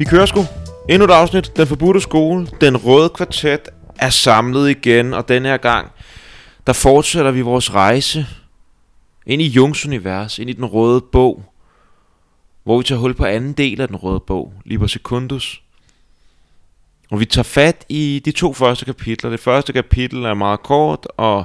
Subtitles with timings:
[0.00, 0.40] Vi kører sgu.
[0.88, 1.56] Endnu et afsnit.
[1.56, 2.46] Den forbudte skole.
[2.60, 5.90] Den røde kvartet er samlet igen, og denne her gang,
[6.66, 8.26] der fortsætter vi vores rejse
[9.26, 11.44] ind i Jungs univers, ind i den røde bog,
[12.64, 15.62] hvor vi tager hul på anden del af den røde bog, Liber Secundus.
[17.10, 19.30] Og vi tager fat i de to første kapitler.
[19.30, 21.44] Det første kapitel er meget kort og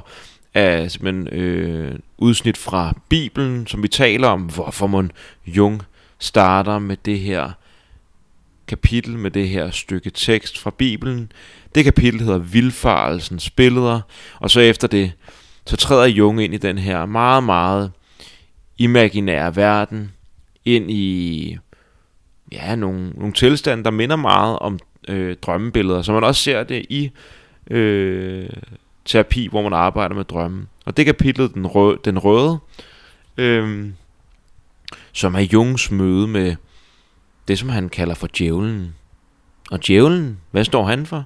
[0.54, 5.10] er simpelthen øh, udsnit fra Bibelen, som vi taler om, hvorfor man
[5.46, 5.82] Jung
[6.18, 7.50] starter med det her
[8.68, 11.32] kapitel, med det her stykke tekst fra Bibelen.
[11.74, 14.00] Det kapitel hedder Vildfarelsens billeder,
[14.40, 15.12] og så efter det,
[15.66, 17.92] så træder Jung ind i den her meget, meget
[18.78, 20.12] imaginære verden,
[20.64, 21.58] ind i
[22.52, 24.78] ja, nogle, nogle tilstande, der minder meget om
[25.08, 27.10] øh, drømmebilleder, så man også ser det i
[27.70, 28.48] øh,
[29.04, 30.66] terapi, hvor man arbejder med drømme.
[30.84, 32.58] Og det kapitlet, den røde, den røde
[33.36, 33.90] øh,
[35.12, 36.56] som er Jungs møde med
[37.48, 38.94] det, som han kalder for djævlen.
[39.70, 41.24] Og djævlen, hvad står han for?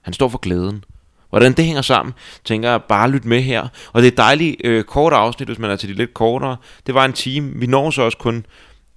[0.00, 0.84] Han står for glæden.
[1.30, 3.68] Hvordan det hænger sammen, tænker jeg bare lyt med her.
[3.92, 6.56] Og det er et dejligt øh, kort afsnit, hvis man er til de lidt kortere.
[6.86, 7.52] Det var en time.
[7.54, 8.46] Vi når så også kun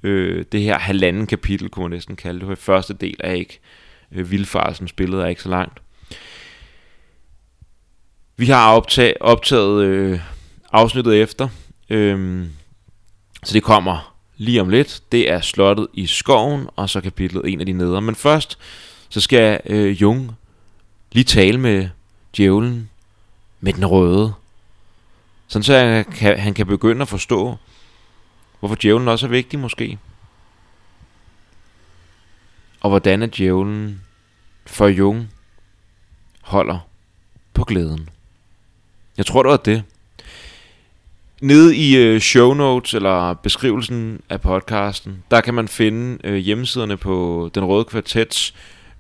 [0.03, 2.58] øh, det her halvanden kapitel, kunne man næsten kalde det.
[2.58, 3.59] Første del er ikke
[4.11, 5.81] øh, vildfarelsen, spillet er ikke så langt.
[8.38, 10.19] Vi har optaget, optaget øh,
[10.71, 11.47] afsnittet efter,
[11.89, 12.45] øh,
[13.44, 14.12] så det kommer
[14.44, 15.03] lige om lidt.
[15.11, 18.02] Det er slottet i skoven, og så kapitlet en af de nedre.
[18.02, 18.58] Men først,
[19.09, 20.31] så skal øh, Jung
[21.11, 21.89] lige tale med
[22.38, 22.89] djævlen
[23.59, 24.33] med den røde.
[25.47, 27.58] Sådan så han kan, han kan begynde at forstå,
[28.59, 29.97] hvorfor djævlen også er vigtig måske.
[32.81, 34.02] Og hvordan er djævlen
[34.66, 35.30] for Jung
[36.41, 36.80] holder
[37.53, 38.09] på glæden.
[39.17, 39.83] Jeg tror, det var det.
[41.44, 46.98] Nede i øh, show notes eller beskrivelsen af podcasten, der kan man finde øh, hjemmesiderne
[46.98, 48.55] på Den Røde Kvartets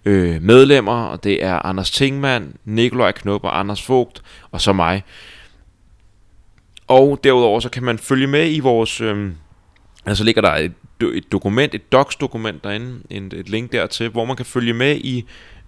[0.05, 4.21] øh, medlemmer, og det er Anders Tingmann, Nikolaj Knop og Anders Vogt,
[4.51, 5.03] og så mig.
[6.87, 9.01] Og derudover så kan man følge med i vores...
[9.01, 9.31] Øh,
[10.05, 10.73] altså ligger der et,
[11.13, 15.25] et dokument, et docs-dokument derinde, et, et link dertil, hvor man kan følge med i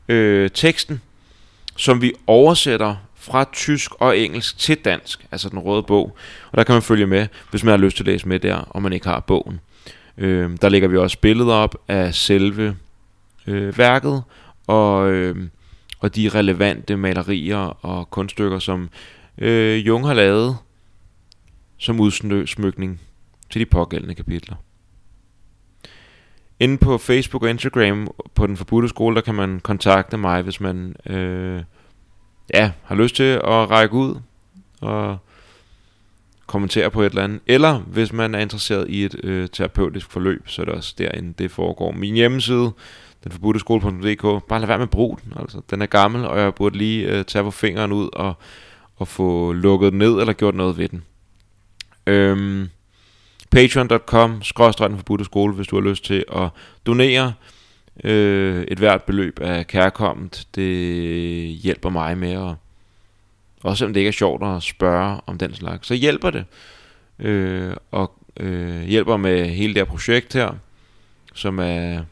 [0.07, 1.01] øh, teksten,
[1.75, 6.17] som vi oversætter fra tysk og engelsk til dansk, altså den røde bog.
[6.51, 8.55] Og der kan man følge med, hvis man har lyst til at læse med der,
[8.55, 9.59] og man ikke har bogen.
[10.17, 12.75] Øh, der lægger vi også billeder op af selve
[13.47, 14.23] øh, værket,
[14.67, 15.47] og, øh,
[15.99, 18.89] og de relevante malerier og kunststykker, som
[19.37, 20.57] øh, Jung har lavet
[21.77, 23.01] som udsmykning
[23.49, 24.55] til de pågældende kapitler.
[26.59, 30.61] Inde på Facebook og Instagram på Den Forbudte Skole, der kan man kontakte mig, hvis
[30.61, 31.63] man øh,
[32.53, 34.15] ja, har lyst til at række ud
[34.81, 35.17] og
[36.47, 37.39] kommentere på et eller andet.
[37.47, 41.33] Eller hvis man er interesseret i et øh, terapeutisk forløb, så er det også derinde,
[41.37, 41.91] det foregår.
[41.91, 42.71] Min hjemmeside,
[43.23, 45.33] den forbudte skole.dk, bare lad være med at bruge den.
[45.39, 48.33] Altså, den er gammel, og jeg burde lige øh, tage på fingeren ud og,
[48.95, 51.03] og få lukket den ned eller gjort noget ved den.
[52.07, 52.69] Øhm,
[53.51, 56.49] Patreon.com, skråstrej den forbudte skole, hvis du har lyst til at
[56.85, 57.33] donere
[58.03, 60.47] øh, et hvert beløb er kærkommet.
[60.55, 62.55] Det hjælper mig med at,
[63.63, 66.45] også selvom det ikke er sjovt at spørge om den slags, så hjælper det.
[67.19, 70.53] Øh, og øh, hjælper med hele det her projekt her,
[71.33, 72.03] som er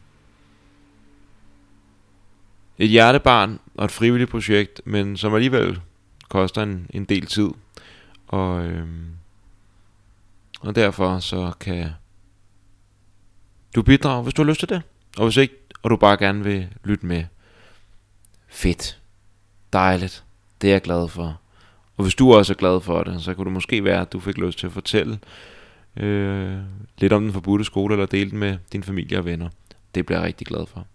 [2.78, 5.80] et hjertebarn og et frivilligt projekt, men som alligevel
[6.28, 7.50] koster en, en del tid.
[8.28, 8.86] Og, øh,
[10.60, 11.90] og derfor så kan
[13.74, 14.82] du bidrage, hvis du har lyst til det.
[15.16, 17.24] Og hvis ikke, og du bare gerne vil lytte med.
[18.48, 18.98] Fedt.
[19.72, 20.24] Dejligt.
[20.60, 21.40] Det er jeg glad for.
[21.96, 24.20] Og hvis du også er glad for det, så kunne det måske være, at du
[24.20, 25.18] fik lyst til at fortælle
[25.96, 26.58] øh,
[26.98, 29.48] lidt om den forbudte skole, eller dele den med din familie og venner.
[29.94, 30.86] Det bliver jeg rigtig glad for.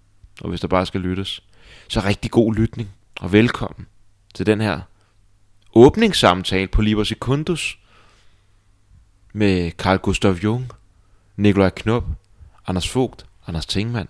[0.42, 1.44] Og hvis der bare skal lyttes,
[1.88, 2.90] så rigtig god lytning,
[3.22, 3.88] og velkommen
[4.34, 4.82] til den her
[5.74, 7.80] åbningssamtale på Liber Secundus
[9.34, 10.72] med Carl Gustav Jung,
[11.36, 12.04] Nikolaj Knop,
[12.68, 14.10] Anders Vogt, Anders Tingmann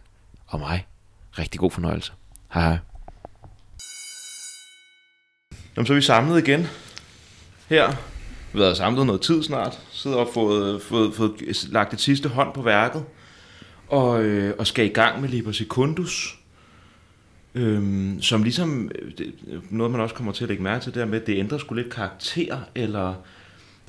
[0.50, 0.88] og mig.
[1.40, 2.12] Rigtig god fornøjelse.
[2.54, 2.78] Hej hej.
[5.76, 6.68] Jamen, så er vi samlet igen.
[7.70, 7.94] Her.
[8.54, 9.80] Vi har samlet noget tid snart.
[9.92, 13.06] Sidder og fået, fået, fået lagt det sidste hånd på værket.
[13.88, 16.40] Og, øh, og skal i gang med Liber Secundus.
[17.56, 19.34] Øhm, som ligesom, øh, det,
[19.70, 21.76] noget man også kommer til at lægge mærke til, det med, at det ændrer sgu
[21.76, 23.14] lidt karakter, eller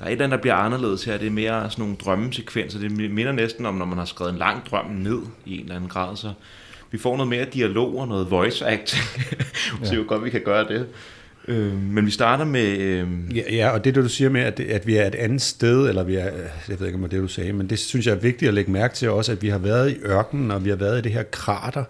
[0.01, 1.17] der er et eller andet, der bliver anderledes her.
[1.17, 2.79] Det er mere sådan nogle drømmesekvenser.
[2.79, 5.75] Det minder næsten om, når man har skrevet en lang drøm ned i en eller
[5.75, 6.15] anden grad.
[6.15, 6.33] Så
[6.91, 9.03] vi får noget mere dialog og noget voice acting.
[9.81, 9.85] ja.
[9.85, 10.87] Så jo godt, vi kan gøre det.
[11.47, 12.77] Øh, men vi starter med...
[12.77, 15.89] Øh, Ja, ja, og det du siger med, at, at vi er et andet sted,
[15.89, 16.29] eller vi er,
[16.69, 18.53] jeg ved ikke om det det, du sagde, men det synes jeg er vigtigt at
[18.53, 21.01] lægge mærke til også, at vi har været i ørkenen, og vi har været i
[21.01, 21.83] det her krater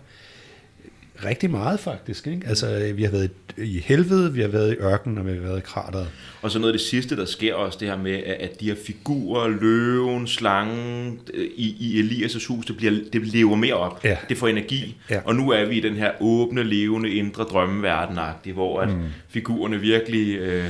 [1.26, 2.28] rigtig meget faktisk.
[2.28, 2.48] Ikke?
[2.48, 5.58] Altså, vi har været i helvede, vi har været i ørkenen, og vi har været
[5.58, 6.08] i krateret.
[6.42, 8.76] Og så noget af det sidste, der sker også, det her med, at de her
[8.86, 14.04] figurer, løven, slangen øh, i, i Elias' hus, det, bliver, det lever mere op.
[14.04, 14.18] Ja.
[14.30, 14.98] Det får energi.
[15.10, 15.20] Ja.
[15.26, 18.18] Og nu er vi i den her åbne, levende, indre drømmeverden
[18.54, 19.04] hvor at mm.
[19.30, 20.66] figurerne virkelig, øh,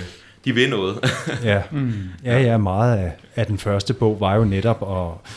[0.45, 0.99] de vil noget.
[1.43, 1.93] Ja, mm.
[2.25, 5.31] ja, ja meget af, af den første bog var jo netop at,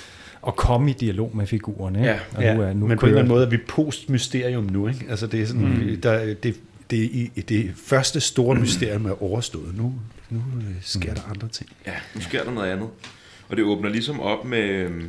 [0.47, 1.99] at komme i dialog med figurerne.
[1.99, 2.11] Ikke?
[2.11, 4.65] Ja, og Ja, nu er, nu men på en eller anden måde er vi post-mysterium
[4.65, 4.89] nu.
[4.89, 5.07] Ikke?
[5.09, 6.01] Altså, det er sådan, mm.
[6.01, 6.61] der, det,
[6.91, 9.77] det, i- det første store mysterium er overstået.
[9.77, 9.95] Nu,
[10.31, 11.15] nu øh, sker mm.
[11.15, 11.71] der andre ting.
[11.87, 12.89] ja, nu sker der noget andet.
[13.49, 15.03] Og det åbner ligesom op med øh,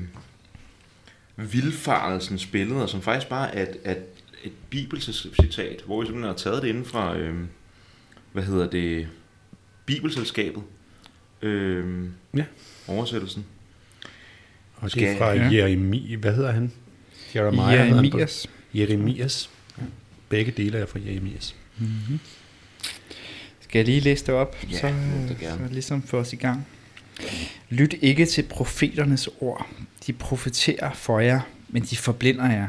[1.37, 3.97] vildfarelsens billeder, som faktisk bare er et, et,
[4.43, 7.35] et bibelcitat, hvor vi simpelthen har taget det inden fra, øh,
[8.33, 9.07] hvad hedder det,
[9.85, 10.63] Bibelselskabet.
[11.41, 12.05] Øh,
[12.35, 12.43] Ja.
[12.87, 13.45] Oversættelsen.
[14.77, 15.49] Og det er fra ja.
[15.51, 16.71] Jeremi, hvad hedder han?
[17.35, 18.47] Jeremiah hedder han Jeremias.
[18.73, 19.49] Jeremias.
[20.29, 21.55] Begge dele er fra Jeremias.
[23.61, 24.87] Skal jeg lige læse det op, Ja, så,
[25.29, 25.67] du gerne.
[25.67, 26.67] så ligesom få os i gang.
[27.69, 29.67] Lyt ikke til profeternes ord.
[30.07, 31.39] De profeterer for jer,
[31.69, 32.67] men de forblinder jer.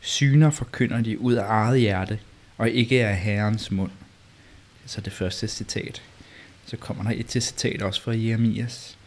[0.00, 2.18] Syner forkynder de ud af eget hjerte,
[2.58, 3.90] og ikke af Herrens mund.
[4.82, 6.02] Det så det første citat.
[6.66, 8.98] Så kommer der et til citat også fra Jeremias.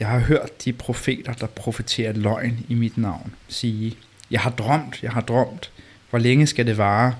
[0.00, 3.96] Jeg har hørt de profeter, der profeterer løgn i mit navn, sige,
[4.30, 5.70] jeg har drømt, jeg har drømt.
[6.10, 7.14] Hvor længe skal det vare?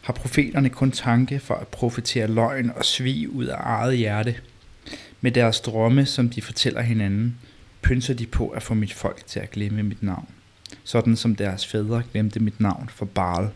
[0.00, 4.36] Har profeterne kun tanke for at profetere løgn og svig ud af eget hjerte?
[5.20, 7.38] Med deres drømme, som de fortæller hinanden,
[7.82, 10.28] pynser de på at få mit folk til at glemme mit navn.
[10.84, 13.48] Sådan som deres fædre glemte mit navn for Baal.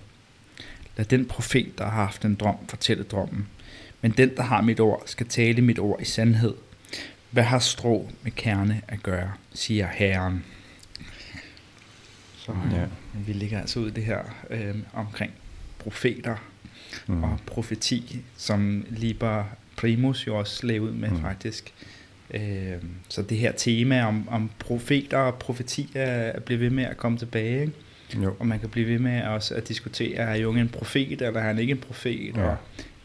[0.96, 3.46] Lad den profet, der har haft en drøm, fortælle drømmen.
[4.00, 6.54] Men den, der har mit ord, skal tale mit ord i sandhed.
[7.32, 10.44] Hvad har strå med kerne at gøre, siger Herren.
[12.36, 12.78] Så Ja.
[12.80, 12.86] ja.
[13.26, 14.18] vi ligger altså ud det her
[14.50, 15.32] øh, omkring
[15.78, 16.36] profeter
[17.06, 17.24] Mm.
[17.24, 19.44] og profeti, som Liber
[19.76, 21.20] Primus jo også lagde ud med mm.
[21.20, 21.72] faktisk.
[22.30, 22.72] Øh,
[23.08, 27.18] så det her tema om, om profeter og profeti er, bliver ved med at komme
[27.18, 27.72] tilbage, ikke?
[28.24, 28.36] Jo.
[28.38, 31.44] og man kan blive ved med også at diskutere, er Jung en profet, eller er
[31.46, 32.42] han ikke en profet, Ja.
[32.42, 32.56] og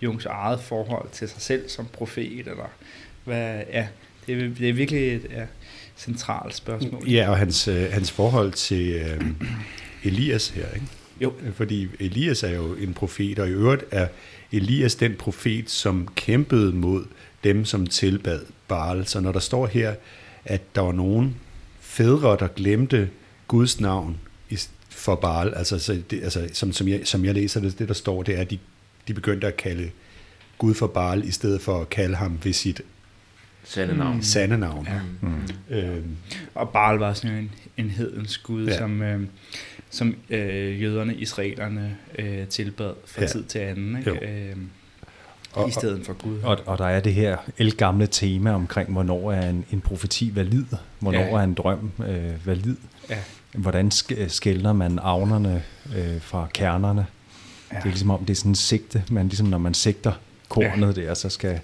[0.01, 2.69] Jungs eget forhold til sig selv som profet, eller
[3.24, 3.88] hvad, ja,
[4.27, 5.45] det er, det er virkelig et ja,
[5.97, 7.09] centralt spørgsmål.
[7.09, 9.21] Ja, og hans, øh, hans forhold til øh,
[10.03, 10.88] Elias her, ikke?
[11.21, 11.33] Jo.
[11.53, 14.07] Fordi Elias er jo en profet, og i øvrigt er
[14.51, 17.06] Elias den profet, som kæmpede mod
[17.44, 19.06] dem, som tilbad Baal.
[19.06, 19.95] Så når der står her,
[20.45, 21.35] at der var nogen
[21.79, 23.09] fædre, der glemte
[23.47, 24.18] Guds navn
[24.89, 27.94] for Baal, altså, så det, altså som, som, jeg, som jeg læser det, det der
[27.94, 28.59] står, det er, at de,
[29.07, 29.89] de begyndte at kalde
[30.57, 32.81] Gud for Baal, i stedet for at kalde ham ved sit
[33.68, 34.16] Sande navn.
[34.16, 34.22] Mm.
[34.22, 34.88] sande navn.
[34.88, 35.00] Ja.
[35.22, 35.42] Mm.
[35.69, 36.16] Øhm,
[36.56, 38.78] Og Baal var sådan en, en hedens gud, Ja.
[38.78, 39.22] som, øh,
[39.90, 43.28] som øh, jøderne, israelerne øh, tilbad fra Ja.
[43.28, 44.14] tid til anden, Jo.
[44.14, 44.50] ikke?
[44.50, 44.56] Øh,
[45.54, 46.40] Og- i stedet for Gud.
[46.44, 50.66] Og, og der er det her elgamle tema omkring, hvornår er en, en profeti valid,
[51.00, 51.30] hvornår Ja.
[51.30, 52.75] er en drøm øh, valid,
[53.10, 53.18] ja.
[53.54, 55.63] hvordan sk- skældner man avnerne
[55.98, 57.06] øh, fra kernerne.
[57.72, 57.75] Ja.
[57.78, 60.12] Det er ligesom om, det er sådan en sigte, man ligesom når man sigter
[60.50, 61.01] kornet ja.
[61.01, 61.60] der, så skal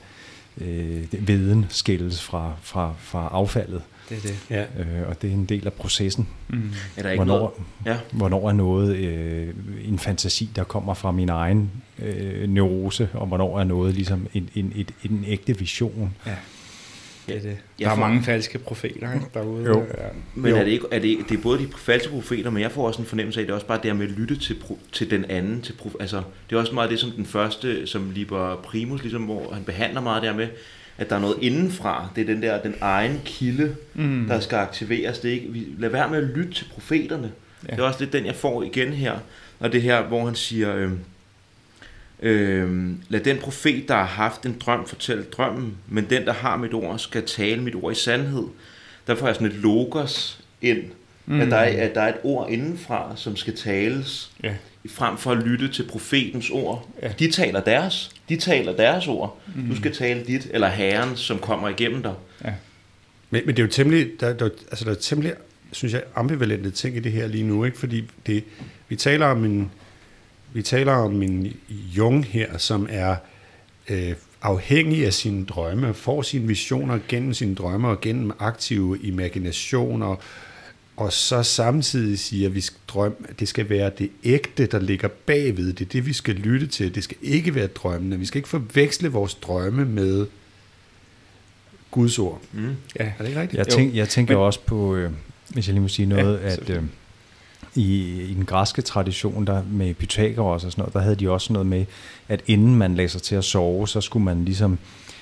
[0.62, 0.68] øh,
[1.12, 4.36] det- veden skældes fra, fra, fra affaldet, Det er det.
[4.50, 4.62] ja.
[4.84, 6.28] øh, og det er en del af processen.
[6.50, 6.72] Mm.
[6.98, 7.52] Er der ikke Hvornår, noget?
[7.86, 7.98] Ja.
[8.12, 9.54] hvornår er noget øh,
[9.86, 14.50] en fantasi, der kommer fra min egen øh, neurose, og hvornår er noget ligesom en,
[14.56, 16.16] en, et, en ægte vision.
[16.26, 16.36] Ja.
[17.28, 17.46] Det er det.
[17.50, 19.66] Jeg Der er får- mange falske profeter ikke, derude.
[19.66, 19.80] Jo.
[19.98, 20.08] Ja.
[20.36, 20.58] Men Jo.
[20.58, 23.02] er det ikke, er det, det er både de falske profeter, men jeg får også
[23.02, 24.80] en fornemmelse af, at det er også bare det her med at lytte til, pro,
[24.92, 25.62] til den anden.
[25.62, 29.22] Til prof, altså, det er også meget det, som den første, som Liber Primus, ligesom,
[29.22, 30.48] hvor han behandler meget der med,
[30.98, 32.08] at der er noget indenfra.
[32.16, 34.26] Det er den der, den egen kilde, Mm.
[34.28, 35.20] der skal aktiveres.
[35.20, 37.32] Det er ikke, vi, lad være med at lytte til profeterne.
[37.64, 37.68] Ja.
[37.70, 37.76] Ja.
[37.76, 39.14] Det er også lidt den, jeg får igen her.
[39.60, 40.92] Og det her, hvor han siger, øh,
[42.24, 46.58] øh, lad den profet, der har haft en drøm, fortælle drømmen, men den, der har
[46.58, 48.44] mit ord, skal tale mit ord i sandhed.
[49.08, 50.84] Der får jeg sådan et logos ind,
[51.26, 51.42] mm.
[51.42, 54.54] at, der er, at der er et ord indenfra, som skal tales, Ja.
[54.90, 56.90] frem for at lytte til profetens ord.
[57.02, 57.12] Ja.
[57.20, 58.12] De taler deres.
[58.30, 59.40] De taler deres ord.
[59.56, 59.70] Mm.
[59.70, 62.14] Du skal tale dit, eller Herren, som kommer igennem dig.
[62.46, 62.54] Ja.
[63.30, 65.34] Men, men det er jo temmelig, der, der, altså der er temmelig,
[65.72, 67.78] synes jeg, ambivalente ting i det her lige nu, ikke?
[67.78, 68.44] fordi det,
[68.90, 69.72] vi taler om en,
[70.54, 73.16] vi taler om en Jung her, som er
[73.90, 80.16] øh, afhængig af sine drømme, får sine visioner gennem sine drømme og gennem aktive imaginationer,
[80.98, 84.80] og så samtidig siger, at vi skal drømme, at det skal være det ægte, der
[84.80, 85.74] ligger bagved.
[85.74, 86.96] Det er det, vi skal lytte til.
[86.96, 88.20] Det skal ikke være drømmene.
[88.20, 90.26] Vi skal ikke forveksle vores drømme med
[91.92, 92.42] Guds ord.
[92.54, 92.76] Mm.
[93.00, 93.04] Ja.
[93.06, 93.58] Er det ikke rigtigt?
[93.58, 95.12] Jeg, tænk, jeg tænker Men- også på, øh,
[95.50, 96.84] hvis jeg lige må sige noget, Ja, at øh,
[97.76, 101.54] i, i den græske tradition der med Pythagoras og sådan noget, der havde de også
[101.54, 101.86] noget med,
[102.28, 104.80] at inden man lagde sig til at sove, så skulle man ligesom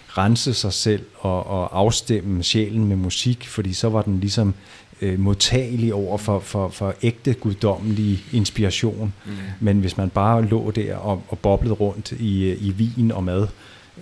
[0.07, 4.53] rense sig selv og, og afstemme sjælen med musik, fordi så var den ligesom
[5.01, 9.13] øh, modtagelig over for, for, for ægte guddommelig inspiration.
[9.25, 9.31] Mm.
[9.59, 13.23] Men hvis man bare lå der og, og boblede rundt i, øh, i vin og
[13.23, 13.47] mad,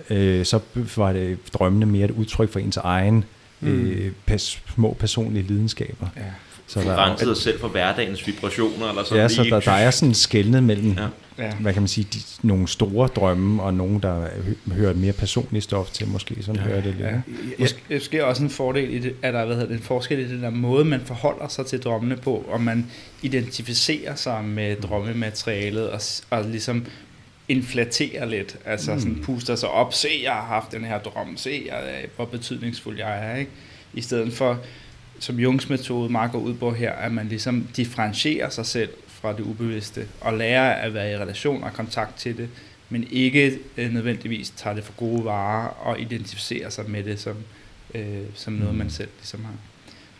[0.10, 0.60] øh, så
[0.98, 3.24] var det drømmene mere et udtryk for ens egen
[3.62, 6.08] øh, pas, små personlige lidenskaber.
[6.18, 6.22] Ja.
[6.70, 9.92] Så der, rensede dig selv for hverdagens vibrationer, eller sådan ja, så der, der er
[9.92, 10.98] sådan skældnet mellem,
[11.38, 11.52] Ja.
[11.60, 15.14] hvad kan man sige, de, nogle store drømme, og nogle, der hø- hører et mere
[15.14, 16.36] personligt stof til, måske.
[16.44, 16.68] Sådan ja.
[16.68, 17.08] hører det lidt.
[17.08, 17.22] Ja.
[17.60, 20.28] Måske, måske også en fordel i det, at der hvad hedder det, en forskel i
[20.28, 22.86] den der måde, man forholder sig til drømmene på, om man
[23.22, 26.86] identificerer sig med drømmematerialet og, og ligesom
[27.48, 29.00] inflaterer lidt, altså mm.
[29.00, 32.98] sådan puster sig op, se jeg har haft den her drøm, se jeg, hvor betydningsfuld
[32.98, 33.52] jeg er, ikke?
[33.94, 34.60] I stedet for,
[35.20, 39.34] som Jungs metode meget går ud på her, at man ligesom differentierer sig selv fra
[39.34, 42.50] det ubevidste, og lærer at være i relation og kontakt til det,
[42.90, 47.36] men ikke øh, nødvendigvis tager det for gode varer og identificerer sig med det som,
[47.96, 49.54] øh, som noget, man selv ligesom har,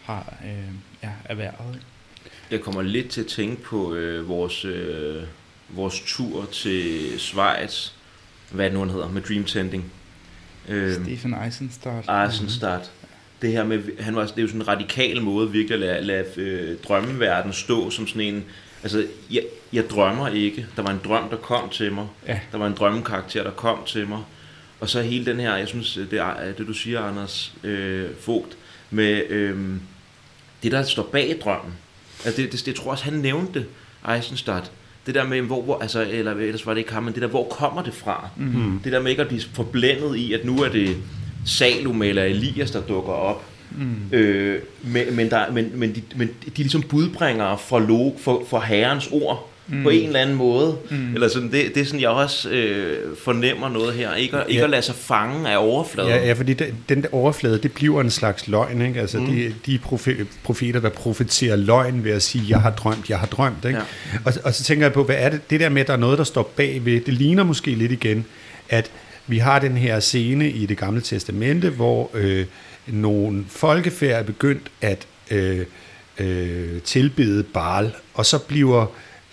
[0.04, 1.82] har øh, ja, erhvervet.
[2.52, 5.24] Jeg kommer lidt til at tænke på øh, vores, øh,
[5.70, 7.90] vores tur til Schweiz,
[8.52, 9.92] hvad det nu han hedder, med Dream Tending.
[10.68, 12.10] Øh, Stephen Eisenstadt.
[12.26, 12.92] Eisenstadt.
[13.42, 16.02] Det her med, han var, det er jo sådan en radikal måde virkelig at lade,
[16.04, 18.44] lade øh, drømmeverden stå som sådan en,
[18.84, 19.44] altså jeg,
[19.74, 22.40] jeg drømmer ikke, der var en drøm, der kom til mig, Ja.
[22.52, 24.20] der var en drømmekarakter, der kom til mig,
[24.80, 28.58] og så hele den her, jeg synes, det, er, det du siger, Anders øh, Vogt,
[28.92, 29.58] med øh,
[30.64, 31.74] det, der står bag drømmen.
[32.26, 33.66] Altså det, det, det, jeg tror også, han nævnte det,
[34.16, 34.72] Eisenstadt.
[35.06, 37.28] Det der med, hvor, hvor altså, eller ellers var det ikke ham, men det der,
[37.28, 38.30] hvor kommer det fra?
[38.38, 38.80] Mm.
[38.84, 40.98] Det der med ikke at blive forblændet i, at nu er det
[41.46, 43.46] Salome eller Elias, der dukker op.
[43.72, 44.18] Mm.
[44.18, 48.44] Øh, men, men, der, men, men, de, men de er ligesom budbringere for, log, for,
[48.50, 49.84] for herrens ord mm.
[49.84, 50.78] på en eller anden måde.
[50.92, 51.14] Mm.
[51.14, 54.16] Eller sådan, det, det er sådan, jeg også øh, fornemmer noget her.
[54.16, 54.64] Ikke, at, ikke Ja.
[54.64, 56.10] at lade sig fange af overfladen.
[56.10, 58.82] Ja, ja, fordi den, den der overflade, det bliver en slags løgn.
[58.82, 59.00] Ikke?
[59.02, 59.26] Altså, mm.
[59.26, 63.28] de, de profe- profeter, der profeterer løgn ved at sige, jeg har drømt, jeg har
[63.28, 63.66] drømt.
[63.66, 63.80] Ikke?
[63.80, 64.18] Ja.
[64.26, 65.50] Og, og så tænker jeg på, hvad er det?
[65.50, 68.26] Det der med, at der er noget, der står bagved, det ligner måske lidt igen,
[68.70, 68.92] at
[69.30, 72.46] vi har den her scene i det gamle testamente, hvor øh,
[72.88, 75.66] nogle folkefærd er begyndt at øh,
[76.18, 78.86] øh, tilbede Baal, og så bliver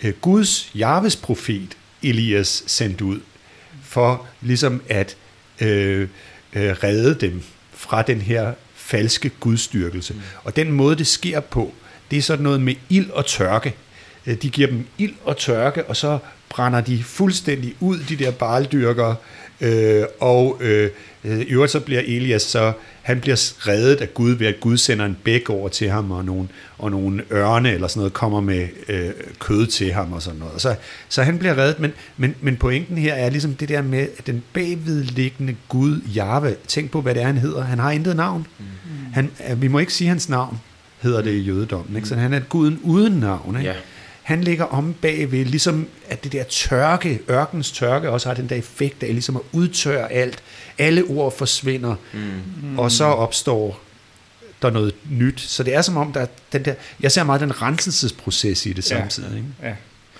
[0.03, 3.19] øh, Guds, Jarves profet, Elias, sendt ud
[3.83, 5.17] for ligesom at
[5.61, 6.07] øh,
[6.53, 7.41] øh, redde dem
[7.73, 10.13] fra den her falske gudstyrkelse.
[10.13, 10.19] Mm.
[10.43, 11.73] Og den måde, det sker på,
[12.11, 13.75] det er sådan noget med ild og tørke.
[14.25, 18.31] Øh, De giver dem ild og tørke, og så brænder de fuldstændig ud, de der
[18.31, 19.15] barldyrkere,
[19.61, 20.89] øh, og øh,
[21.23, 25.05] i øvrigt så bliver Elias så, han bliver reddet af Gud ved, at Gud sender
[25.05, 26.47] en bæk over til ham, og nogle,
[26.77, 29.09] og nogle ørne eller sådan noget kommer med øh,
[29.39, 30.53] kød til ham og sådan noget.
[30.53, 30.75] Og så,
[31.09, 34.27] så han bliver reddet, men, men, men pointen her er ligesom det der med, at
[34.27, 37.63] den bagvedliggende Gud, Jahve, tænk på, hvad det er, han hedder.
[37.63, 38.47] Han har intet navn.
[38.59, 38.65] Mm.
[39.13, 40.59] Han, øh, vi må ikke sige hans navn,
[41.01, 41.95] hedder det i jødedommen.
[41.95, 42.07] Ikke?
[42.07, 43.55] Så han er guden uden navn.
[43.57, 43.69] Ikke?
[43.69, 43.75] Ja.
[44.27, 48.55] Han ligger om bagved, ligesom at det der tørke, ørkens tørke, også har den der
[48.55, 50.43] effekt af ligesom at udtørre alt.
[50.77, 52.79] Alle ord forsvinder, mm.
[52.79, 53.79] og så opstår
[54.61, 55.39] der noget nyt.
[55.39, 58.73] Så det er som om, der er den der, jeg ser meget den renselsesproces i
[58.73, 58.97] det Ja.
[58.99, 59.35] samtidig.
[59.37, 59.47] Ikke?
[59.63, 59.73] Ja.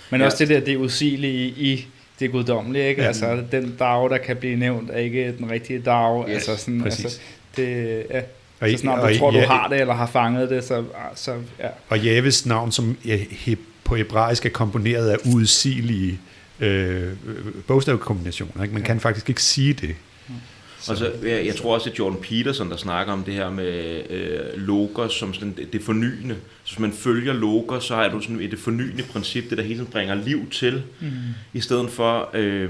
[0.09, 0.25] Men Ja.
[0.25, 1.87] også det der, det udsigelige i
[2.19, 3.01] det guddommelige, ikke?
[3.01, 3.07] Ja.
[3.07, 6.29] Altså, den dag, der kan blive nævnt, er ikke den rigtige dag.
[6.29, 7.05] Yes, altså, sådan, præcis.
[7.05, 7.19] altså,
[7.57, 8.21] det, ja.
[8.59, 10.83] Og, Så snart og, du tror, du ja, har det, eller har fanget det, så,
[11.15, 11.67] så ja.
[11.89, 13.55] og Javes navn, som ja, he-
[13.87, 16.19] på hebraisk er komponeret af udsigelige
[16.59, 17.13] øh,
[17.67, 18.63] bogstavkombinationer.
[18.63, 18.73] Ikke?
[18.73, 19.95] Man kan faktisk ikke sige det.
[20.79, 24.39] Så, jeg, jeg tror også, at Jordan Peterson, der snakker om det her med øh,
[24.55, 26.35] logos som sådan det, det fornyende.
[26.63, 29.63] Så hvis man følger logos, så har du sådan et det fornyende princip, det der
[29.63, 31.07] hele tiden bringer liv til, mm.
[31.53, 32.29] i stedet for...
[32.33, 32.69] Øh,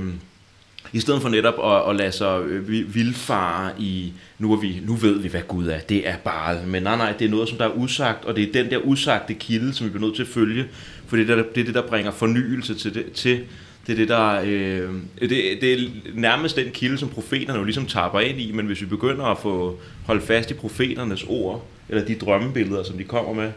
[0.94, 4.94] i stedet for netop at, at lade sig øh, vildfare i, nu, er vi, nu
[4.94, 7.58] ved vi, hvad Gud er, det er bare, men nej, nej, det er noget, som
[7.58, 10.24] der er usagt, og det er den der usagte kilde, som vi bliver nødt til
[10.24, 10.65] at følge,
[11.08, 13.39] for det er det, det, er det der bringer fornyelse til det, til,
[13.88, 15.29] det er det, der, øh, det,
[15.62, 15.77] det er
[16.13, 19.38] nærmest den kilde, som profeterne jo ligesom tapper ind i, men hvis vi begynder at
[19.38, 23.51] få holde fast i profeternes ord, eller de drømmebilleder, som de kommer med,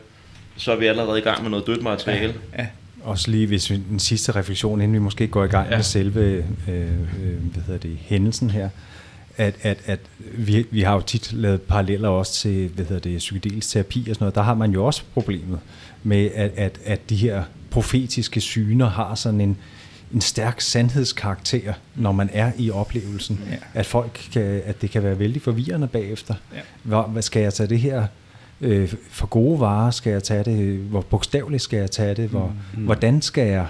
[0.56, 2.34] så er vi allerede i gang med noget dødt materiale.
[2.58, 2.66] ja.
[3.02, 5.76] Også lige hvis vi, den sidste refleksion, inden vi måske går i gang Ja.
[5.76, 6.84] med selve øh, øh,
[7.52, 8.68] hvad hedder det, hændelsen her.
[9.36, 10.00] at, at, at
[10.34, 14.14] vi, vi har jo tit lavet paralleller også til hvad hedder det, psykedelisk terapi og
[14.14, 14.34] sådan noget.
[14.34, 15.58] Der har man jo også problemet
[16.02, 19.56] med, at, at, at de her profetiske syner har sådan en,
[20.14, 23.40] en stærk sandhedskarakter, når man er i oplevelsen.
[23.50, 23.56] Ja.
[23.74, 26.34] At folk kan, at det kan være vældig forvirrende bagefter.
[26.54, 26.60] Ja.
[26.82, 28.06] Hvor, hvad skal jeg tage det her
[28.60, 29.90] øh, for gode varer?
[29.90, 30.76] Skal jeg tage det?
[30.78, 32.28] Hvor bogstaveligt skal jeg tage det?
[32.28, 32.84] Hvor, mm.
[32.84, 33.66] Hvordan skal jeg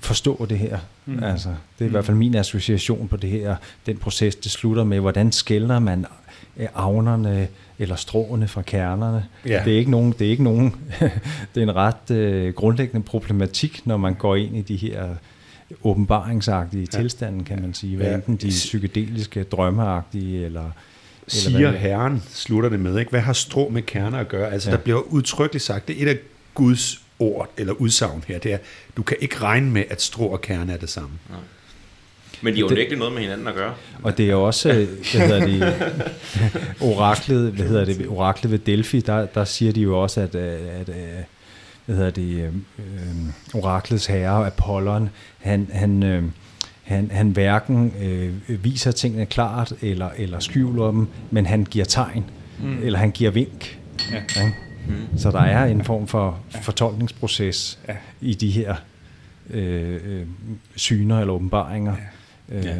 [0.00, 0.78] forstå det her?
[1.06, 1.24] Mm.
[1.24, 1.48] Altså,
[1.78, 3.56] det er i hvert fald min association på det her.
[3.86, 6.06] Den proces, det slutter med, hvordan skældner man
[6.56, 7.48] øh, avnerne
[7.78, 9.24] eller stråene fra kernerne.
[9.46, 9.62] Ja.
[9.64, 10.74] Det er ikke nogen, det er ikke nogen,
[11.54, 15.08] det er en ret øh, grundlæggende problematik, når man går ind i de her
[15.84, 16.98] åbenbaringsagtige ja.
[16.98, 17.96] tilstande, kan man sige.
[17.96, 18.14] Hvad Ja.
[18.14, 20.70] enten de psykedeliske, drømmeagtige, eller...
[21.28, 22.98] Siger Herren, slutter det med.
[22.98, 23.10] Ikke?
[23.10, 24.52] Hvad har strå med kerner at gøre?
[24.52, 24.76] Altså, Ja.
[24.76, 26.18] der bliver udtrykkeligt sagt, det er et af
[26.54, 28.58] Guds ord eller udsagn her, det er,
[28.96, 31.10] du kan ikke regne med, at strå og kerne er det samme.
[32.42, 33.74] Men de har jo Det- virkelig noget med hinanden at gøre.
[34.02, 35.74] Og det er også, øh, hvad hedder det,
[36.90, 40.58] oraklet, hvad hedder det, oraklet ved Delphi, der, der siger de jo også, at, øh,
[40.80, 40.94] at øh,
[41.86, 42.84] hvad hedder det, øh,
[43.54, 46.22] oraklets herre, Apollon, han, han, øh,
[46.84, 52.24] han, han hverken øh, viser tingene klart eller, eller skjuler dem, men han giver tegn,
[52.62, 52.78] mm.
[52.82, 53.78] eller han giver vink.
[54.12, 54.22] Ja.
[54.36, 54.50] Ja.
[54.88, 55.18] Mm.
[55.18, 57.96] Så der er en form for fortolkningsproces Ja.
[58.20, 58.74] i de her
[59.50, 60.26] øh, øh,
[60.76, 61.94] syner eller åbenbaringer.
[62.50, 62.58] Ja.
[62.58, 62.74] Øh, Ja.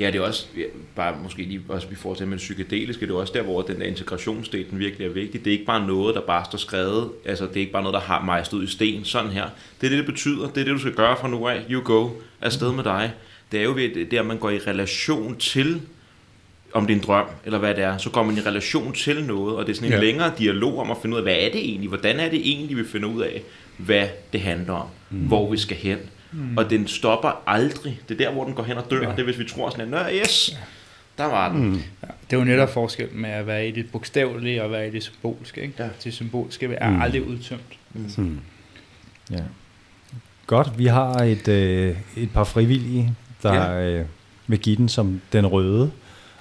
[0.00, 0.62] Ja, det er også, ja,
[0.96, 3.62] bare måske lige også i forhold til med det psykedeliske, det er også der, hvor
[3.62, 5.44] den der integrationsdel, den virkelig er vigtig.
[5.44, 7.94] Det er ikke bare noget, der bare står skrevet, altså det er ikke bare noget,
[7.94, 9.44] der har mig stået i sten, sådan her.
[9.80, 11.82] Det er det, det betyder, det er det, du skal gøre fra nu af, you
[11.84, 12.08] go,
[12.40, 13.12] afsted med dig.
[13.52, 15.80] Det er jo ved det, der, man går i relation til,
[16.72, 19.24] om det er en drøm, eller hvad det er, så går man i relation til
[19.24, 19.98] noget, og det er sådan en ja.
[19.98, 20.04] Ja.
[20.04, 22.76] længere dialog om at finde ud af, hvad er det egentlig, hvordan er det egentlig,
[22.76, 23.42] vi finder ud af,
[23.76, 25.18] hvad det handler om, mm.
[25.18, 25.98] hvor vi skal hen.
[26.32, 26.56] Mm.
[26.56, 28.00] Og den stopper aldrig.
[28.08, 29.02] Det er der, hvor den går hen og dør.
[29.02, 29.10] Ja.
[29.10, 30.58] Det er, hvis vi tror sådan, at Nå, yes,
[31.18, 31.68] der var den.
[31.68, 31.74] Mm.
[31.74, 34.90] Ja, det er jo netop forskel med at være i det bogstavelige og være i
[34.90, 35.62] det symbolske.
[35.62, 35.74] Ikke?
[35.78, 35.88] Ja.
[36.04, 37.02] Det symboliske er mm.
[37.02, 37.78] aldrig udtømt.
[37.92, 38.40] Hmm.
[39.30, 39.42] Ja.
[40.48, 43.98] Godt, vi har et, øh, et par frivillige, der ja.
[43.98, 44.06] øh,
[44.46, 45.90] vil give den som den røde,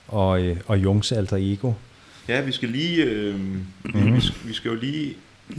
[0.07, 1.73] og, øh, og Jungs alter ego.
[2.27, 3.03] Ja, vi skal lige...
[3.03, 4.15] Øh, mm.
[4.15, 5.13] vi, skal, vi skal jo lige...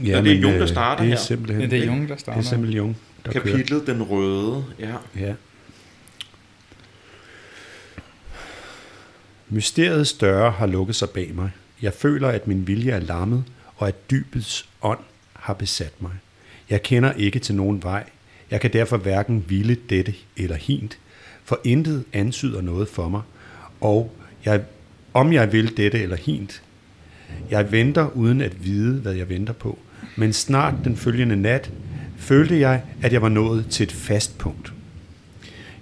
[0.04, 1.22] Ja, og det er men, Jung, der øh, starter det er her.
[1.22, 2.42] Simpelthen, Ja, det er Jung, der Det er starter.
[2.42, 2.96] simpelthen Jung,
[3.26, 3.44] der kører.
[3.44, 4.64] Kapitlet Den Røde.
[4.78, 4.94] Ja.
[5.18, 5.34] Ja.
[9.48, 11.50] Mysteriets døre har lukket sig bag mig.
[11.82, 13.44] Jeg føler, at min vilje er lammet,
[13.76, 14.98] og at dybets ånd
[15.32, 16.12] har besat mig.
[16.70, 18.04] Jeg kender ikke til nogen vej.
[18.50, 20.98] Jeg kan derfor hverken ville dette eller hint,
[21.44, 23.22] for intet antyder noget for mig,
[23.80, 24.12] og
[24.44, 24.62] jeg,
[25.14, 26.62] om jeg vil dette eller hint.
[27.50, 29.78] Jeg venter uden at vide, hvad jeg venter på,
[30.16, 31.70] men snart den følgende nat
[32.16, 34.72] følte jeg, at jeg var nået til et fast punkt.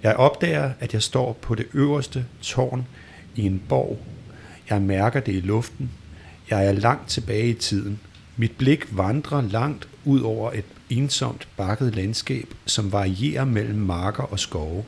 [0.03, 2.87] Jeg opdager, at jeg står på det øverste tårn
[3.35, 3.99] i en borg.
[4.69, 5.91] Jeg mærker det i luften.
[6.49, 7.99] Jeg er langt tilbage i tiden.
[8.37, 14.39] Mit blik vandrer langt ud over et ensomt bakket landskab, som varierer mellem marker og
[14.39, 14.83] skove.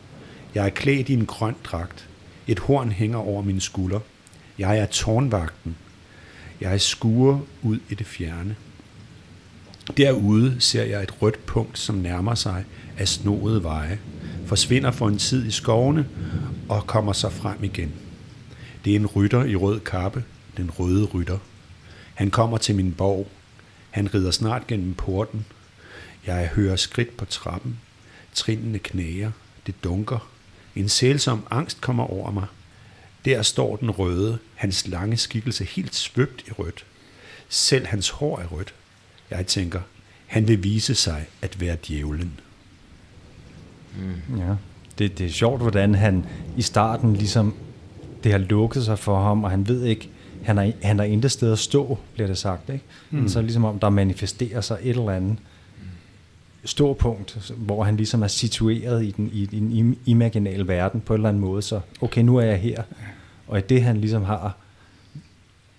[0.56, 2.08] Jeg er klædt i en grøn dragt.
[2.48, 4.00] Et horn hænger over mine skulder.
[4.60, 5.76] Jeg er tårnvagten.
[6.62, 8.56] Jeg skuer ud i det fjerne.
[9.98, 12.64] Derude ser jeg et rødt punkt, som nærmer sig
[12.98, 14.00] af snoede veje,
[14.46, 16.08] forsvinder for en tid i skovene
[16.70, 17.94] og kommer så frem igen.
[18.86, 20.24] Det er en rytter i rød kappe,
[20.58, 21.38] den røde rytter.
[22.14, 23.28] Han kommer til min borg.
[23.90, 25.46] Han rider snart gennem porten.
[26.28, 27.80] Jeg hører skridt på trappen.
[28.34, 29.32] Trinene knæger.
[29.66, 30.30] Det dunker.
[30.76, 32.46] En sælsom angst kommer over mig.
[33.26, 36.86] Der står den røde, hans lange skikkelse helt svøbt i rødt.
[37.50, 38.74] Selv hans hår er rødt.
[39.30, 39.82] Jeg tænker,
[40.28, 42.40] han vil vise sig at være djævlen.
[44.38, 44.56] Ja.
[45.00, 46.26] Det, det er sjovt, hvordan han
[46.58, 47.56] i starten ligesom,
[48.24, 50.10] det har lukket sig for ham, og han ved ikke,
[50.44, 52.70] han har, han har intet sted at stå, bliver det sagt.
[52.70, 52.86] Ikke?
[53.10, 53.28] Mm.
[53.28, 55.38] Så ligesom om, der manifesterer sig et eller andet
[56.66, 61.20] ståpunkt, hvor han ligesom er situeret i den, i den im- imaginale verden på en
[61.20, 61.62] eller anden måde.
[61.62, 62.84] Så okay, nu er jeg her.
[63.48, 64.58] Og i det han ligesom har,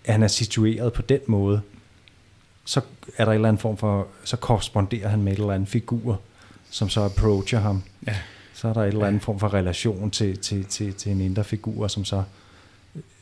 [0.05, 1.61] at han er situeret på den måde,
[2.65, 2.81] så
[3.17, 6.21] er der en eller anden form for, så korresponderer han med et eller andet figur,
[6.71, 7.83] som så approacher ham.
[8.07, 8.17] Ja.
[8.55, 11.45] Så er der et eller andet form for relation til, til, til, til en indre
[11.45, 12.23] figur, som så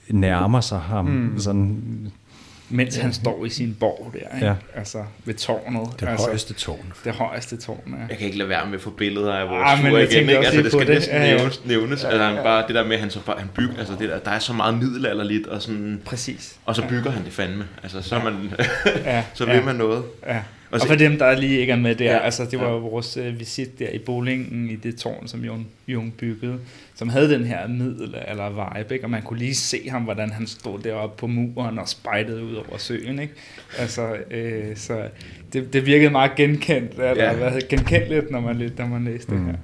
[0.09, 1.05] nærmer sig ham.
[1.05, 1.39] Mm.
[1.39, 2.13] Sådan,
[2.71, 4.47] Mens han står i sin borg der, ikke?
[4.47, 4.55] Ja.
[4.75, 6.01] altså ved tårnet.
[6.01, 6.93] Det altså, højeste tårn.
[7.05, 8.07] Det højeste tårn, ja.
[8.09, 10.21] Jeg kan ikke lade være med at få billeder af vores Ah, tur igen.
[10.23, 10.39] Ikke?
[10.39, 10.95] Altså, det skal det.
[10.95, 11.37] næsten Ja, ja.
[11.37, 11.65] nævnes.
[11.65, 12.05] nævnes.
[12.05, 14.19] Altså, han bare, det der med, at han, så, bare- han bygger, altså det der,
[14.19, 16.57] der er så meget middelalderligt, og, sådan, Præcis.
[16.65, 17.65] og så bygger han det fandme.
[17.83, 18.53] Altså, så, er man,
[19.05, 19.65] Ja, så vil ja.
[19.65, 20.05] man noget.
[20.27, 20.43] Ja.
[20.71, 22.67] Og, så- og for dem, der lige ikke er med der, Ja, altså det var
[22.73, 22.73] ja.
[22.79, 26.59] vores øh, visit der i Bolingen i det tårn, som Jung, Jung byggede,
[26.95, 29.07] som havde den her middel eller vibe, ikke?
[29.07, 32.55] og man kunne lige se ham, hvordan han stod deroppe på muren og spejtede ud
[32.55, 33.19] over søen.
[33.19, 33.33] Ikke?
[33.79, 35.03] Altså, øh, så
[35.53, 37.35] det, det virkede meget genkendt, eller Ja.
[37.35, 39.39] hvad, genkendeligt, når man, når man læste mm.
[39.39, 39.59] det her.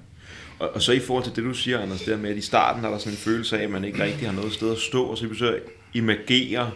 [0.59, 2.85] Og, og så i forhold til det, du siger, Anders, der med, at i starten
[2.85, 5.03] er der sådan en følelse af, at man ikke rigtig har noget sted at stå,
[5.05, 5.57] og så så
[5.95, 6.71] imagerer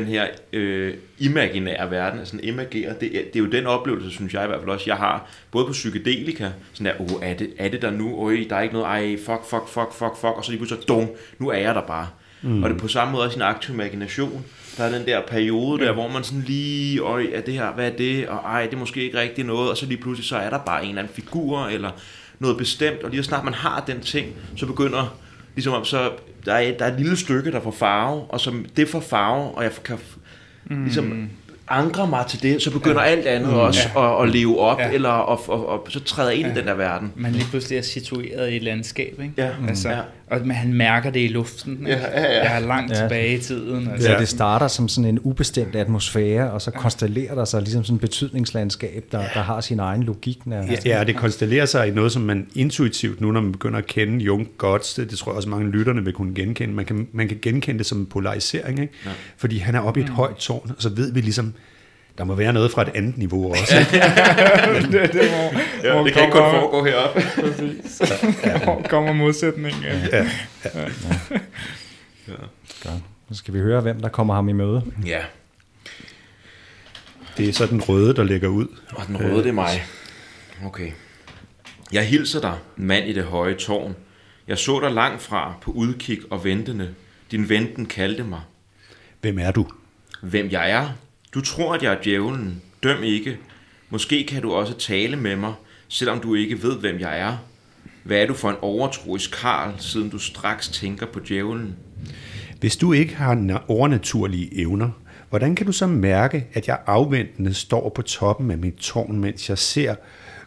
[0.00, 4.44] den her øh, imaginære verden, altså imagerer, det, det er jo den oplevelse, synes jeg
[4.44, 7.68] i hvert fald også, jeg har, både på psykedelika, sådan der, oh, er det, er
[7.68, 10.44] det der nu, Øj, der er ikke noget, ej, fuck, fuck, fuck, fuck, fuck, og
[10.44, 12.08] så lige pludselig, dum, nu er jeg der bare.
[12.42, 12.62] Mm.
[12.62, 14.44] Og det er på samme måde også en aktiv imagination.
[14.76, 17.92] Der er den der periode der, hvor man sådan lige, øj, er det her, hvad
[17.92, 20.36] er det, og ej, det er måske ikke rigtig noget, og så lige pludselig, så
[20.36, 21.90] er der bare en eller anden figur, eller
[22.38, 25.18] noget bestemt, og lige så snart man har den ting, så begynder,
[25.54, 26.10] ligesom om, så
[26.46, 29.54] der er, der er et lille stykke, der får farve, og som det får farve,
[29.54, 29.98] og jeg kan
[30.64, 30.84] ligesom mm.
[30.84, 31.30] ligesom
[31.68, 33.08] ankre mig til det, så begynder ja.
[33.08, 34.22] alt andet mm, også ja.
[34.22, 34.86] at, at leve op, ja.
[34.86, 34.92] Ja.
[34.94, 36.52] eller og, og, og, så træder ind ja.
[36.52, 37.12] i den der verden.
[37.16, 39.32] Man lige pludselig er situeret i et landskab, ikke?
[39.36, 39.50] Ja.
[39.68, 39.98] Altså, Ja.
[40.30, 41.72] Og man, han mærker det i luften.
[41.72, 41.90] Ikke?
[41.90, 42.42] Ja, ja, ja.
[42.44, 42.96] Jeg er langt Ja.
[42.96, 43.02] ja.
[43.02, 43.88] tilbage i tiden.
[43.88, 44.06] Altså.
[44.06, 44.18] Så Ja.
[44.18, 48.00] det starter som sådan en ubestemt atmosfære, og så konstellerer der sig ligesom sådan et
[48.00, 50.46] betydningslandskab, der, der har sin egen logik.
[50.46, 53.78] Når, Ja, ja, det konstellerer sig i noget, som man intuitivt nu, når man begynder
[53.78, 57.08] at kende Jung godt, det, tror jeg også mange lytterne vil kunne genkende, man kan,
[57.12, 58.92] man kan genkende det som en polarisering, ikke?
[59.06, 59.10] Ja.
[59.36, 61.54] fordi han er oppe i et højt tårn, og så ved vi ligesom,
[62.18, 63.78] der må være noget fra et andet niveau også.
[63.78, 63.92] ikke?
[64.98, 67.22] det, det, hvor, Ja, hvor det kan ikke kun kommer- foregå heroppe.
[67.40, 68.02] Præcis.
[68.64, 69.82] Hvor kommer modsætningen?
[69.82, 69.96] Ja.
[70.12, 70.26] Ja.
[72.82, 73.02] Godt.
[73.30, 74.82] Så skal vi høre, hvem der kommer ham i møde.
[75.06, 75.20] Ja,
[77.36, 78.66] Det er så den røde, der ligger ud.
[78.88, 79.84] og den røde, det er mig.
[80.64, 80.90] Okay.
[81.92, 83.96] Jeg hilser dig, mand i det høje tårn.
[84.48, 86.94] Jeg så dig langt fra på udkig og ventende.
[87.30, 88.40] Din venten kaldte mig.
[89.20, 89.66] Hvem er du?
[90.22, 90.88] Hvem jeg er?
[91.34, 92.62] Du tror, at jeg er djævlen.
[92.82, 93.38] Døm ikke.
[93.90, 95.54] Måske kan du også tale med mig,
[95.88, 97.36] selvom du ikke ved, hvem jeg er.
[98.02, 101.76] Hvad er du for en overtroisk karl, siden du straks tænker på djævlen?
[102.60, 104.90] Hvis du ikke har na- overnaturlige evner,
[105.30, 109.48] hvordan kan du så mærke, at jeg afventende står på toppen af mit tårn, mens
[109.48, 109.94] jeg ser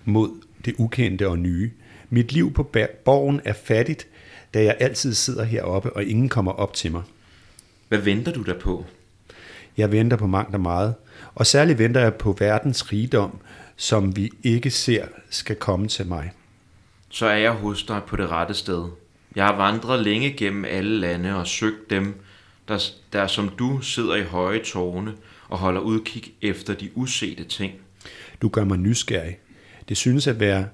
[0.05, 0.29] mod
[0.65, 1.71] det ukendte og nye?
[2.09, 2.63] Mit liv på
[3.05, 4.07] borgen er fattigt,
[4.53, 7.01] da jeg altid sidder heroppe, og ingen kommer op til mig.
[7.87, 8.85] Hvad venter du der på?
[9.79, 10.95] Jeg venter på mangt og meget,
[11.35, 13.39] og særligt venter jeg på verdens rigdom,
[13.75, 16.31] som vi ikke ser skal komme til mig.
[17.09, 18.85] Så er jeg hos dig på det rette sted.
[19.35, 22.21] Jeg har vandret længe gennem alle lande og søgt dem,
[22.67, 25.13] der, der som du sidder i høje tårne
[25.49, 27.73] og holder udkig efter de usete ting.
[28.41, 29.37] Du gør mig nysgerrig.
[29.89, 30.67] Det synes at være,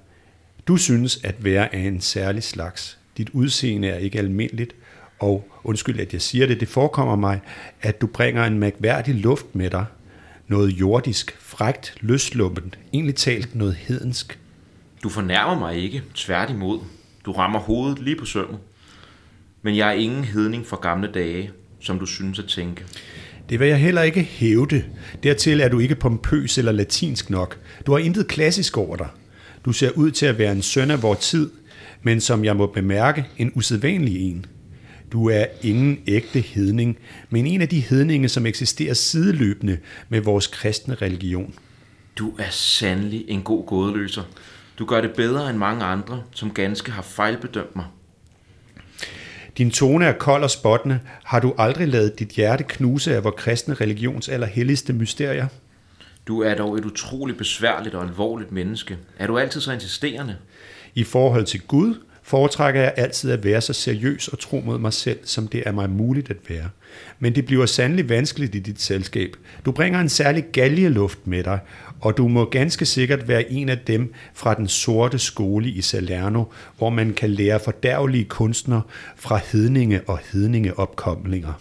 [0.68, 2.98] du synes at være af en særlig slags.
[3.16, 4.74] Dit udseende er ikke almindeligt,
[5.18, 7.40] og undskyld, at jeg siger det, det forekommer mig,
[7.82, 9.84] at du bringer en mærkværdig luft med dig.
[10.48, 14.38] Noget jordisk, frægt, løsluppent, egentlig talt noget hedensk.
[15.02, 16.80] Du fornærmer mig ikke, tværtimod.
[17.24, 18.58] Du rammer hovedet lige på sømmet.
[19.62, 21.50] Men jeg er ingen hedning for gamle dage,
[21.80, 22.84] som du synes at tænke.
[23.48, 24.84] Det vil jeg heller ikke hævde.
[25.22, 27.58] Dertil er du ikke pompøs eller latinsk nok.
[27.86, 29.08] Du har intet klassisk over dig.
[29.64, 31.50] Du ser ud til at være en søn af vor tid,
[32.02, 34.46] men som jeg må bemærke, en usædvanlig en.
[35.12, 36.98] Du er ingen ægte hedning,
[37.30, 41.54] men en af de hedninge, som eksisterer sideløbende med vores kristne religion.
[42.18, 44.22] Du er sandelig en god gådeløser.
[44.78, 47.84] Du gør det bedre end mange andre, som ganske har fejlbedømt mig.
[49.58, 51.00] Din tone er kold og spottende.
[51.24, 55.46] Har du aldrig lavet dit hjerte knuse af vor kristne religions allerhelligste mysterier?
[56.26, 58.98] Du er dog et utroligt besværligt og alvorligt menneske.
[59.18, 60.36] Er du altid så insisterende?
[60.94, 61.94] I forhold til Gud
[62.26, 65.72] foretrækker jeg altid at være så seriøs og tro mod mig selv, som det er
[65.72, 66.68] mig muligt at være.
[67.18, 69.36] Men det bliver sandelig vanskeligt i dit selskab.
[69.64, 71.58] Du bringer en særlig galjeluft med dig,
[72.00, 76.44] og du må ganske sikkert være en af dem fra den sorte skole i Salerno,
[76.78, 78.80] hvor man kan lære fordærvelige kunstner
[79.16, 81.52] fra hedninge og hedningeopkomlinger.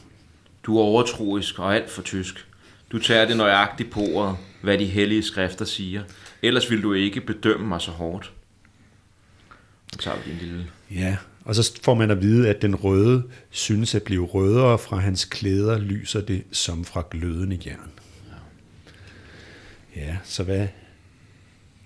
[0.64, 2.46] Du er overtroisk og alt for tysk.
[2.92, 6.02] Du tager det nøjagtigt på ordet, hvad de hellige skrifter siger.
[6.42, 8.32] Ellers vil du ikke bedømme mig så hårdt.
[9.96, 10.68] Så tager vi en lille...
[10.92, 14.98] Ja, og så får man at vide, at den røde synes at blive rødere fra
[14.98, 17.92] hans klæder, lyser det som fra glødende jern.
[19.96, 20.68] Ja, så hvad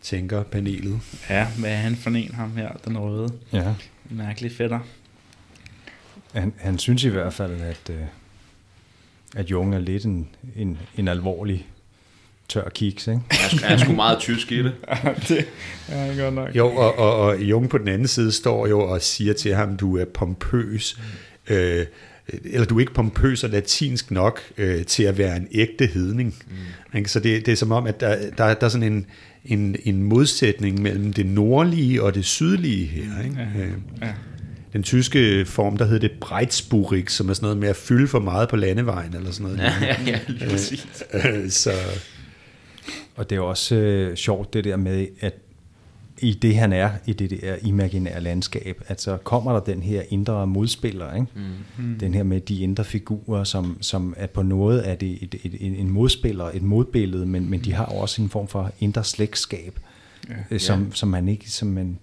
[0.02, 1.00] tænker panelet?
[1.30, 3.34] Ja, hvad er han for en, ham her, den røde?
[3.54, 3.76] Ja.
[4.10, 4.80] Mærkelig fætter.
[6.34, 8.02] Han, han synes i hvert fald, at, øh,
[9.36, 11.68] at Jung er lidt en, en, en alvorlig
[12.50, 13.22] tør kiks, ikke?
[13.32, 14.72] Jeg er, er sgu meget tysk i det.
[15.28, 15.46] det
[15.90, 16.56] er godt nok.
[16.56, 19.78] Jo, og, og, og Jung på den anden side står jo og siger til ham,
[19.78, 21.00] du er pompøs,
[21.50, 21.86] øh,
[22.44, 26.36] eller du er ikke pompøs og latinsk nok øh, til at være en ægte hedning.
[26.92, 26.98] Mm.
[26.98, 27.12] Ikke?
[27.12, 29.06] Så det, det er som om, at der, der, der er sådan en,
[29.46, 33.24] en, en modsætning mellem det nordlige og det sydlige her.
[33.24, 33.38] Ikke?
[33.56, 33.62] Ja.
[33.64, 34.08] Øh, Ja.
[34.74, 38.20] den tyske form, der hed det Breitspurig, som er sådan noget med at fylde for
[38.20, 39.60] meget på landevejen, eller sådan noget.
[39.60, 40.88] Ja, ja, ja, lige præcis.
[41.14, 41.72] Øh, så
[43.16, 45.34] Og det er også øh, sjovt det der med, at
[46.22, 50.02] i det han er, i det der imaginære landskab, at så kommer der den her
[50.10, 51.28] indre modspiller, ikke?
[51.78, 52.00] Mm.
[52.00, 55.54] den her med de indre figurer, som, som er på noget af det et, et,
[55.60, 59.80] et, en modspiller, et modbillede, men, men de har også en form for indre slægtskab,
[60.52, 60.58] ja.
[60.58, 60.86] som, Ja.
[60.94, 62.00] som man ikke, som man,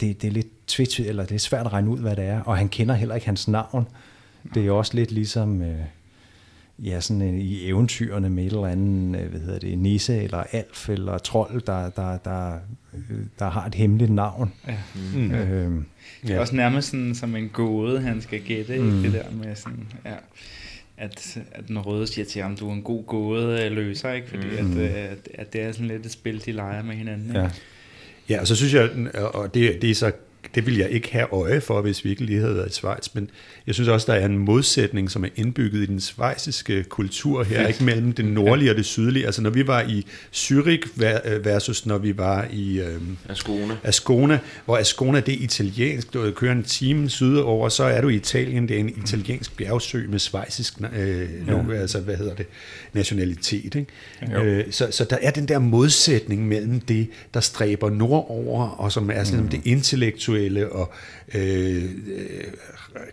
[0.00, 2.40] det, det er lidt tvetydigt, eller det er svært at regne ud, hvad det er,
[2.40, 3.88] og han kender heller ikke hans navn.
[4.54, 5.78] Det er også lidt ligesom, øh,
[6.78, 10.38] ja, sådan øh, i eventyrene med et eller andet, øh, hvad hedder det, nisse eller
[10.38, 12.58] alf eller trold, der, der, der,
[12.94, 14.52] øh, der har et hemmeligt navn.
[14.68, 14.76] Ja.
[15.14, 15.30] Mm.
[15.30, 15.82] Øh,
[16.22, 19.02] Det er også nærmest sådan, som en gåde, han skal gætte, mm.
[19.02, 20.14] det der med sådan, ja,
[20.96, 24.28] at, at den røde siger til ham, du er en god gåde løser, ikke?
[24.28, 24.72] Fordi mm.
[24.72, 27.28] at, øh, at, at det er sådan lidt et spil, de leger med hinanden.
[27.28, 27.40] Ikke?
[27.40, 27.50] ja.
[28.28, 30.12] Ja, og så synes jeg, og det, det er så
[30.54, 33.08] det vil jeg ikke have øje for, hvis vi ikke lige havde været i Schweiz,
[33.14, 33.30] men
[33.66, 37.66] jeg synes også, der er en modsætning, som er indbygget i den schweiziske kultur her,
[37.66, 39.26] ikke mellem det nordlige og det sydlige.
[39.26, 43.76] Altså når vi var i Zürich ver- versus når vi var i øhm, Ascona.
[43.84, 48.14] Ascona, hvor Ascona det er italiensk, du kører en time sydover, så er du i
[48.14, 51.72] Italien, det er en italiensk bjergsø med schweizisk, øh, ja.
[51.72, 52.46] altså hvad hedder det,
[52.92, 53.74] nationalitet.
[53.74, 53.86] Ikke?
[54.42, 59.10] Øh, så, så der er den der modsætning mellem det, der stræber nordover, og som
[59.10, 59.48] er sådan mm.
[59.48, 60.35] det intellektuelle
[60.72, 60.92] og
[61.34, 61.90] øh, øh,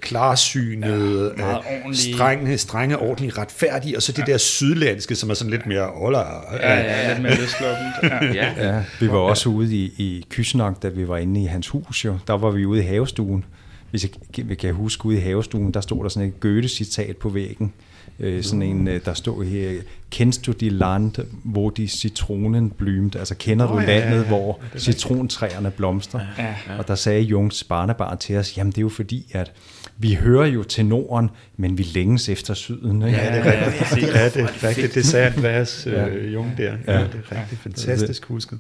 [0.02, 5.52] klarsynet, Ja, øh, strenge, strenge, ordentlige, retfærdige, og så det der sydlandske, som er sådan
[5.52, 6.46] lidt mere oller.
[6.54, 7.94] Ja, ja, lidt mere løsluppent.
[8.36, 8.54] Ja.
[8.58, 8.76] Ja.
[8.76, 12.06] Ja, vi var også ude i, i Kysnak, da vi var inde i hans hus.
[12.06, 12.18] Jo.
[12.28, 13.46] Der var vi ude i havestuen.
[13.92, 17.30] Hvis jeg vi kan huske, ude i havestuen, der stod der sådan et Goethe-citat på
[17.30, 17.74] væggen.
[18.19, 19.71] Øh, sådan en, øh, der stod her,
[20.10, 21.12] Kendst du de land,
[21.43, 23.19] hvor de citronen blümt?
[23.19, 24.28] Altså, kender du Nå, ja, ja, landet, ja.
[24.28, 26.19] hvor citrontræerne blomstrer?
[26.38, 26.56] Ja.
[26.78, 29.52] Og der sagde Jungs barnebarn til os, jamen det er jo fordi, at
[29.97, 33.02] vi hører jo til Norden, men vi længes efter syden.
[33.02, 33.17] Ikke?
[33.17, 34.13] Ja, det er rigtigt.
[34.15, 34.95] Ja, det er rigtigt.
[34.95, 36.08] Det sagde Andreas øh, Ja.
[36.34, 36.73] Jung der.
[36.88, 36.99] Ja, Ja.
[37.04, 38.60] det er rigtig fantastisk husket.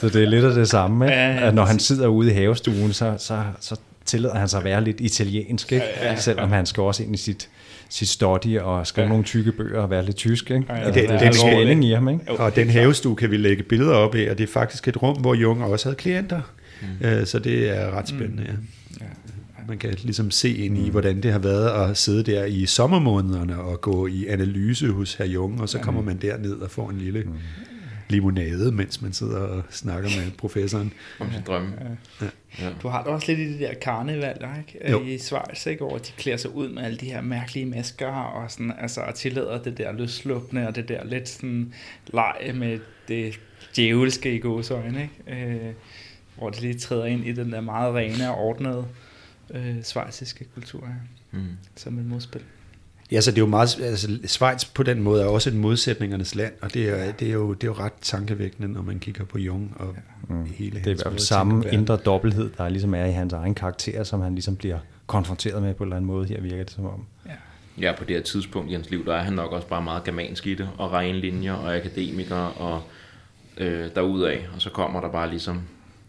[0.00, 1.16] Så det er lidt af det samme, ikke?
[1.16, 3.76] Ja, ja, at når han sidder ude i havestuen, så, så, så
[4.06, 5.84] tillader han sig at være lidt italiensk, ikke?
[6.00, 7.48] Ja, ja, selvom han skal også ind i sit,
[7.88, 9.08] sit study og skrive ja.
[9.08, 10.50] nogle tykke bøger og være lidt tysk.
[10.50, 10.64] Ikke?
[10.68, 12.08] Ja, ja, altså, det- der det er en spænding i ham.
[12.08, 12.20] Ikke?
[12.28, 14.88] Jo, Og det den havestue kan vi lægge billeder op af, og det er faktisk
[14.88, 16.40] et rum, hvor Jung også havde klienter.
[17.00, 17.26] Mm.
[17.26, 18.52] Så det er ret spændende, ja.
[19.00, 19.06] Ja.
[19.68, 23.60] Man kan ligesom se ind i, hvordan det har været at sidde der i sommermånederne
[23.60, 26.98] og gå i analyse hos herr Jung, og så kommer man derned og får en
[26.98, 27.24] lille
[28.08, 30.92] limonade, mens man sidder og snakker med professoren.
[31.20, 31.72] Om sin drømme.
[32.60, 32.70] Ja.
[32.82, 34.90] Du har da også lidt i det der karneval, ikke?
[34.90, 35.02] Jo.
[35.02, 35.84] I Schweiz, ikke?
[35.84, 39.14] Hvor de klæder sig ud med alle de her mærkelige masker, og, sådan, altså, og
[39.14, 41.74] tillader det der løsluppende, og det der lidt sådan
[42.06, 43.40] leje med det
[43.76, 45.44] djævelske i gåsøjne, ikke?
[45.46, 45.72] Øh,
[46.38, 48.86] hvor de lige træder ind i den der meget rene og ordnede
[49.50, 50.94] øh, schweiziske kultur her,
[51.30, 51.46] Mm.
[51.76, 52.40] som et modspil.
[53.12, 56.34] Ja, så det er jo meget, altså Schweiz på den måde er også et modsætningernes
[56.34, 59.24] land, og det er, det er, jo, det er jo ret tankevækkende, når man kigger
[59.24, 59.96] på Jung og
[60.28, 60.44] mm.
[60.44, 63.54] hele Det er i hvert fald samme indre dobbelthed, der ligesom er i hans egen
[63.54, 66.72] karakter, som han ligesom bliver konfronteret med på en eller anden måde her, virker det
[66.72, 67.04] som om.
[67.26, 67.32] Ja.
[67.80, 70.04] Ja, på det her tidspunkt i hans liv, der er han nok også bare meget
[70.04, 72.82] germansk i det, og rene linjer, og akademiker, og
[73.56, 75.60] øh, derudaf, og så kommer der bare ligesom,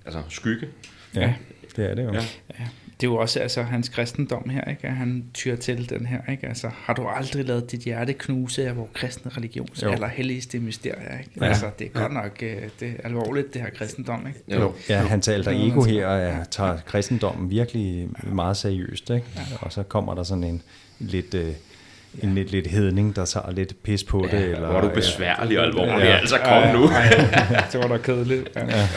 [0.05, 0.67] altså skygge.
[1.15, 1.33] Ja,
[1.75, 2.13] det er det jo.
[2.13, 2.21] Ja.
[2.59, 2.67] Ja.
[3.01, 4.87] Det er jo også altså, hans kristendom her, ikke?
[4.87, 6.19] at han tyrer til den her.
[6.31, 6.47] Ikke?
[6.47, 9.91] Altså, har du aldrig lavet dit hjerte knuse af vores kristne religions Jo.
[9.91, 11.19] allerhelligste mysterier?
[11.19, 11.31] Ikke?
[11.41, 11.45] Ja.
[11.45, 14.27] Altså, det er godt nok øh, det er alvorligt, det her kristendom.
[14.27, 14.61] Ikke?
[14.61, 14.73] Jo.
[14.89, 19.25] Ja, hans alter Jo, ego han her er, tager kristendommen virkelig meget seriøst, ikke?
[19.61, 20.61] og så kommer der sådan en
[20.99, 21.53] lidt, øh,
[22.23, 24.43] en lidt, lidt hedning, der tager lidt pis på det.
[24.43, 26.05] Eller, Hvor er du besværlig og alvorlig, Ja.
[26.05, 26.17] ja.
[26.17, 26.89] altså kom nu.
[26.91, 27.09] Ja,
[27.71, 28.49] det var da kedeligt.
[28.55, 28.65] Ja.
[28.77, 28.87] Ja.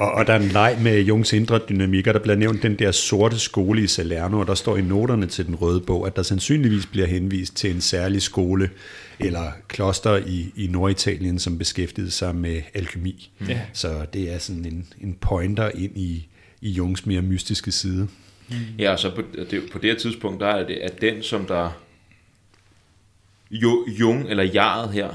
[0.00, 2.12] og, og der er en leg med Jungs indre dynamikker.
[2.12, 5.46] Der bliver nævnt den der sorte skole i Salerno, og der står i noterne til
[5.46, 8.70] den røde bog, at der sandsynligvis bliver henvist til en særlig skole
[9.20, 13.30] eller kloster i, i Norditalien, som beskæftigede sig med alkemi.
[13.48, 13.60] Ja.
[13.72, 16.28] Så det er sådan en, en pointer ind i,
[16.60, 18.08] i Jungs mere mystiske side.
[18.78, 21.44] Ja, og så på det, på det her tidspunkt, der er det, at den, som
[21.46, 21.76] der
[23.52, 25.08] jo, Jung eller Jaret her,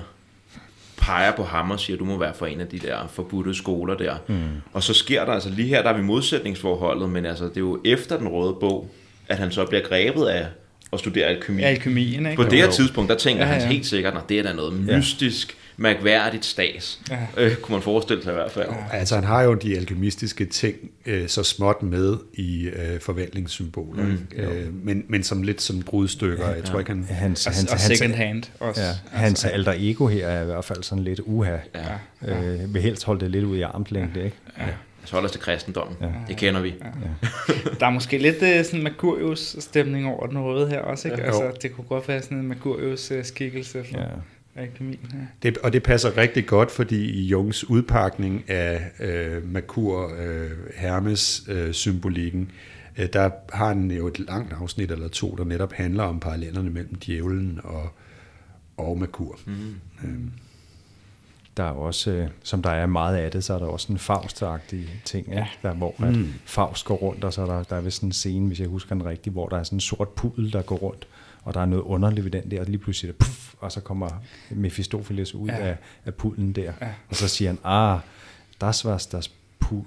[0.97, 3.97] peger på ham og siger, du må være for en af de der forbudte skoler
[3.97, 4.15] der.
[4.27, 4.35] Mm.
[4.73, 7.61] Og så sker der altså lige her, der er vi modsætningsforholdet, men altså det er
[7.61, 8.89] jo efter den røde bog,
[9.27, 10.45] at han så bliver grebet af
[10.93, 11.63] at studere alkemi.
[11.63, 12.43] Alkemien, ikke?
[12.43, 13.67] På det her tidspunkt, der tænker Ja, han ja.
[13.67, 16.99] helt sikkert, at det er da noget mystisk mærkværdigt stas.
[17.09, 17.17] Ja.
[17.37, 18.69] Øh, kunne man forestille sig i hvert fald.
[18.69, 18.97] Ja.
[18.97, 24.27] Altså han har jo de alkemistiske ting øh, så småt med i øh, forvandlingssymboler, mm,
[24.35, 26.47] øh, men, men som lidt som brudstykker.
[26.49, 27.03] Ja, jeg tror ikke han...
[27.09, 28.81] Hans, Og, hans, og hans, second hand også.
[28.81, 31.57] Ja, hans alter ego her er i hvert fald sådan lidt uha.
[32.23, 32.33] Ja.
[32.33, 34.37] Øh, vil helst holde det lidt ud i armslængde, ikke?
[34.57, 34.63] Ja.
[35.05, 35.97] Så holder os til kristendommen.
[36.01, 36.07] Ja.
[36.27, 36.73] Det kender vi.
[37.79, 41.21] Der er måske lidt uh, sådan Mercurius stemning over den røde her også, ikke?
[41.21, 44.05] Ja, Altså, det kunne godt være sådan en Mercurius uh, skikkelse for Ja.
[44.57, 44.63] Ja.
[44.63, 45.19] akademien her.
[45.43, 51.43] Det, og det passer rigtig godt, fordi i Jungs udpakning af øh, Merkur, øh, Hermes
[51.47, 52.51] øh, symbolikken,
[52.97, 56.69] øh, der har han jo et langt afsnit eller to, der netop handler om parallellerne
[56.69, 57.89] mellem djævlen og,
[58.77, 59.39] og Merkur.
[59.45, 59.75] Mm.
[60.03, 60.31] Øhm,
[61.57, 63.99] Der er også, øh, som der er meget af det, så er der også en
[63.99, 65.47] faustagtig ting, ja.
[65.61, 66.05] der, hvor mm.
[66.05, 66.15] at
[66.45, 68.67] Faust går rundt, og så er der, der er vist sådan en scene, hvis jeg
[68.67, 71.07] husker den rigtigt, hvor der er sådan en sort pudel, der går rundt,
[71.47, 73.71] og der er noget underligt ved den der, og lige pludselig er det puff, og
[73.71, 74.09] så kommer
[74.49, 75.57] Mephistopheles ud Ja.
[75.57, 75.67] ja.
[75.69, 76.71] af, af pudlen der, Ja.
[76.81, 76.87] ja.
[77.09, 77.99] og så siger han, ah,
[78.61, 79.83] das var das pu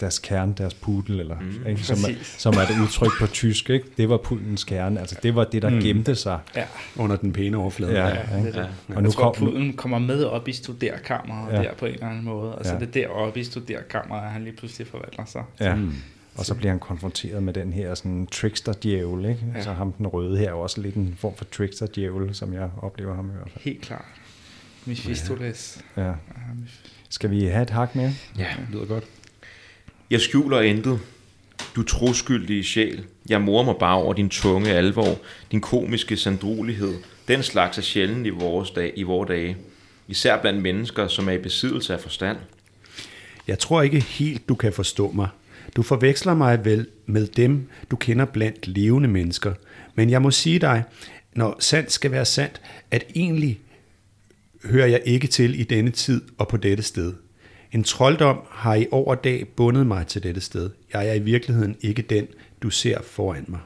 [0.00, 1.82] deres kerne, deres pudel, eller, mm, ikke?
[1.82, 3.86] Som, er, som er et udtryk på tysk, ikke?
[3.96, 5.80] det var pudlens kerne, altså det var det, der mm.
[5.80, 6.38] gemte sig.
[6.56, 6.64] Ja,
[6.96, 7.92] under den pæne overflade.
[7.92, 8.58] Ja, ja, ja, det ikke?
[8.58, 8.68] det.
[8.88, 8.94] Ja.
[8.96, 11.62] Og nu jeg tror, kom, puden kommer med op i studerkammeret Ja.
[11.62, 12.54] der på en eller anden måde.
[12.54, 12.74] Og så Ja.
[12.76, 15.42] er det deroppe i studerkammeret, at han lige pludselig forvandler sig.
[15.60, 15.74] Ja.
[15.74, 15.92] Mm.
[16.34, 19.46] Og så bliver han konfronteret med den her sådan trickster-djævel, ikke?
[19.54, 19.62] Ja.
[19.62, 23.14] Så ham den røde her er også lidt en form for trickster-djævel, som jeg oplever
[23.14, 23.64] ham i hvert fald.
[23.64, 24.04] Helt klart.
[24.84, 25.84] Mephistoles.
[25.96, 26.06] Ja.
[26.06, 26.12] Ja.
[27.08, 28.12] Skal vi have et hak mere?
[28.38, 28.48] Ja.
[28.58, 29.04] Det lyder godt.
[30.10, 31.00] Jeg skjuler intet.
[31.76, 33.04] Du troskyldige sjæl.
[33.28, 35.18] Jeg morer mig bare over din tunge alvor,
[35.50, 36.94] din komiske sandrolighed.
[37.28, 39.56] Den slags er sjældent i vores, dag, i vores dage.
[40.08, 42.38] Især blandt mennesker, som er i besiddelse af forstand.
[43.46, 45.28] Jeg tror ikke helt, du kan forstå mig.
[45.76, 49.54] Du forveksler mig vel med dem, du kender blandt levende mennesker.
[49.94, 50.82] Men jeg må sige dig,
[51.34, 53.60] når sandt skal være sandt, at egentlig
[54.64, 57.12] hører jeg ikke til i denne tid og på dette sted.
[57.72, 60.70] En trolddom har i over dag bundet mig til dette sted.
[60.92, 62.26] Jeg er i virkeligheden ikke den,
[62.62, 63.60] du ser foran mig.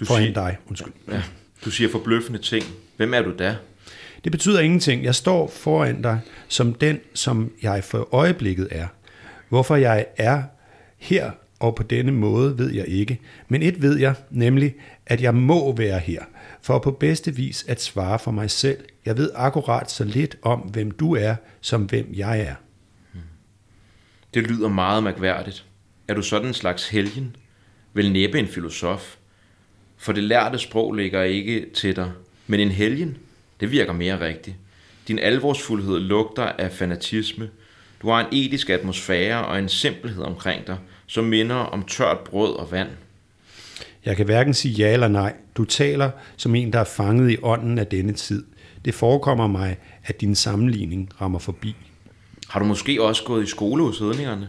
[0.00, 0.92] Du foran siger- dig, undskyld.
[1.08, 1.22] Ja.
[1.64, 2.64] Du siger forbløffende ting.
[2.96, 3.56] Hvem er du da?
[4.24, 5.04] Det betyder ingenting.
[5.04, 8.86] Jeg står foran dig som den, som jeg for øjeblikket er.
[9.48, 10.42] Hvorfor jeg er
[11.02, 13.20] her og på denne måde, ved jeg ikke.
[13.48, 14.74] Men et ved jeg, nemlig,
[15.06, 16.22] at jeg må være her,
[16.62, 18.78] for på bedste vis at svare for mig selv.
[19.04, 22.54] Jeg ved akkurat så lidt om, hvem du er, som hvem jeg er.
[23.12, 23.22] Hmm.
[24.34, 25.64] Det lyder meget mærkværdigt.
[26.08, 27.36] Er du sådan en slags helgen?
[27.92, 29.16] Vel næppe en filosof.
[29.96, 32.12] For det lærte sprog ligger ikke til dig.
[32.46, 33.16] Men en helgen,
[33.60, 34.56] det virker mere rigtigt.
[35.08, 37.50] Din alvorsfuldhed lugter af fanatisme.
[38.02, 42.54] Du har en etisk atmosfære og en simpelhed omkring dig, som minder om tørt brød
[42.54, 42.88] og vand.
[44.04, 45.34] Jeg kan hverken sige ja eller nej.
[45.56, 48.44] Du taler som en, der er fanget i ånden af denne tid.
[48.84, 51.76] Det forekommer mig, at din sammenligning rammer forbi.
[52.48, 54.48] Har du måske også gået i skole hos hedningerne?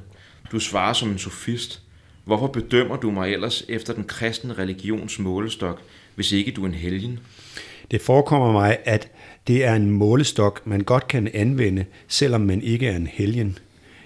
[0.52, 1.82] Du svarer som en sofist.
[2.26, 5.82] Hvorfor bedømmer du mig ellers efter den kristne religions målestok,
[6.16, 7.20] hvis ikke du er en helgen?
[7.92, 9.12] Det forekommer mig, at
[9.48, 13.58] det er en målestok, man godt kan anvende, selvom man ikke er en helgen.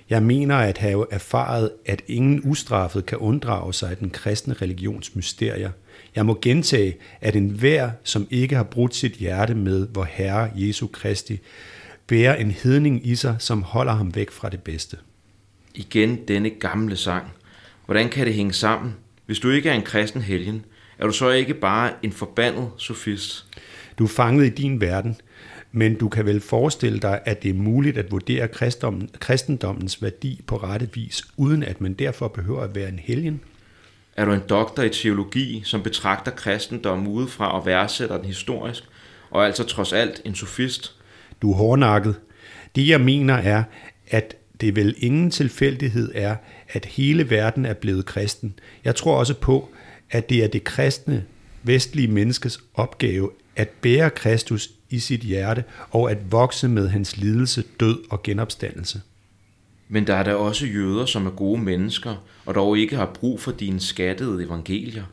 [0.09, 5.71] Jeg mener at have erfaret, at ingen ustraffet kan unddrage sig den kristne religions mysterier.
[6.15, 10.87] Jeg må gentage, at enhver, som ikke har brudt sit hjerte med vor Herre Jesu
[10.87, 11.39] Kristi,
[12.07, 14.97] bærer en hedning i sig, som holder ham væk fra det bedste.
[15.75, 17.27] Igen denne gamle sang.
[17.85, 18.95] Hvordan kan det hænge sammen?
[19.25, 20.65] Hvis du ikke er en kristen helgen,
[20.99, 23.45] er du så ikke bare en forbandet sofist?
[23.99, 25.15] Du er fanget i din verden,
[25.71, 30.41] men du kan vel forestille dig, at det er muligt at vurdere kristendommen, kristendommens værdi
[30.47, 33.41] på rette vis, uden at man derfor behøver at være en helgen?
[34.17, 38.83] Er du en doktor i teologi, som betragter kristendommen udefra og værdsætter den historisk,
[39.29, 40.95] og altså trods alt en sofist?
[41.41, 42.15] Du er hårdnakket.
[42.75, 43.63] Det jeg mener er,
[44.07, 46.35] at det vel ingen tilfældighed er,
[46.69, 48.59] at hele verden er blevet kristen.
[48.83, 49.69] Jeg tror også på,
[50.11, 51.25] at det er det kristne,
[51.63, 57.63] vestlige menneskes opgave at bære Kristus i sit hjerte og at vokse med hans lidelse,
[57.79, 59.01] død og genopstandelse.
[59.89, 63.39] Men der er der også jøder, som er gode mennesker, og dog ikke har brug
[63.41, 65.03] for dine skattede evangelier.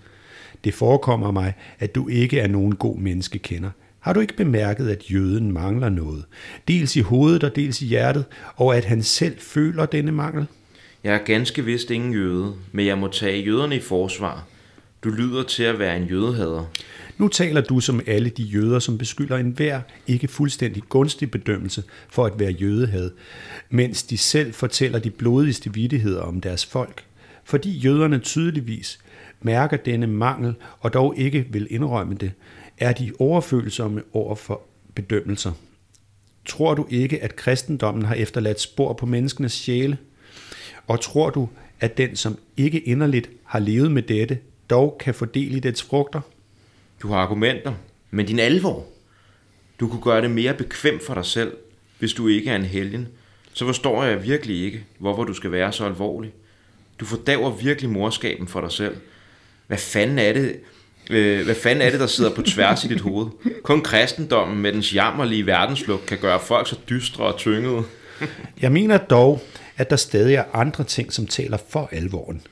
[0.64, 3.70] Det forekommer mig, at du ikke er nogen god menneskekender.
[4.00, 6.24] Har du ikke bemærket, at jøden mangler noget?
[6.68, 8.24] Dels i hovedet og dels i hjertet,
[8.56, 10.46] og at han selv føler denne mangel?
[11.04, 14.44] Jeg er ganske vist ingen jøde, men jeg må tage jøderne i forsvar.
[15.04, 16.64] Du lyder til at være en jødehader.
[17.18, 22.26] Nu taler du som alle de jøder, som beskylder enhver ikke fuldstændig gunstig bedømmelse for
[22.26, 23.10] at være jødehad,
[23.70, 27.04] mens de selv fortæller de blodigste vidtigheder om deres folk.
[27.44, 28.98] Fordi jøderne tydeligvis
[29.42, 32.32] mærker denne mangel og dog ikke vil indrømme det,
[32.78, 34.62] er de overfølsomme over for
[34.94, 35.52] bedømmelser.
[36.46, 39.98] Tror du ikke, at kristendommen har efterladt spor på menneskenes sjæle?
[40.86, 41.48] Og tror du,
[41.80, 44.38] at den, som ikke inderligt har levet med dette,
[44.70, 46.20] dog kan fordele i dets frugter?
[47.04, 47.72] Du har argumenter,
[48.10, 48.86] men din alvor.
[49.80, 51.56] Du kunne gøre det mere bekvemt for dig selv,
[51.98, 53.08] hvis du ikke er en helgen.
[53.52, 56.32] Så forstår jeg virkelig ikke, hvorfor du skal være så alvorlig.
[57.00, 58.96] Du fordaver virkelig morskaben for dig selv.
[59.66, 60.60] Hvad fanden er det,
[61.10, 63.26] øh, hvad fanden er det, der sidder på tværs i dit hoved?
[63.62, 67.82] Kun kristendommen med dens jammerlige verdenslugt kan gøre folk så dystre og tyngede.
[68.60, 69.40] Jeg mener dog,
[69.76, 72.42] at der stadig er andre ting, som taler for alvoren.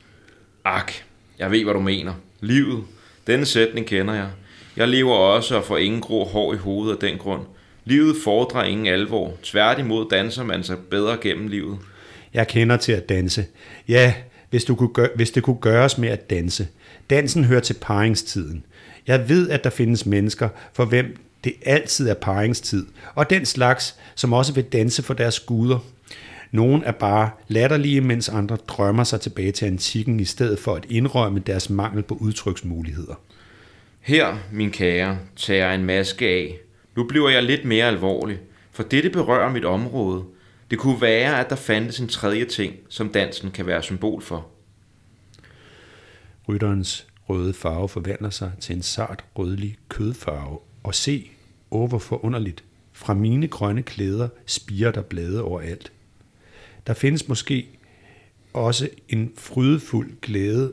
[0.65, 0.93] Ak,
[1.39, 2.15] jeg ved, hvad du mener.
[2.41, 2.85] Livet.
[3.27, 4.29] Denne sætning kender jeg.
[4.77, 7.43] Jeg lever også og får ingen grå hår i hovedet af den grund.
[7.85, 9.33] Livet fordrer ingen alvor.
[9.43, 11.79] Tværtimod danser man sig bedre gennem livet.
[12.35, 13.45] Jeg kender til at danse.
[13.89, 14.15] Ja,
[14.51, 16.69] hvis, du kunne gøre, hvis det kunne gøres med at danse.
[17.11, 18.65] Dansen hører til paringstiden.
[19.07, 23.97] Jeg ved, at der findes mennesker, for hvem det altid er paringstid, og den slags,
[24.15, 25.79] som også vil danse for deres guder.
[26.51, 30.87] Nogle er bare latterlige, mens andre drømmer sig tilbage til antikken i stedet for at
[30.89, 33.15] indrømme deres mangel på udtryksmuligheder.
[34.03, 36.59] Her, min kære, tager jeg en maske af.
[36.97, 38.39] Nu bliver jeg lidt mere alvorlig,
[38.71, 40.25] for dette berører mit område.
[40.71, 44.47] Det kunne være, at der fandtes en tredje ting, som dansen kan være symbol for.
[46.49, 50.59] Rytterens røde farve forvandler sig til en sart rødlig kødfarve.
[50.83, 51.31] Og se,
[51.71, 55.93] overfor hvor forunderligt, fra mine grønne klæder spiger der blade overalt.
[56.87, 57.69] Der findes måske
[58.53, 60.73] også en frydefuld glæde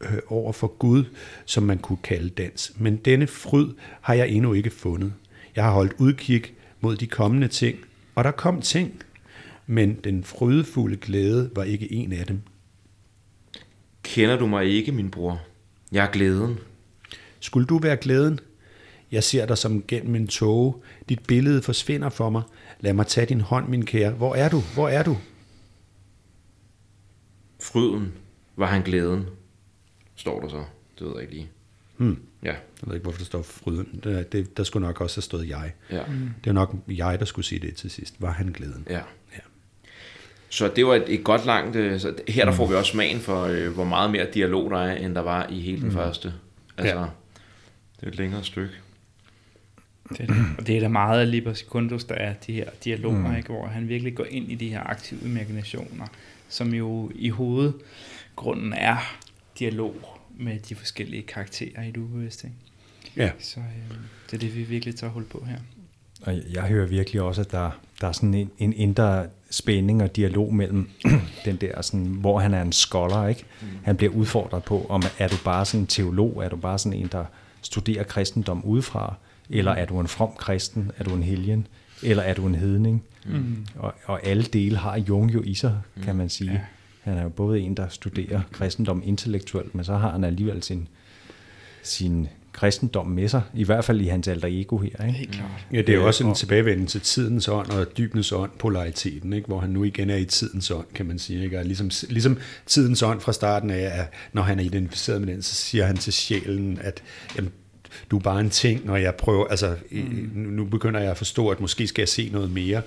[0.00, 1.04] øh, over for Gud,
[1.44, 2.72] som man kunne kalde dans.
[2.76, 3.68] Men denne fryd
[4.00, 5.12] har jeg endnu ikke fundet.
[5.56, 6.44] Jeg har holdt udkig
[6.80, 7.78] mod de kommende ting,
[8.14, 9.02] og der kom ting,
[9.66, 12.40] men den frydefulde glæde var ikke en af dem.
[14.02, 15.40] Kender du mig ikke, min bror?
[15.92, 16.58] Jeg er glæden.
[17.40, 18.40] Skulle du være glæden?
[19.12, 20.74] Jeg ser dig som gennem en tåge.
[21.08, 22.42] Dit billede forsvinder for mig.
[22.80, 24.10] Lad mig tage din hånd, min kære.
[24.10, 24.62] Hvor er du?
[24.74, 25.16] Hvor er du?
[27.60, 28.12] Fryden
[28.56, 29.26] var han glæden,
[30.16, 30.64] står der så.
[30.98, 31.48] Det ved jeg ikke lige.
[31.96, 32.18] Hmm.
[32.42, 34.00] Ja, Jeg ved ikke, hvorfor der står fryden.
[34.04, 35.72] Det, det, der skulle nok også have stået jeg.
[35.90, 36.02] ja,
[36.44, 38.14] Det er nok jeg, der skulle sige det til sidst.
[38.18, 38.86] Var han glæden?
[38.90, 38.94] ja.
[39.34, 39.38] Ja.
[40.48, 41.76] Så det var et, et godt langt...
[41.76, 44.78] øh, Så her der får vi også smagen for, øh, hvor meget mere dialog der
[44.78, 46.34] er, end der var i hele den første.
[46.78, 47.04] Altså, Ja.
[48.00, 48.74] det er et længere stykke.
[50.08, 50.36] Det er det.
[50.58, 53.36] Og det er der meget af Liber Secundus, der er de her dialoger, mm.
[53.36, 56.06] ikke, hvor han virkelig går ind i de her aktive imaginationer,
[56.48, 58.96] som jo i hovedgrunden er
[59.58, 59.94] dialog
[60.38, 62.50] med de forskellige karakterer i det ubevidste.
[63.16, 63.30] Ja.
[63.38, 63.96] Så øh,
[64.26, 65.58] det er det, vi virkelig tager hul på her.
[66.22, 70.16] Og jeg hører virkelig også, at der, der er sådan en, en indre spænding og
[70.16, 70.90] dialog mellem
[71.44, 73.44] den der, sådan, hvor han er en scholar, ikke?
[73.82, 76.98] Han bliver udfordret på, om er du bare sådan en teolog, er du bare sådan
[76.98, 77.24] en, der
[77.62, 79.14] studerer kristendom udefra,
[79.50, 81.66] eller er du en from kristen, er du en helgen,
[82.02, 83.04] eller er du en hedning?
[83.26, 83.66] Mm.
[83.76, 86.52] Og, og alle dele har Jung jo i sig, kan man sige.
[86.52, 86.60] Ja.
[87.06, 90.88] Han er jo både en, der studerer kristendom intellektuelt, men så har han alligevel sin,
[91.82, 95.06] sin kristendom med sig, i hvert fald i hans alter ego her.
[95.06, 95.18] Ikke?
[95.18, 95.66] Helt klart.
[95.72, 99.32] Ja, det er jo Øh, også en tilbagevenden til tidens ånd og dybens ånd, polariteten,
[99.32, 99.46] ikke?
[99.46, 101.44] hvor han nu igen er i tidens ånd, kan man sige.
[101.44, 101.58] Ikke?
[101.58, 105.42] Og ligesom, ligesom tidens ånd fra starten af, at når han er identificeret med den,
[105.42, 107.02] så siger han til sjælen, at
[107.36, 107.52] jamen,
[108.10, 110.30] du er bare en ting, og jeg prøver, altså, mm.
[110.34, 112.82] nu, nu begynder jeg at forstå, at måske skal jeg se noget mere.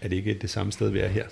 [0.00, 1.24] Er det ikke det samme sted, vi er her?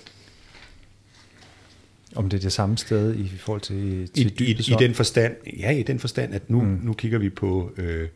[2.17, 4.79] Om det er det samme sted i forhold til, I, til i, dybets I ånd.
[4.79, 6.79] den forstand, ja, i den forstand, at nu, mm.
[6.83, 7.71] nu kigger vi på...
[7.77, 8.07] Øh,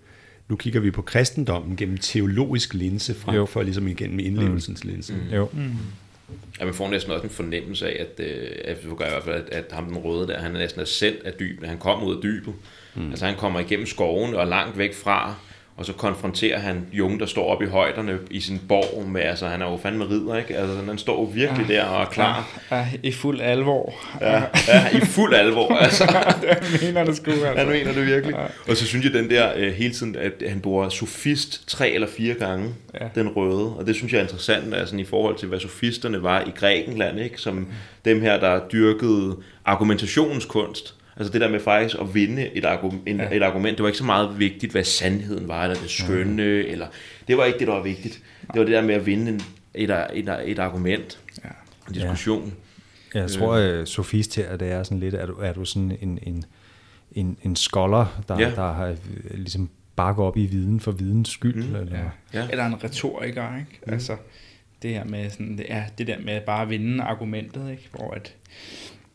[0.49, 3.45] nu kigger vi på kristendommen gennem teologisk linse, frem Jo.
[3.45, 5.14] for ligesom igennem indlevelsens linse.
[5.14, 5.36] Mm.
[5.36, 5.49] Jo.
[6.60, 9.24] Ja, man får næsten også en fornemmelse af, at, øh, at, du gør i hvert
[9.24, 11.70] fald, at, at ham den røde der, han er næsten er sendt af dybet.
[11.70, 12.54] Han kommer ud af dybet.
[12.95, 13.10] Mm.
[13.10, 15.36] Altså han kommer igennem skoven og langt væk fra,
[15.78, 19.47] og så konfronterer han Jung, der står oppe i højderne i sin borg med, altså
[19.47, 20.57] han er jo fandme ridder, ikke?
[20.57, 22.61] Altså han står virkelig der og er klar.
[22.72, 23.93] Ja, I fuld alvor.
[24.22, 26.03] Ja, ja i fuld alvor, altså.
[26.41, 27.53] det mener du sgu, altså.
[27.57, 28.36] Han mener det virkelig.
[28.69, 32.07] Og så synes jeg den der øh, hele tiden, at han bruger sofist tre eller
[32.07, 33.03] fire gange, Ja.
[33.03, 33.09] ja.
[33.15, 33.76] den røde.
[33.78, 37.19] Og det synes jeg er interessant, altså i forhold til, hvad sofisterne var i Grækenland,
[37.19, 37.38] ikke?
[37.41, 37.67] som
[38.05, 40.95] dem her, der dyrkede argumentationens kunst.
[41.22, 43.36] Altså det der med faktisk at vinde et, argument, en, Ja.
[43.36, 46.88] et argument, det var ikke så meget vigtigt, hvad sandheden var, eller det skønne, eller
[47.28, 48.22] det var ikke det, der var vigtigt.
[48.41, 49.41] Det var det der med at vinde en,
[49.74, 51.49] et, et, et argument, Ja.
[51.88, 52.53] en diskussion.
[53.13, 56.19] Jeg tror, at sofist her, det er sådan lidt, er du, er du sådan en,
[56.24, 56.45] en,
[57.11, 58.51] en, en scholar, der, Ja.
[58.55, 58.95] der har øh,
[59.34, 61.55] ligesom bare går op i viden for videns skyld?
[61.67, 61.97] Mm, eller?
[62.34, 62.39] Ja.
[62.41, 62.47] Ja.
[62.51, 63.80] Eller en retoriker, ikke?
[63.88, 63.93] Mm.
[63.93, 64.15] Altså,
[64.82, 67.89] det her med sådan, det, er det der med bare at vinde argumentet, ikke?
[67.91, 68.34] Hvor at,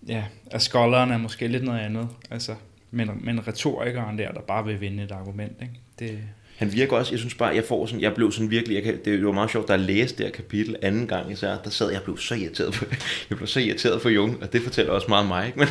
[0.09, 2.55] ja, at scholaren er måske lidt noget andet, altså,
[2.91, 5.75] men, men retorikeren der, der bare vil vinde et argument, ikke?
[5.99, 6.19] Det,
[6.57, 8.99] han virker også, jeg synes bare, jeg får sådan, jeg blev sådan virkelig, jeg kan,
[9.05, 11.91] det var meget sjovt, da jeg læste det her kapitel anden gang især, der sad
[11.91, 12.85] jeg blev så irriteret på,
[13.31, 15.59] jeg blev så irriteret for Jung, og det fortæller også meget om mig, ikke?
[15.59, 15.69] Men,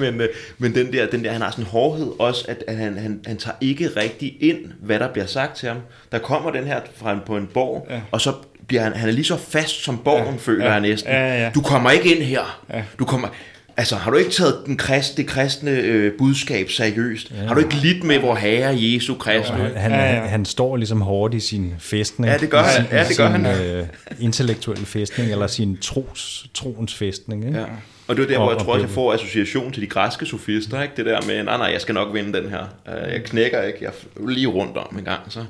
[0.14, 0.28] men, øh,
[0.58, 3.20] men den der, den der, han har sådan en hårdhed også, at, at han, han,
[3.26, 5.78] han tager ikke rigtig ind, hvad der bliver sagt til ham.
[6.12, 8.00] Der kommer den her fra en, på en borg, ja.
[8.10, 8.32] og så
[8.70, 11.10] bliver han, han er lige så fast som borgen, ja, føler ja, jeg næsten.
[11.12, 11.50] ja, ja.
[11.54, 12.60] Du kommer ikke ind her.
[12.74, 12.82] Ja.
[12.98, 13.28] Du kommer,
[13.76, 17.30] altså har du ikke taget den krist, det kristne øh, budskab seriøst?
[17.30, 17.46] Ja.
[17.46, 19.48] Har du ikke lidt med vor herre Jesu Kristus?
[19.56, 20.20] Han, han, Ja, ja.
[20.20, 22.32] han, står ligesom hårdt i sin fæstning.
[22.32, 22.72] Ja, det gør han.
[22.84, 23.62] Sin- Ja, det gør sin, han.
[23.66, 23.86] Øh,
[24.20, 27.46] intellektuelle fæstning, eller sin tros, troens fæstning.
[27.46, 27.58] Ikke?
[27.58, 27.64] Ja.
[28.08, 30.82] Og det er der, hvor jeg tror, at jeg får association til de græske sofister,
[30.82, 30.94] ikke?
[30.96, 32.60] Det der med, nej, nej, jeg skal nok vinde den her.
[32.88, 35.40] Øh, Jeg knækker ikke, jeg er lige rundt om en gang, så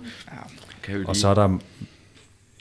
[0.83, 1.09] kan jeg lige...
[1.09, 1.59] Og så er der,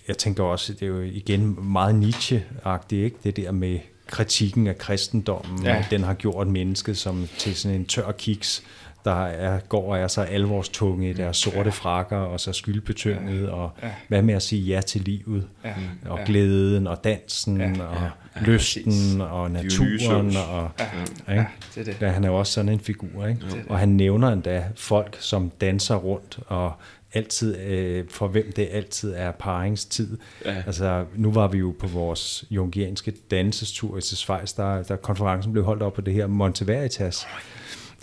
[0.10, 3.18] jeg tænker også, det er jo igen meget Nietzsche-agtigt, ikke?
[3.24, 5.86] det der med kritikken af kristendommen, Ja.
[5.92, 8.64] den har gjort mennesket som til sådan en tør kiks,
[9.06, 13.72] der er, går og er så alvorstunge i deres sorte frakker, og så skyldbetynget, og
[13.84, 13.90] Ja.
[14.08, 15.74] hvad med at sige ja til livet, Ja.
[16.06, 16.24] og Ja.
[16.26, 17.84] glæden, og dansen, Ja.
[17.84, 17.96] og
[18.36, 19.16] Ja, lysten, præcis.
[19.20, 20.86] og naturen, og Ja,
[21.32, 21.42] ikke?
[21.42, 21.46] ja,
[21.76, 21.98] det det.
[22.02, 23.42] Ja, han er jo også sådan en figur, ikke?
[23.42, 23.62] Det det.
[23.70, 26.74] Og han nævner endda folk, som danser rundt, og
[27.14, 30.18] altid, øh, for hvem det altid er paringstid.
[30.46, 30.56] Ja.
[30.66, 35.64] Altså, nu var vi jo på vores jungianske dansestur i Schweiz, der, der konferencen blev
[35.66, 37.28] holdt op på det her Monteveritas,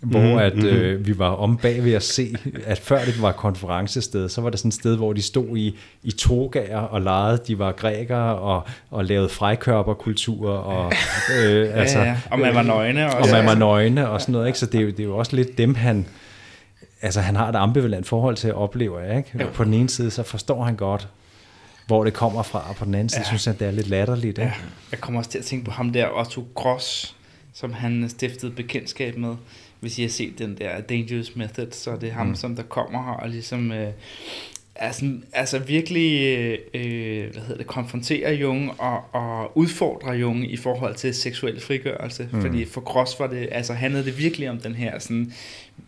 [0.03, 4.29] hvor at, øh, vi var om bag ved at se, at før det var konferencested,
[4.29, 7.59] så var det sådan et sted, hvor de stod i, i togager og legede, de
[7.59, 10.93] var grækere og, og lavede frekørperkultur, og
[11.43, 12.17] øh, altså, ja, ja.
[12.31, 13.35] Og man var nøgne og også.
[13.37, 14.59] man var nøgne og sådan noget, ikke?
[14.59, 16.07] Så det er, jo, det er jo også lidt dem, han...
[17.03, 19.31] Altså, han har et ambivalent forhold til at opleve, ikke?
[19.41, 19.47] Jo.
[19.55, 21.09] På den ene side, så forstår han godt,
[21.87, 23.27] hvor det kommer fra, og på den anden side, Ja.
[23.27, 24.43] synes han, det er lidt latterligt, ikke?
[24.43, 24.53] Ja,
[24.91, 27.15] jeg kommer også til at tænke på ham der, Otto Gross,
[27.55, 29.35] som han stiftede bekendtskab med.
[29.81, 32.35] Hvis I har set den der Dangerous Method, så er det ham, mm.
[32.35, 33.73] som der kommer her og ligesom...
[33.73, 33.93] Øh,
[34.79, 40.53] er sådan, altså virkelig øh, øh, hvad hedder det, konfronterer Jung og, og udfordrer Jung
[40.53, 42.29] i forhold til seksuel frigørelse.
[42.33, 42.41] Mm.
[42.41, 45.33] Fordi for Gross var det, altså handlede det virkelig om den her sådan,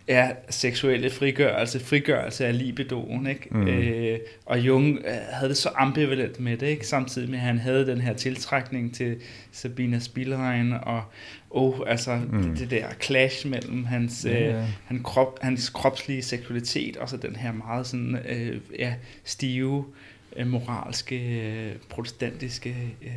[0.08, 3.48] ja, seksuelle frigørelse, frigørelse af libidoen, ikke?
[3.50, 3.68] Mm.
[3.68, 6.86] Øh, og Jung øh, havde det så ambivalent med det, ikke?
[6.86, 9.16] Samtidig med, at han havde den her tiltrækning til
[9.52, 11.02] Sabina Spielrein, og
[11.50, 12.42] oh, altså mm.
[12.42, 17.16] det, det der clash mellem hans, Ja, øh, han krop, hans kropslige seksualitet, og så
[17.16, 20.07] den her meget sådan, øh, ja, stive, øh,
[20.46, 23.08] moralske, øh, protestantiske, øh,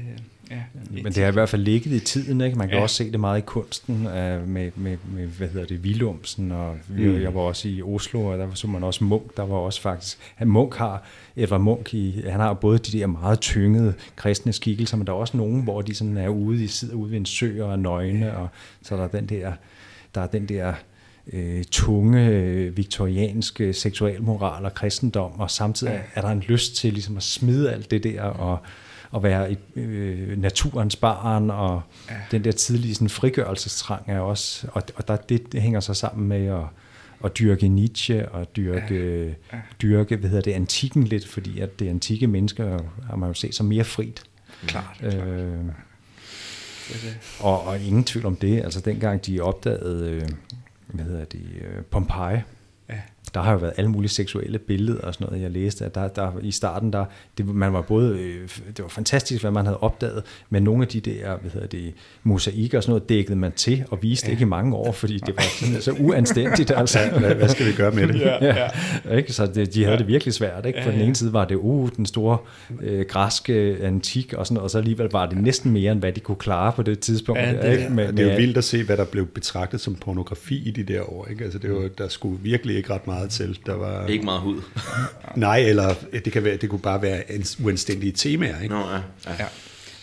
[0.52, 0.62] ja,
[0.92, 2.58] Men det har i hvert fald ligget i tiden, ikke?
[2.58, 2.78] Man kan Ja.
[2.78, 2.84] ja.
[2.84, 6.78] også se det meget i kunsten øh, med, med, med, hvad hedder det, Willumsen, og
[6.88, 7.22] vi, Mm.
[7.22, 10.18] jeg var også i Oslo, og der så man også Munk, der var også faktisk,
[10.36, 11.04] han Munk har,
[11.36, 15.18] Edvard Munk, i, han har både de der meget tyngede kristne skikkelser, men der er
[15.18, 17.76] også nogen, hvor de sådan er ude, de sidder ude ved en sø og er
[17.76, 18.48] nøgne, og
[18.82, 19.52] så er der den der,
[20.16, 20.74] der er den der
[21.34, 27.18] øh, tunge øh, viktorianske seksualmoral og kristendom, og samtidig er der en lyst til ligesom
[27.18, 28.60] at smide alt det der, og
[29.16, 32.16] at være i øh, naturens barn, og Ja.
[32.32, 36.28] den der tidlige sådan, frigørelsestrang er også, og, og der, det, det hænger så sammen
[36.28, 36.64] med at,
[37.26, 39.56] at dyrke Nietzsche, og dyrke, Ja.
[39.58, 39.62] ja.
[39.82, 42.80] dyrke hvad hedder det, antikken lidt, fordi at det antikke mennesker
[43.10, 44.24] har man jo set som mere frit.
[44.68, 44.98] klart.
[45.04, 47.18] Øh, Det er det.
[47.40, 50.30] og, og ingen tvivl om det, altså dengang de opdagede, øh,
[50.94, 52.42] hvad hedder det, øh, Pompeji,
[53.34, 56.08] der har jo været alle mulige seksuelle billeder og sådan noget, jeg læste, at der,
[56.08, 57.06] der i starten, der,
[57.38, 60.88] det, man var både, øh, det var fantastisk, hvad man havde opdaget, men nogle af
[60.88, 64.32] de der, hvad hedder det, mosaikker og sådan noget, dækkede man til og viste ja.
[64.32, 67.00] ikke i mange år, fordi det var sådan, så uanstændigt, altså.
[67.20, 68.22] Hvad, hvad skal vi gøre med det?
[68.42, 68.46] Ja,
[69.06, 69.16] ja.
[69.18, 69.34] Ikke?
[69.34, 69.92] Så det, de havde Ja.
[69.92, 69.98] ja.
[69.98, 70.66] det virkelig svært.
[70.66, 70.80] Ikke?
[70.84, 71.06] På Ja, den ja.
[71.06, 72.38] ene side var det uh, den store
[72.82, 76.12] øh, græske antik, og, sådan, noget, og så alligevel var det næsten mere, end hvad
[76.14, 77.42] de kunne klare på det tidspunkt.
[77.42, 77.90] Ja, det- ikke?
[77.94, 80.84] Med, Det er jo vildt at se, hvad der blev betragtet som pornografi i de
[80.84, 81.28] der år.
[81.28, 81.44] Ikke?
[81.44, 83.60] Altså, det var, der skulle virkelig ikke ret meget til.
[83.66, 84.62] Der var, Ikke meget hud.
[85.36, 85.94] nej, eller
[86.26, 88.62] det, kan være, det kunne bare være en uanstændige temaer.
[88.62, 88.74] Ikke?
[88.76, 88.96] Nå, ja.
[89.28, 89.32] ja.
[89.40, 89.46] Ja.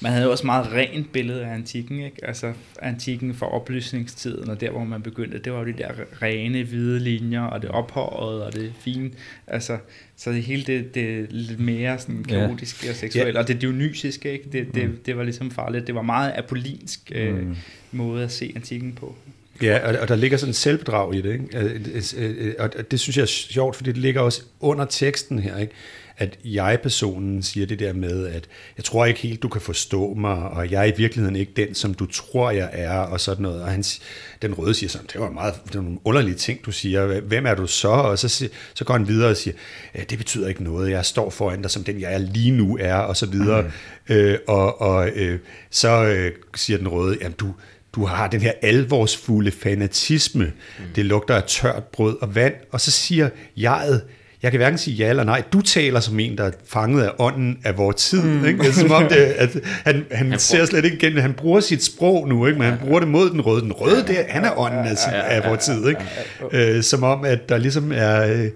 [0.01, 2.25] Man havde jo også meget rent billede af antikken, ikke?
[2.29, 2.53] Altså
[2.83, 5.91] antikken for oplysningstiden, og der hvor man begyndte, det var jo de der
[6.23, 9.11] rene hvide linjer, og det ophøjede, og det fine.
[9.47, 9.79] Altså,
[10.17, 12.47] så det hele det, det lidt mere sådan Ja.
[12.47, 14.45] kaotiske og seksuelle, og det dionysiske, ikke?
[14.53, 15.87] Det, det, det var ligesom farligt.
[15.87, 17.57] Det var meget apollinsk øh, Mm.
[17.93, 19.15] måde at se antikken på.
[19.63, 21.33] Ja, og, og der ligger sådan en selvbedrag i det.
[21.33, 22.57] Ikke?
[22.59, 25.73] Og det synes jeg er sjovt, fordi det ligger også under teksten her, ikke?
[26.21, 28.45] at jeg-personen siger det der med, at
[28.77, 31.75] jeg tror ikke helt, du kan forstå mig, og jeg er i virkeligheden ikke den,
[31.75, 33.63] som du tror, jeg er, og sådan noget.
[33.63, 34.01] Og han, si-
[34.43, 37.21] den røde siger sådan, det var, meget, det var nogle underlige ting, du siger.
[37.21, 37.89] Hvem er du så?
[37.89, 39.55] Og så, så går han videre og siger,
[39.95, 40.91] "Ja, det betyder ikke noget.
[40.91, 43.63] Jeg står foran dig, som den jeg er lige nu er, og så videre.
[44.09, 44.15] Mm.
[44.15, 45.39] Øh, og og øh,
[45.71, 47.55] så øh, siger den røde, jamen du,
[47.99, 50.45] du har den her alvorsfulde fanatisme.
[50.45, 50.85] Mm.
[50.95, 52.55] Det lugter af tørt brød og vand.
[52.73, 54.03] Og så siger jeget,
[54.43, 55.43] jeg kan hverken sige ja eller nej.
[55.53, 58.23] Du taler som en, der er fanget af ånden af vores tid.
[58.23, 58.45] Mm.
[58.45, 58.59] Ikke?
[58.59, 61.19] Det er som om, det, at han, han, han ser slet ikke igen.
[61.19, 62.59] Han bruger sit sprog nu, ikke?
[62.59, 63.63] men han bruger det mod den røde.
[63.63, 65.89] Den røde, det, han er ånden af, af vores tid.
[65.89, 66.77] Ikke?
[66.77, 68.27] Øh, som om, at der ligesom er...
[68.27, 68.49] Øh,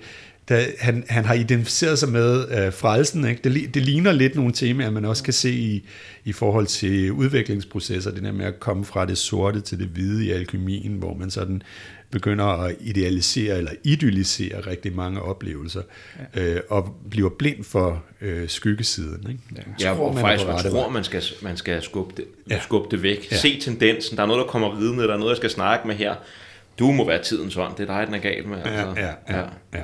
[0.48, 3.28] der, han, han har identificeret sig med øh, frelsen.
[3.28, 3.40] Ikke?
[3.44, 5.84] Det, det ligner lidt nogle temaer, man også kan se i,
[6.24, 8.10] i forhold til udviklingsprocesser.
[8.10, 11.30] Det der med at komme fra det sorte til det hvide i alkemien, hvor man
[11.30, 11.62] sådan
[12.10, 15.82] begynder at idealisere eller idealisere rigtig mange oplevelser,
[16.34, 16.42] ja.
[16.42, 19.26] øh, og bliver blind for øh, skyggesiden.
[19.28, 19.40] Ikke?
[19.56, 22.60] Ja, ja og faktisk man tror, man skal, man skal skubbe det, ja.
[22.60, 23.28] skubbe det væk.
[23.30, 23.36] Ja.
[23.36, 25.94] Se tendensen, der er noget, der kommer vidne, der er noget, jeg skal snakke med
[25.94, 26.14] her.
[26.78, 28.56] Du må være tidens ånd, det er dig, den er galt med.
[28.56, 29.00] Altså.
[29.00, 29.44] Ja, ja, ja.
[29.74, 29.82] ja.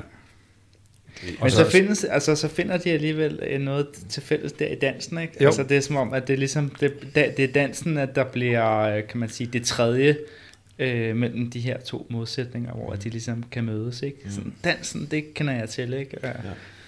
[1.41, 5.21] Men så, findes, altså, så finder de alligevel øh, noget til fælles der i dansen,
[5.21, 5.33] ikke?
[5.41, 5.45] Jo.
[5.45, 8.23] Altså det er som om, at det er ligesom, det, det er dansen, at der
[8.23, 10.17] bliver, øh, kan man sige, det tredje
[10.79, 14.17] øh, mellem de her to modsætninger, hvor de ligesom kan mødes, ikke?
[14.25, 14.31] Mm.
[14.31, 16.17] Sådan, dansen, det kender jeg til, ikke?
[16.23, 16.31] Ja.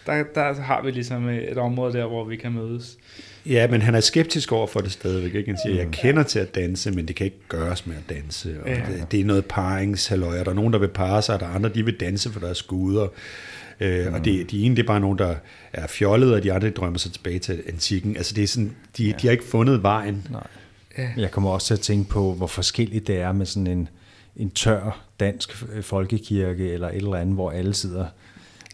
[0.06, 2.98] Der, der har vi ligesom et område der, hvor vi kan mødes.
[3.46, 5.36] Ja, men han er skeptisk over for det stadigvæk.
[5.36, 5.50] Ikke?
[5.52, 5.92] Han siger, jeg mm.
[5.92, 8.56] kender til at danse, men det kan ikke gøres med at danse.
[8.64, 8.76] Og ja.
[8.76, 11.52] det, det, er noget paringshalløj, der er nogen, der vil parre sig, og der er
[11.52, 13.08] andre, de vil danse for deres guder.
[13.82, 14.14] Øh, mm.
[14.14, 15.36] Og det, de ene, det er bare nogen, der
[15.74, 18.18] er fjollet, og de andre drømmer sig tilbage til antikken.
[18.18, 19.14] Altså det er sådan, de, ja.
[19.22, 20.28] de har ikke fundet vejen.
[20.30, 20.48] Nej.
[20.98, 21.10] Ja.
[21.18, 23.90] Jeg kommer også til at tænke på, hvor forskelligt det er med sådan en,
[24.36, 28.06] en tør dansk folkekirke, eller et eller andet, hvor alle sidder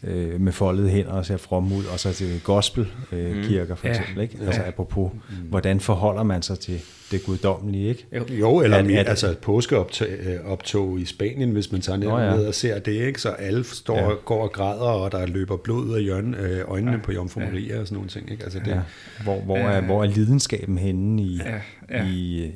[0.04, 3.76] øh, med foldede hænder og ser from ud, og så til gospelkirker øh, mm.
[3.76, 4.22] for eksempel.
[4.22, 4.38] Ikke?
[4.46, 5.36] Altså apropos, mm.
[5.48, 6.80] hvordan forholder man sig til
[7.10, 8.06] det guddommelige, ikke?
[8.16, 12.48] Jo, jo eller at, altså påskeoptog i Spanien, hvis man tager ned, ja.
[12.48, 13.20] og ser det, ikke?
[13.20, 14.08] Så alle står ja.
[14.24, 16.98] går og græder, og der løber blod ud af hjørne, øh, øjnene ja.
[17.02, 17.46] på Jomfru ja.
[17.46, 18.44] Maria og sådan nogle ting, ikke?
[18.44, 18.80] Altså det, ja.
[19.22, 21.60] hvor, hvor, er, hvor er lidenskaben henne i, ja.
[21.98, 22.08] Ja.
[22.08, 22.50] i,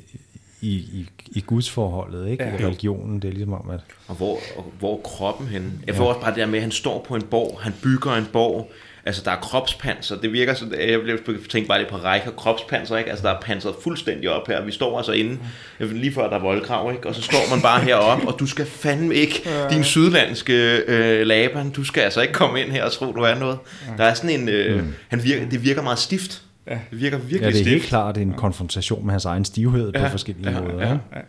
[0.63, 2.43] i, i, i gudsforholdet, ikke?
[2.43, 2.57] Ja.
[2.59, 3.79] I religionen, det er ligesom om, at...
[4.07, 5.71] Og hvor, og hvor er kroppen henne?
[5.87, 6.09] Jeg får ja.
[6.09, 8.71] også bare det der med, at han står på en borg, han bygger en borg,
[9.05, 12.97] altså der er kropspanser, det virker sådan, jeg tænker bare lidt på række og kropspanser,
[12.97, 13.09] ikke?
[13.09, 15.39] Altså der er panseret fuldstændig op her, vi står altså inde,
[15.79, 17.07] lige før der er voldgrav, ikke?
[17.07, 19.69] Og så står man bare heroppe, og du skal fandme ikke, ja.
[19.69, 23.35] din sydlandske øh, Laban, du skal altså ikke komme ind her og tro, du er
[23.35, 23.57] noget.
[23.97, 24.93] Der er sådan en, øh, mm.
[25.07, 26.41] han virker, det virker meget stift.
[26.67, 26.79] Ja.
[26.91, 27.69] Det virker virkelig Ja, det er stift.
[27.69, 30.03] helt klart en konfrontation med hans egen stivhed ja.
[30.03, 30.87] på forskellige ja, måder.
[30.87, 31.21] Ja, ja.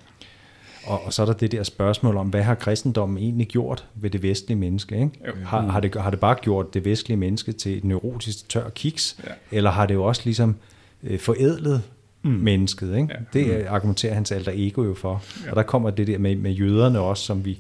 [0.87, 4.11] Og, og så er der det der spørgsmål om, hvad har kristendommen egentlig gjort ved
[4.11, 4.95] det vestlige menneske?
[4.95, 5.11] Ikke?
[5.45, 9.16] Har, har, det, har det bare gjort det vestlige menneske til et neurotisk tør kiks?
[9.26, 9.30] Ja.
[9.53, 10.57] Eller har det jo også ligesom
[11.03, 11.82] øh, forædlet
[12.22, 12.30] mm.
[12.30, 12.97] mennesket?
[12.97, 13.09] Ikke?
[13.11, 13.41] Ja.
[13.41, 13.64] Det mm.
[13.68, 15.22] argumenterer hans alter ego jo for.
[15.45, 15.51] Ja.
[15.51, 17.59] Og der kommer det der med, med jøderne også, som vi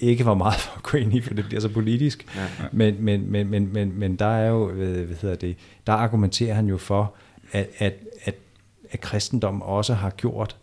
[0.00, 2.26] ikke var meget for at gå ind i, for det bliver så politisk.
[2.36, 2.48] Ja, ja.
[2.72, 5.56] Men, men, men, men, men, men der er jo, hvad hedder det,
[5.86, 7.14] der argumenterer han jo for,
[7.52, 8.34] at, at, at,
[8.90, 10.56] at kristendom også har gjort,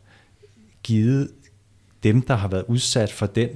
[0.83, 1.31] givet
[2.03, 3.49] dem, der har været udsat for den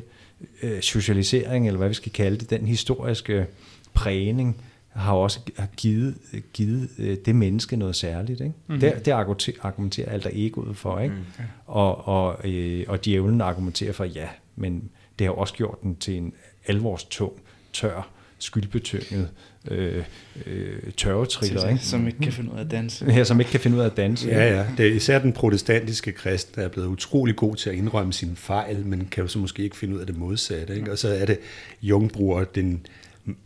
[0.63, 3.45] øh, socialisering, eller hvad vi skal kalde det, den historiske
[3.93, 5.39] prægning, har også
[5.77, 6.15] givet,
[6.53, 8.41] givet øh, det menneske noget særligt.
[8.41, 8.53] Ikke?
[8.67, 8.79] Mm-hmm.
[8.79, 10.99] Det, det argumenterer, argumenterer alter egoet for.
[10.99, 11.15] Ikke?
[11.15, 11.45] Mm-hmm.
[11.65, 14.89] Og, og, øh, og djævlen argumenterer for, ja, men
[15.19, 16.33] det har også gjort den til en
[16.67, 17.33] alvorstung,
[17.73, 18.09] tør,
[18.39, 19.29] skyldbetynget
[19.71, 20.03] øh,
[20.45, 21.69] øh, tørvetriller.
[21.69, 21.85] Ikke?
[21.85, 23.05] Som ikke kan finde ud af at danse.
[23.05, 24.27] Ja, som ikke kan finde ud af at danse.
[24.27, 24.65] Ja, ja.
[24.77, 28.35] Det er især den protestantiske krist, der er blevet utrolig god til at indrømme sine
[28.35, 30.75] fejl, men kan jo så måske ikke finde ud af det modsatte.
[30.75, 30.91] Ikke?
[30.91, 31.39] Og så er det
[31.81, 32.85] Jung bruger den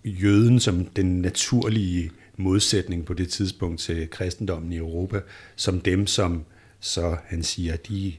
[0.05, 5.19] jøden som den naturlige modsætning på det tidspunkt til kristendommen i Europa,
[5.55, 6.45] som dem, som
[6.79, 8.13] så han siger, de,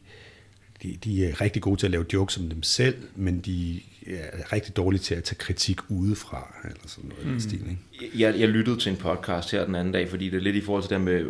[0.82, 4.52] de, de er rigtig gode til at lave jokes om dem selv, men de er
[4.52, 7.40] rigtig dårlige til at tage kritik udefra, eller sådan noget mm.
[7.40, 8.18] stil, ikke?
[8.18, 10.60] Jeg, jeg lyttede til en podcast her den anden dag, fordi det er lidt i
[10.60, 11.24] forhold til det med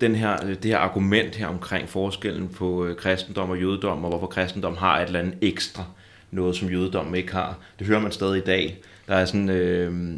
[0.00, 4.26] den her, det her argument her omkring forskellen på øh, kristendom og jødedom, og hvorfor
[4.26, 5.84] kristendom har et eller andet ekstra,
[6.30, 7.58] noget som jødedom ikke har.
[7.78, 8.80] Det hører man stadig i dag.
[9.08, 10.16] Der er sådan øh,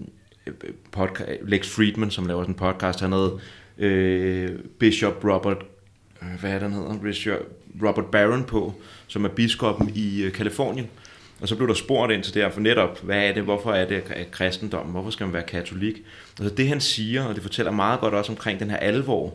[0.93, 3.39] podcast, Lex Friedman, som laver sådan en podcast, han hedder
[3.79, 5.65] øh, Bishop Robert,
[6.23, 6.99] øh, hvad er det, han hedder?
[6.99, 7.41] Bishop
[7.83, 8.75] Robert Barron på,
[9.07, 10.89] som er biskoppen i øh, Kalifornien.
[11.41, 13.73] Og så blev der spurgt ind til det her, for netop, hvad er det, hvorfor
[13.73, 16.03] er det kristendom, hvorfor skal man være katolik?
[16.41, 19.35] Altså det han siger, og det fortæller meget godt også omkring den her alvor,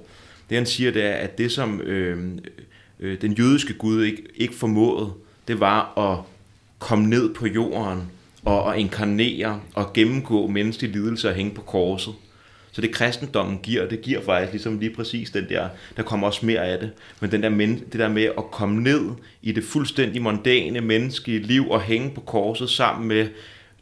[0.49, 2.37] det han siger, det er, at det som øh,
[2.99, 5.13] øh, den jødiske Gud ikke, ikke formåede,
[5.47, 6.19] det var at
[6.79, 8.01] komme ned på jorden
[8.45, 12.13] og, at inkarnere og gennemgå menneskelig lidelse og hænge på korset.
[12.71, 16.45] Så det kristendommen giver, det giver faktisk ligesom lige præcis den der, der kommer også
[16.45, 17.49] mere af det, men den der,
[17.91, 19.01] det der med at komme ned
[19.41, 23.27] i det fuldstændig mondane menneskelige liv og hænge på korset sammen med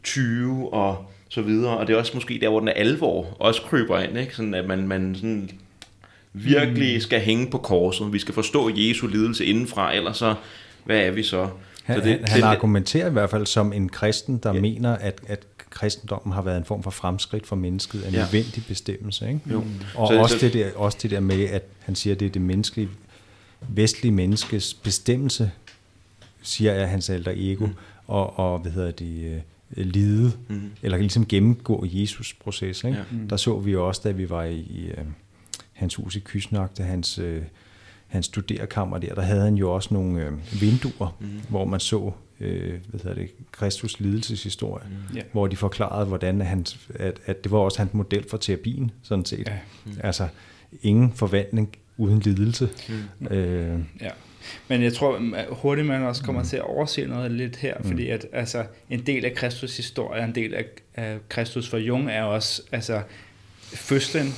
[0.02, 3.62] 20 og så videre, og det er også måske der, hvor den er alvor også
[3.62, 4.36] kryber ind, ikke?
[4.36, 5.50] Sådan at man, man sådan
[6.32, 7.00] virkelig mm.
[7.00, 8.12] skal hænge på korset.
[8.12, 10.34] Vi skal forstå Jesu lidelse indenfra, ellers så,
[10.84, 11.48] hvad er vi så?
[11.84, 14.60] Han, så det, han, han argumenterer i hvert fald som en kristen, der ja.
[14.60, 18.22] mener, at, at kristendommen har været en form for fremskridt for mennesket, en Ja.
[18.22, 19.28] nødvendig bestemmelse.
[19.28, 19.40] Ikke?
[19.50, 19.64] Jo.
[19.94, 22.26] Og Så- også, så- det der, også det der med, at han siger, at det
[22.26, 22.88] er det menneskelige,
[23.68, 25.50] vestlige menneskes bestemmelse,
[26.42, 27.72] siger jeg hans alter ego, mm.
[28.06, 29.24] og, og hvad hedder det,
[29.76, 30.70] øh, lide, mm.
[30.82, 32.84] eller ligesom gennemgå Jesus proces.
[32.84, 32.96] Ikke?
[32.98, 33.04] Ja.
[33.12, 33.26] Ja.
[33.30, 35.04] Der så vi jo også, da vi var i, i øh,
[35.72, 37.42] hans hus i Kysnak, da hans, øh,
[38.08, 41.26] hans studerkammer der, der havde han jo også nogle øh, vinduer, mm.
[41.48, 45.16] hvor man så øh, hvad hedder det, Kristus lidelseshistorie, mm.
[45.16, 45.22] Ja.
[45.32, 49.24] hvor de forklarede, hvordan han, at, at det var også hans model for terapien, sådan
[49.24, 49.48] set.
[49.48, 49.58] Ja.
[49.84, 49.92] Mm.
[50.02, 50.28] Altså,
[50.82, 52.68] ingen forvandling uden lidelse.
[53.18, 53.26] Mm.
[53.26, 54.10] Øh, Ja.
[54.68, 56.48] Men jeg tror at hurtigt, man også kommer mm.
[56.48, 57.88] til at overse noget lidt her, mm.
[57.88, 60.64] fordi at altså, en del af Kristus historie, en del af,
[60.94, 63.02] af Kristus for Jung er også altså,
[63.62, 64.34] fødslen,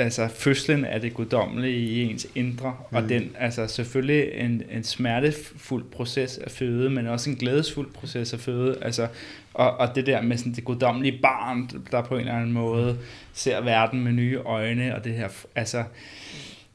[0.00, 2.96] altså fødslen af det guddommelige i ens indre, mm.
[2.96, 8.32] og den, altså selvfølgelig en, en smertefuld proces at føde, men også en glædesfuld proces
[8.32, 9.08] at føde, altså,
[9.54, 12.98] og, og det der med sådan det guddommelige barn, der på en eller anden måde
[13.32, 15.84] ser verden med nye øjne, og det her, altså,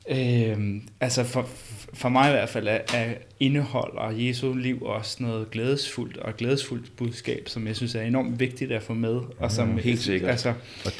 [0.09, 1.49] Øh, altså for,
[1.93, 6.95] for mig i hvert fald er, er indeholder Jesu liv også noget glædesfuldt og glædesfuldt
[6.97, 9.19] budskab, som jeg synes er enormt vigtigt at få med.
[9.39, 10.31] Og som, helt sikkert.
[10.31, 10.53] Altså,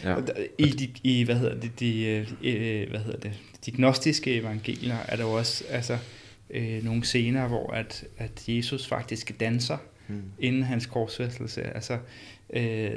[0.03, 0.15] Ja.
[0.57, 2.03] i, de, i, hvad hedder det, de,
[2.43, 3.31] øh, hvad hedder det,
[3.65, 5.97] de gnostiske evangelier er der jo også altså,
[6.49, 9.77] øh, nogle scener, hvor at, at Jesus faktisk danser
[10.07, 10.21] Mm.
[10.39, 11.63] inden hans korsfæstelse.
[11.75, 11.97] Altså,
[12.53, 12.91] øh,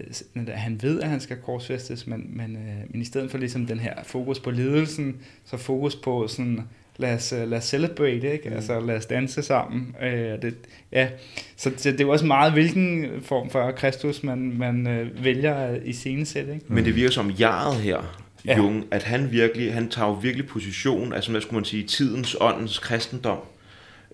[0.49, 3.81] han ved, at han skal korsfæstes, men, men, øh, men i stedet for ligesom den
[3.81, 6.61] her fokus på lidelsen, så fokus på sådan,
[6.97, 8.49] lad os, øh, lad os celebrate, ikke?
[8.49, 8.57] Mm.
[8.57, 9.97] Altså, lad os danse sammen.
[10.03, 10.55] Øh, det,
[10.93, 11.09] ja.
[11.57, 15.75] så, så det er jo også meget, hvilken form for Kristus man, man øh, vælger
[15.85, 16.65] i scenesæt, ikke?
[16.69, 18.57] Men det virker som jaret her, ja.
[18.57, 22.37] Jung, at han virkelig, han tager jo virkelig position, altså hvad skulle man sige, tidens,
[22.41, 23.39] åndens kristendom.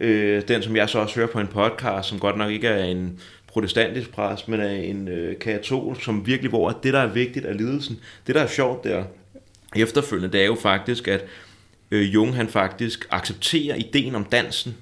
[0.01, 2.85] Øh, den, som jeg så også hører på en podcast, som godt nok ikke er
[2.85, 3.18] en
[3.55, 7.46] protestantisk præst, men er en øh, katol, som virkelig, hvor at det, der er vigtigt,
[7.46, 8.00] er lidelsen.
[8.26, 9.05] Det, der er sjovt der,
[9.76, 11.24] efterfølgende, det er jo faktisk, at
[11.90, 14.74] øh, Jung, han faktisk accepterer ideen om dansen.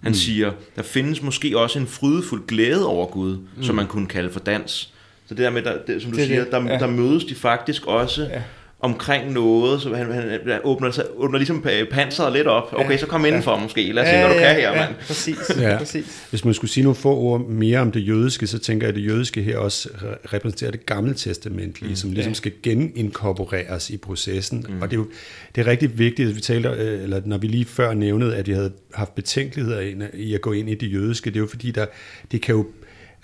[0.00, 0.14] Han mm.
[0.14, 3.62] siger, der findes måske også en frydefuld glæde over Gud, mm.
[3.62, 4.92] som man kunne kalde for dans.
[5.26, 6.78] Så det der med, der, det, som du Det er siger, det, der, ja.
[6.78, 8.42] der mødes de faktisk også Ja.
[8.88, 8.92] Ja.
[8.94, 12.72] omkring noget, så han, han, åbner, sig- åbner ligesom pa- panseret lidt op.
[12.72, 12.96] Okay, Ja.
[12.96, 13.92] så kom indenfor måske.
[13.92, 14.94] Lad os se, hvad du kan her, ja, mand.
[15.06, 15.76] præcis, Ja.
[15.78, 16.26] præcis.
[16.30, 18.94] Hvis man skulle sige nogle få ord mere om det jødiske, så tænker jeg, at
[19.02, 21.96] det jødiske her også re- repræsenterer det gamle testamentlige, mm.
[21.96, 22.34] som ligesom Ja.
[22.34, 24.66] skal geninkorporeres i processen.
[24.68, 24.82] Mm.
[24.82, 25.06] Og det er jo
[25.54, 28.46] det er rigtig vigtigt, at vi taler, øh, eller når vi lige før nævnede, at
[28.46, 29.80] vi havde haft betænkeligheder
[30.14, 31.86] i at gå ind i det jødiske, det er jo fordi, der,
[32.32, 32.66] det kan jo,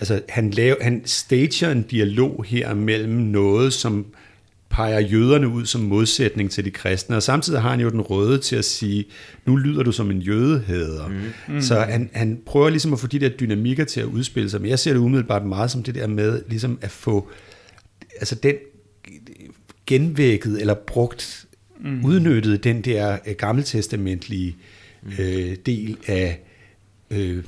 [0.00, 4.06] altså han, laver, han stager en dialog her mellem noget, som
[4.72, 8.38] peger jøderne ud som modsætning til de kristne, og samtidig har han jo den røde
[8.38, 9.04] til at sige,
[9.46, 11.08] nu lyder du som en jødehader.
[11.48, 11.60] Mm.
[11.60, 14.70] Så han, han prøver ligesom at få de der dynamikker til at udspille sig, men
[14.70, 17.28] jeg ser det umiddelbart meget som det der med ligesom at få
[18.20, 18.54] altså den
[19.86, 21.46] genvækket eller brugt,
[21.80, 22.04] mm.
[22.04, 24.56] udnyttet den der øh, gammeltestamentlige
[25.18, 26.40] øh, del af
[27.10, 27.44] øh,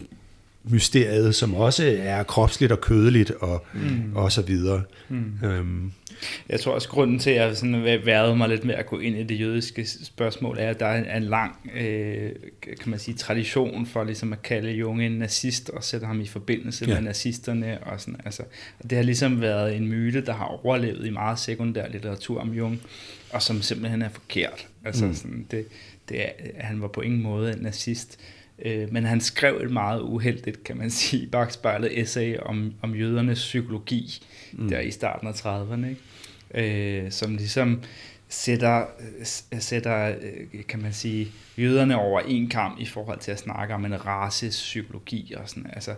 [0.65, 4.17] mysteriet, som også er kropsligt og kødeligt og, mm.
[4.17, 4.83] og så videre.
[5.09, 5.33] Mm.
[5.45, 5.93] Øhm,
[6.49, 9.17] Jeg tror også, grunden til, at jeg sådan været mig lidt med at gå ind
[9.17, 12.31] i det jødiske spørgsmål, er, at der er en lang øh,
[12.81, 16.27] kan man sige, tradition for ligesom at kalde Jung en nazist og sætte ham i
[16.27, 16.95] forbindelse Ja.
[16.95, 17.79] med nazisterne.
[17.83, 18.43] Og sådan, altså,
[18.79, 22.53] og det har ligesom været en myte, der har overlevet i meget sekundær litteratur om
[22.53, 22.81] Jung,
[23.31, 24.67] og som simpelthen er forkert.
[24.85, 25.15] Altså, mm.
[25.15, 25.67] sådan, det,
[26.09, 26.29] det er,
[26.61, 28.19] han var på ingen måde en nazist.
[28.59, 32.95] Øh, men han skrev et meget uheldigt, kan man sige, i bagspejlet essay om, om
[32.95, 34.69] jødernes psykologi, mm.
[34.69, 37.05] der i starten af 30'erne, ikke?
[37.05, 37.83] Øh, som ligesom
[38.29, 38.87] sætter,
[39.59, 41.29] sætter, øh, kan man sige,
[41.59, 45.71] jøderne over en kamp i forhold til at snakke om en races psykologi og sådan,
[45.73, 45.95] altså,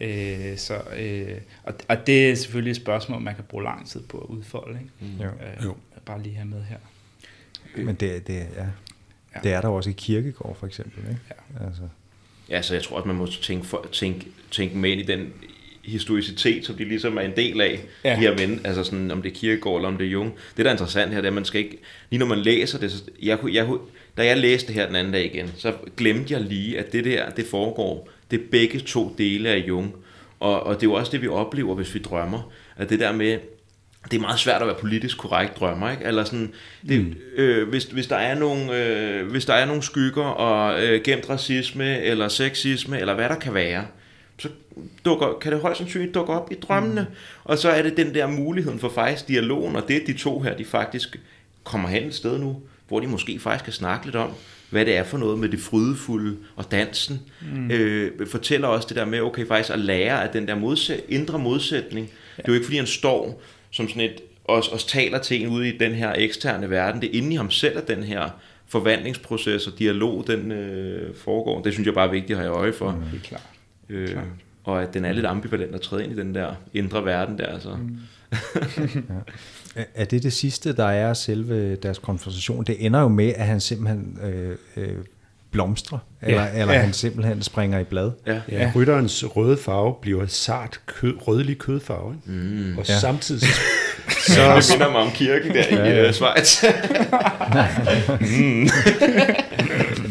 [0.00, 4.02] øh, så, øh, og, og det er selvfølgelig et spørgsmål, man kan bruge lang tid
[4.02, 5.24] på at udfolde, ikke?
[5.24, 5.28] Jo.
[5.28, 5.76] Øh, Jo.
[6.04, 6.76] Bare lige have med her.
[7.76, 8.44] Men det, det, ja.
[8.56, 8.66] Ja.
[9.34, 9.40] Ja.
[9.42, 10.98] det er der også i kirkegård for eksempel.
[11.08, 11.20] Ikke?
[11.30, 11.64] Ja.
[11.66, 11.82] Altså,
[12.50, 15.32] Ja, så jeg tror, at man må tænke, for, tænke, tænke med ind i den
[15.84, 18.10] historicitet, som de ligesom er en del af, Ja.
[18.10, 20.32] de her mænd, altså sådan, om det er Kierkegaard eller om det er Jung.
[20.56, 21.78] Det, der er interessant her, det er, at man skal ikke,
[22.10, 23.68] lige når man læser det, så jeg, jeg,
[24.16, 27.04] da jeg læste det her den anden dag igen, så glemte jeg lige, at det
[27.04, 29.94] der, det foregår, det er begge to dele af Jung.
[30.40, 33.12] Og, og det er jo også det, vi oplever, hvis vi drømmer, at det der
[33.12, 33.38] med,
[34.04, 36.04] det er meget svært at være politisk korrekt drømmer, ikke?
[36.04, 36.52] Eller sådan,
[36.88, 37.14] det, mm.
[37.36, 41.30] øh, hvis, hvis, der er nogle, øh, hvis der er nogle skygger og øh, gemt
[41.30, 43.86] racisme eller sexisme eller hvad der kan være,
[44.38, 44.48] så
[45.04, 47.06] dukker, kan det højst sandsynligt dukke op i drømmene.
[47.10, 47.16] Mm.
[47.44, 50.40] Og så er det den der muligheden for faktisk dialogen, og det er de to
[50.40, 51.20] her, de faktisk
[51.64, 54.30] kommer hen et sted nu, hvor de måske faktisk kan snakke lidt om,
[54.70, 57.20] hvad det er for noget med det frydefulde og dansen.
[57.40, 57.70] Mm.
[57.70, 61.38] Øh, fortæller også det der med, okay, faktisk at lære af den der modsæt, indre
[61.38, 63.42] modsætning, Det er jo ikke, fordi han står
[63.80, 67.00] som sådan et, og, og taler til en ude i den her eksterne verden.
[67.02, 68.28] Det er inde i ham selv, at den her
[68.68, 71.62] forvandlingsproces og dialog, den øh, foregår.
[71.62, 72.90] Det synes jeg bare er vigtigt at have øje for.
[72.90, 73.02] Mm.
[73.12, 73.42] Det er klart.
[73.88, 74.16] Øh,
[74.64, 77.58] og at den er lidt ambivalent at træde ind i den der indre verden der.
[77.58, 77.76] Så.
[77.76, 77.96] Mm.
[79.76, 82.64] Er- Er det det sidste, der er af selve deres konfrontation?
[82.64, 84.96] Det ender jo med, at han simpelthen øh, øh,
[85.52, 86.80] blomstrer, eller, eller Ja.
[86.80, 88.10] han simpelthen springer i blad.
[88.26, 88.32] Ja.
[88.32, 88.72] Ja, Ja.
[88.76, 92.14] rytterens røde farve bliver sart kød, rødlig kødfarve.
[92.28, 92.40] Ikke?
[92.40, 92.78] Mm.
[92.78, 92.92] Og Ja.
[92.94, 92.98] ja.
[93.00, 93.46] samtidig så,
[94.34, 96.06] Så så minder mig om kirken der Ja, i ja.
[96.06, 96.60] øh, Schweiz.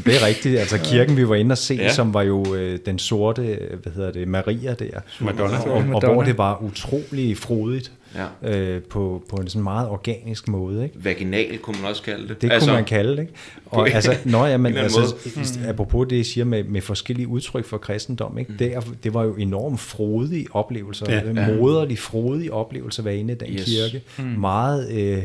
[0.05, 0.59] Det er rigtigt.
[0.59, 1.83] Altså kirken, vi var inde og se, Ja.
[1.83, 1.93] ja.
[1.93, 4.99] som var jo øh, den sorte, øh, hvad hedder det, Maria der.
[5.19, 5.57] Madonna.
[5.57, 6.13] Og, og Madonna.
[6.13, 8.49] hvor det var utrolig frodigt ja.
[8.51, 10.83] øh, på, på en sådan meget organisk måde.
[10.83, 11.03] Ikke?
[11.03, 12.41] Vaginal kunne man også kalde det.
[12.41, 13.21] Det altså, kunne man kalde det.
[13.21, 13.33] Ikke?
[13.65, 15.65] Og altså, når jeg, men, altså, mm.
[15.69, 18.53] apropos det, jeg siger med, med forskellige udtryk for kristendom, ikke?
[18.59, 21.21] Det, er, det var jo enormt frodige oplevelser, Ja.
[21.25, 21.55] ja.
[21.55, 23.59] moderlige, frodige oplevelser, hvad inde i den Yes.
[23.59, 23.91] yes.
[23.91, 24.05] kirke.
[24.17, 24.23] Mm.
[24.23, 25.23] Meget øh,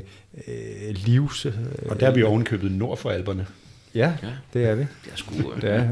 [0.49, 1.47] øh, livs...
[1.47, 1.53] Øh,
[1.89, 3.47] og der er vi ovenkøbet nord for alberne.
[3.95, 4.29] Ja, Ja.
[4.55, 4.81] det er vi.
[4.81, 5.35] Det er sgu...
[5.57, 5.89] øh, Det er,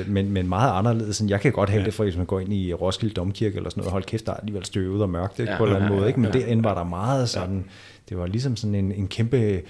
[0.00, 1.20] øh, men, men meget anderledes.
[1.20, 1.86] End jeg kan godt have ja.
[1.86, 4.32] det for, hvis man går ind i Roskilde Domkirke eller sådan noget, hold kæft, der
[4.32, 6.08] er alligevel støvet og mørkt ikke, Ja, på en eller anden ja, måde.
[6.08, 6.20] Ikke?
[6.20, 6.38] Men ja.
[6.38, 7.64] derinde var der meget sådan,
[8.08, 9.60] det var ligesom sådan en, en kæmpe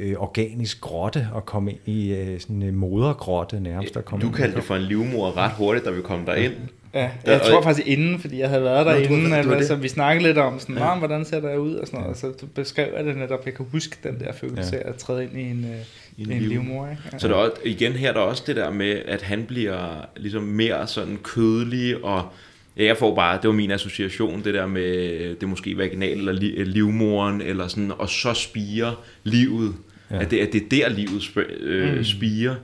[0.00, 3.96] øh, organisk grotte at komme ind i, øh, sådan en modergrotte nærmest.
[3.96, 6.52] At komme Du kaldte det for en livmor ret hurtigt, da vi kom derind.
[6.94, 9.82] Ja, Ja, jeg og- tror faktisk inden, fordi jeg havde været der inden, altså, det.
[9.82, 10.98] vi snakkede lidt om sådan, ja.
[10.98, 13.66] hvordan ser der ud og sådan noget, så du beskrev jeg det netop, jeg kan
[13.72, 14.82] huske den der følelse Ja.
[14.82, 15.76] af at træde ind i en, øh,
[16.16, 16.88] I en en, en liv- livmor.
[16.90, 17.02] Ikke?
[17.12, 17.18] Ja.
[17.18, 20.04] Så der er, også- igen her er der også det der med, at han bliver
[20.16, 22.28] ligesom mere sådan kødelig, og
[22.76, 26.18] ja, jeg får bare, det var min association, det der med, det er måske vaginal
[26.18, 29.74] eller li, øh, livmoren, eller sådan, og så spiger livet.
[30.10, 30.20] Ja.
[30.20, 32.04] At, det, at det er der, livet sp- øh, mm.
[32.04, 32.54] spiger.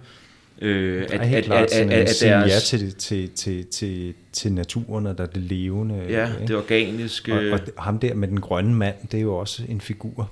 [0.62, 3.66] Øh, Der er helt klart sådan at, en at sige ja deres, til, til, til,
[3.66, 5.94] til, til naturen og der er det levende.
[6.08, 6.46] ja, ikke?
[6.46, 7.34] det organiske.
[7.52, 10.30] Og, og ham der med den grønne mand, det er jo også en figur.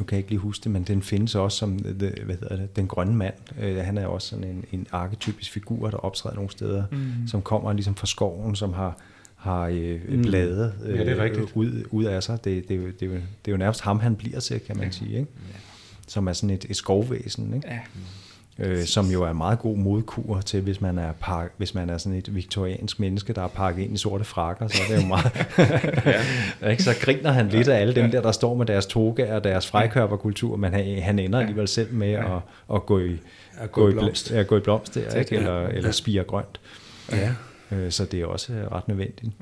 [0.00, 2.56] Nu kan jeg ikke lige huske det, men den findes også som the, hvad hedder
[2.56, 3.34] det, den grønne mand.
[3.60, 7.26] Øh, han er også sådan en, en arketypisk figur, der optræder nogle steder, mm.
[7.26, 8.96] som kommer ligesom fra skoven, som har
[9.36, 10.22] har øh, Mm.
[10.22, 11.52] blade øh, Ja, det er rigtigt.
[11.54, 12.44] ud, ud af sig.
[12.44, 14.60] Det, det, er jo, det, er jo, det er jo nærmest ham, han bliver til,
[14.60, 14.90] kan man ja.
[14.90, 15.18] sige.
[15.18, 15.30] Ikke?
[16.08, 17.54] Som er sådan et, et skovvæsen.
[17.54, 17.68] Ikke?
[17.68, 17.78] Ja.
[18.60, 21.90] Øh, som jo er en meget god modkur til, hvis man er, park, hvis man
[21.90, 25.02] er sådan et viktoriansk menneske, der er pakket ind i sorte frakker, så er det
[25.02, 25.32] jo meget...
[26.70, 26.82] ikke?
[26.82, 29.66] Så griner han lidt af alle dem der, der står med deres toga og deres
[29.66, 32.26] frekørperkultur, men han, han ender alligevel selv med at,
[32.74, 33.18] at gå i,
[33.58, 34.30] At gå i bl- blomst.
[34.30, 35.36] Ja, gå i blomst der, ikke?
[35.36, 36.60] Eller, eller spire grønt.
[37.12, 37.30] Ja.
[37.72, 39.32] Øh, Så det er også øh, ret nødvendigt.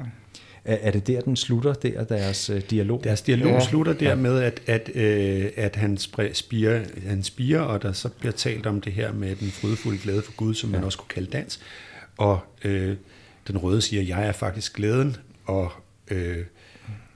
[0.68, 3.04] Er, er det der, den slutter, der deres øh, dialog?
[3.04, 3.60] Deres dialog Ja.
[3.60, 8.08] slutter der med, at, at, øh, at han, spre, spiger, han spiger, og der så
[8.08, 10.76] bliver talt om det her med den frydefulde glæde for Gud, som ja.
[10.76, 11.60] man også kunne kalde dans.
[12.16, 12.96] Og øh,
[13.48, 15.72] den røde siger, jeg er faktisk glæden, og
[16.10, 16.36] øh,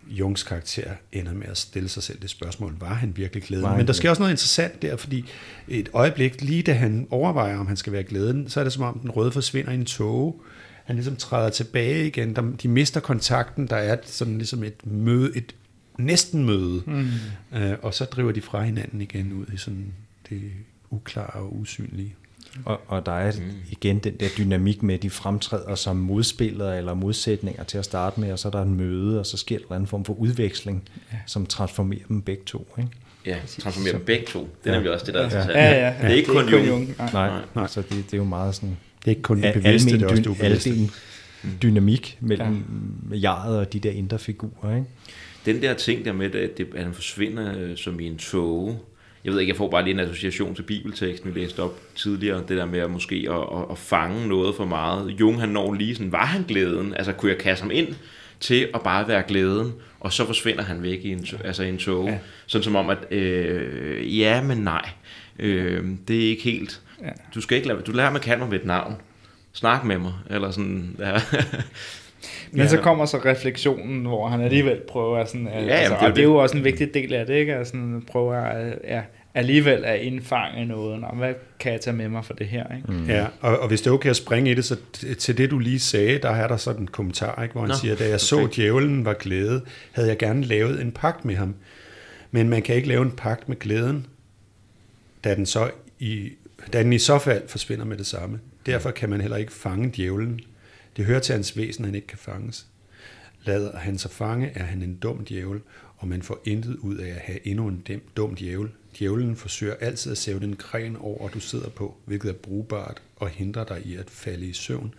[0.08, 3.66] Jungs karakter ender med at stille sig selv det spørgsmål, var han virkelig glæden?
[3.66, 5.24] Han Men der sker også noget interessant der, fordi
[5.68, 8.82] et øjeblik, lige da han overvejer, om han skal være glæden, så er det som
[8.82, 10.34] om den røde forsvinder i en tåge.
[10.84, 12.36] Han ligesom træder tilbage igen.
[12.36, 13.66] Der, de mister kontakten.
[13.66, 15.54] Der er sådan ligesom et møde, et
[15.98, 16.82] næsten møde.
[16.86, 17.08] Mm.
[17.58, 19.92] Øh, og så driver de fra hinanden igen ud i sådan
[20.28, 20.42] det
[20.90, 22.14] uklare og usynlige.
[22.64, 23.32] Og, og der er
[23.70, 28.20] igen den der dynamik med, at de fremtræder som modspillere eller modsætninger til at starte
[28.20, 30.12] med, og så er der en møde, og så sker der en anden form for
[30.14, 31.16] udveksling, ja.
[31.26, 32.74] som transformerer dem begge to.
[32.78, 32.90] Ikke?
[33.26, 34.56] Ja, transformerer dem begge to.
[34.64, 35.54] Det er nemlig også det, der er interessant.
[35.56, 36.94] Ja, ja, Det er ikke kun Jung.
[36.98, 37.12] Nej.
[37.12, 37.40] Nej, Nej.
[37.54, 37.66] Nej.
[37.66, 40.08] så det, det er jo meget sådan Det er ikke kun det bevidste, det er
[40.08, 40.70] også det ubevidste.
[40.70, 40.90] almen
[41.62, 42.64] dynamik mellem
[43.10, 43.16] ja.
[43.16, 44.76] jaret og de der indre figurer.
[44.76, 44.86] Ikke?
[45.46, 48.78] Den der ting der med, at, det, at han forsvinder øh, som i en tåge.
[49.24, 52.44] Jeg ved ikke, jeg får bare lige en association til bibelteksten, vi læste op tidligere.
[52.48, 55.20] Det der med at måske at, at, at fange noget for meget.
[55.20, 56.94] Jung han når lige sådan, var han glæden?
[56.94, 57.88] Altså kunne jeg kaste ham ind
[58.40, 59.72] til at bare være glæden?
[60.00, 62.10] Og så forsvinder han væk i en, altså i en tåge.
[62.10, 62.18] Ja.
[62.46, 64.90] Sådan som om, at øh, ja, men nej.
[65.38, 66.80] Øh, det er ikke helt...
[67.02, 67.10] Ja.
[67.34, 68.94] Du skal ikke lade, du lader mig kalde mig med et navn.
[69.52, 70.12] Snak med mig.
[70.30, 71.12] Eller sådan, ja.
[72.52, 76.00] Men så kommer så refleksionen, hvor han alligevel prøver at sådan, at, jamen, altså, det
[76.00, 77.54] er jo og det er jo også en vigtig del af det, ikke?
[77.54, 79.02] At sådan prøver at, ja,
[79.34, 81.00] alligevel at indfange noget.
[81.00, 82.92] Nå, hvad kan jeg tage med mig for det her, ikke?
[82.92, 83.06] Mm.
[83.06, 84.76] Ja, og, og hvis det er okay at springe i det, så
[85.18, 87.74] til det du lige sagde, der er der sådan en kommentar, ikke, hvor han Nå,
[87.74, 88.56] siger, da jeg så perfekt.
[88.56, 91.54] djævlen var glæde, havde jeg gerne lavet en pagt med ham.
[92.30, 94.06] Men man kan ikke lave en pagt med glæden,
[95.24, 96.32] da den, så i,
[96.72, 98.40] da den i så fald forsvinder med det samme.
[98.66, 100.40] Derfor kan man heller ikke fange djævlen.
[100.96, 102.66] Det hører til hans væsen, at han ikke kan fanges.
[103.44, 105.60] Lader han sig fange, er han en dum djævel,
[105.96, 108.68] og man får intet ud af at have endnu en dem, dum djævel.
[108.98, 113.28] Djævlen forsøger altid at sæve den gren over, du sidder på, hvilket er brugbart og
[113.28, 114.94] hindrer dig i at falde i søvn.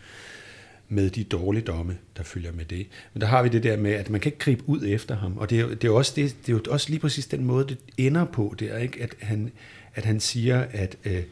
[0.89, 2.88] med de dårligdomme, der følger med det.
[3.14, 5.38] Men der har vi det der med, at man kan ikke gribe ud efter ham,
[5.38, 7.68] og det er det er også, det, det er jo også lige præcis den måde,
[7.68, 9.51] det ender på, det er ikke, at han,
[9.95, 11.24] at han siger, at, øh,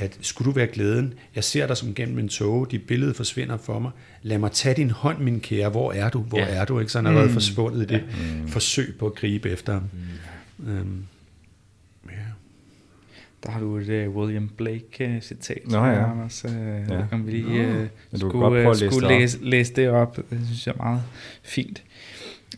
[0.00, 3.56] at skulle du være glæden, jeg ser dig som gennem en tog, dit billede forsvinder
[3.56, 3.90] for mig,
[4.22, 6.44] lad mig tage din hånd, min kære, hvor er du, hvor Ja.
[6.48, 6.92] er du, ikke?
[6.92, 8.04] Så han er allerede forsvundet i det
[8.48, 9.82] forsøg på at gribe efter ham.
[10.68, 11.04] Øhm,
[12.06, 12.12] ja.
[13.42, 15.58] Der har du et uh, William Blake-citat.
[15.68, 16.10] Nå ja.
[16.10, 16.94] Anders, uh, ja.
[16.94, 17.04] Ja.
[17.12, 17.80] om vi lige Nå.
[17.80, 19.20] uh, kan skulle, uh, læse skulle det op.
[19.20, 20.16] læse, læse det op.
[20.16, 21.02] Det synes jeg er meget
[21.42, 21.82] fint.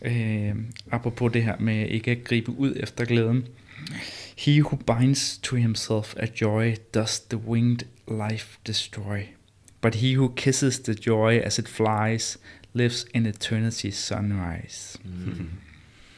[0.05, 0.57] Uh,
[0.91, 3.45] apropos det her med ikke at gribe ud efter glæden.
[4.37, 9.27] He who binds to himself a joy does the winged life destroy.
[9.81, 12.37] But he who kisses the joy as it flies
[12.73, 14.97] lives in eternity's sunrise.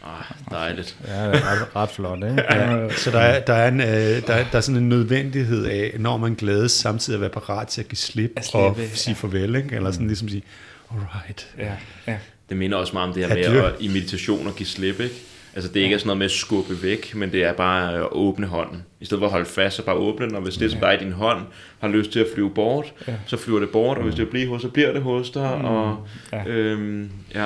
[0.04, 0.98] Ah, dejligt.
[1.08, 2.44] Ja, det er ret, ret flot, ikke?
[2.52, 5.66] Ja, så der er, der, er en, øh, der, er, der er sådan en nødvendighed
[5.66, 8.96] af, når man glædes, samtidig at være parat til at give slip, At og slippe,
[8.98, 9.28] sige ja.
[9.28, 9.76] farvel, ikke?
[9.76, 10.44] eller sådan ligesom sige,
[10.92, 11.48] alright.
[11.58, 11.74] Ja,
[12.08, 12.18] ja.
[12.50, 15.16] Det minder også meget om det her med at, i meditation at give slip, ikke?
[15.56, 18.08] Altså det er ikke sådan noget med at skubbe væk, men det er bare at
[18.12, 18.84] åbne hånden.
[19.02, 21.00] I stedet for at holde fast, så bare åbne den, og hvis det, der er
[21.00, 21.40] i din hånd,
[21.80, 23.14] har lyst til at flyve bort, Ja.
[23.26, 25.98] så flyver det bort, og hvis det bliver hos, så bliver det hos dig, og
[26.34, 26.46] Ja.
[26.48, 27.46] øhm, ja.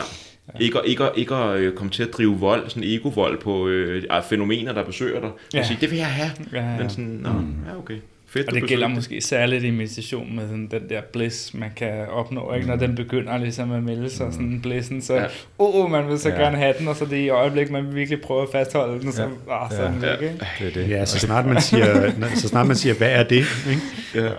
[0.60, 3.68] Ikke, at- ikke, at- ikke at øh, komme til at drive vold, sådan ego-vold på
[3.68, 5.30] øh, fænomener, der besøger dig.
[5.53, 5.60] Ja.
[5.60, 6.32] Og sige, det vil jeg have.
[6.53, 6.78] Ja, ja.
[6.78, 7.97] Men sådan, nå, ja, okay.
[8.34, 11.70] Fedt, Og det gælder besøgte måske særligt i meditation med sådan den der bliss, man
[11.76, 12.68] kan opnå, ikke?
[12.68, 15.22] når den begynder ligesom at melde sig sådan blissen, så Ja.
[15.22, 15.28] ja.
[15.58, 16.36] oh, man vil så Ja.
[16.36, 19.22] gerne have den, og så det i øjeblik, man virkelig prøver at fastholde den, så,
[19.48, 19.64] Ja.
[19.66, 20.10] ah, så er den Ja.
[20.10, 20.46] væk, ikke?
[20.60, 20.90] Det er det.
[20.90, 23.46] Ja, så snart man siger, så snart man siger hvad er det?
[23.70, 23.82] Ikke?
[24.28, 24.30] Ja.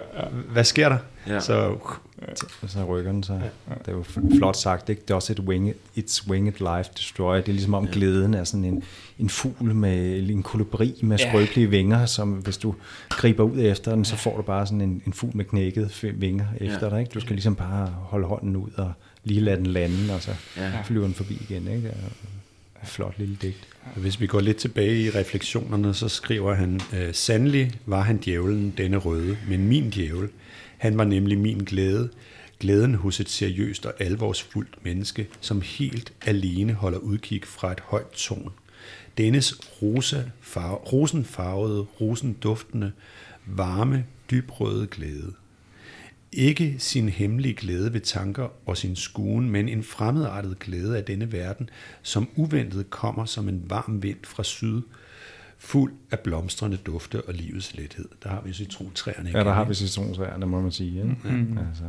[0.53, 0.99] Hvad sker der?
[1.29, 1.41] Ja.
[1.41, 1.73] Så
[2.71, 3.51] Så rykker den sig.
[3.79, 4.05] Det er jo
[4.39, 5.03] flot sagt, ikke?
[5.03, 7.37] Det er også et winged, it's winged life destroy.
[7.37, 8.83] Det er ligesom om glæden er sådan en,
[9.19, 11.29] en fugl med en kolibri med Ja.
[11.31, 12.75] skrøbelige vinger, som hvis du
[13.11, 16.15] griber ud efter den, så får du bare sådan en, en fugl med knækket f-
[16.21, 16.91] vinger efter Ja.
[16.91, 17.01] dig.
[17.01, 17.11] Ikke?
[17.15, 18.93] Du skal ligesom bare holde hånden ud og
[19.25, 20.71] lige lade den lande, og så Ja.
[20.85, 21.69] flyver den forbi igen.
[21.69, 21.89] Ikke?
[22.83, 23.67] Et flot lille digt.
[23.97, 28.75] hvis vi går lidt tilbage i refleksionerne, så skriver han, øh, sandelig var han djævlen,
[28.79, 30.29] denne røde, men min djævel,
[30.79, 32.09] han var nemlig min glæde,
[32.61, 38.11] glæden hos et seriøst og alvorsfuldt menneske, som helt alene holder udkig fra et højt
[38.11, 38.53] tårn.
[39.19, 42.93] Dennes rosa, farve, rosenfarvede, rosenduftende,
[43.47, 45.33] varme, dybrøde glæde.
[46.33, 51.33] Ikke sin hemmelige glæde ved tanker og sin skuen, men en fremmedartet glæde af denne
[51.33, 51.71] verden,
[52.03, 54.83] som uventet kommer som en varm vind fra syd,
[55.59, 58.09] fuld af blomstrende dufte og livets lethed.
[58.23, 61.01] Der har vi citrontræerne Ja, der har vi citronsværende, må man sige.
[61.03, 61.17] Ikke?
[61.25, 61.59] Mm.
[61.59, 61.85] Altså,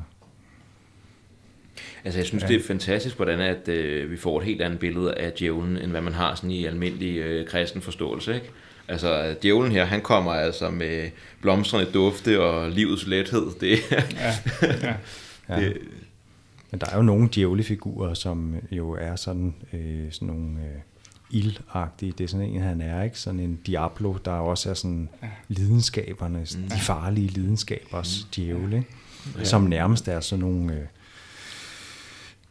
[2.03, 2.47] Altså, jeg synes, ja.
[2.47, 5.91] det er fantastisk, hvordan at, øh, vi får et helt andet billede af djævlen, end
[5.91, 8.49] hvad man har sådan i almindelig øh, kristen forståelse, ikke?
[8.87, 11.09] Altså, djævlen her, han kommer altså med
[11.41, 13.47] blomstrende dufte og livets lethed.
[13.61, 14.03] Det, Ja,
[14.61, 14.95] ja.
[15.49, 15.59] ja.
[15.61, 15.77] det,
[16.71, 20.81] Men der er jo nogle djævlefigurer, som jo er sådan, øh, sådan nogle øh,
[21.31, 22.11] ildagtige.
[22.17, 23.19] Det er sådan en, han er, ikke?
[23.19, 25.09] Sådan en Diablo, der også er sådan
[25.47, 26.63] lidenskabernes, mm.
[26.63, 28.29] de farlige lidenskabers mm.
[28.35, 28.87] djævel, ikke?
[29.37, 29.43] Ja.
[29.43, 30.73] Som nærmest er sådan nogle...
[30.73, 30.85] Øh,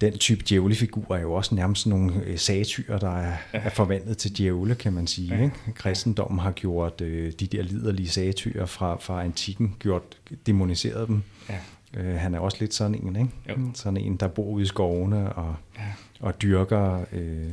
[0.00, 3.58] den type djævlefigurer er jo også nærmest sådan nogle øh, satyrer, der er, ja.
[3.58, 5.36] er forvandlet til djævle, kan man sige.
[5.36, 5.42] Ja.
[5.42, 5.54] Ikke?
[5.74, 10.02] Kristendommen har gjort øh, de der liderlige satyrer fra, fra antikken, gjort
[10.46, 11.22] demoniseret dem.
[11.48, 11.58] ja.
[11.96, 13.30] Øh, han er også lidt sådan en, ikke?
[13.48, 13.54] Jo.
[13.74, 15.82] Sådan en, der bor ude i skovene og, Ja.
[16.20, 17.46] og dyrker øh, øh,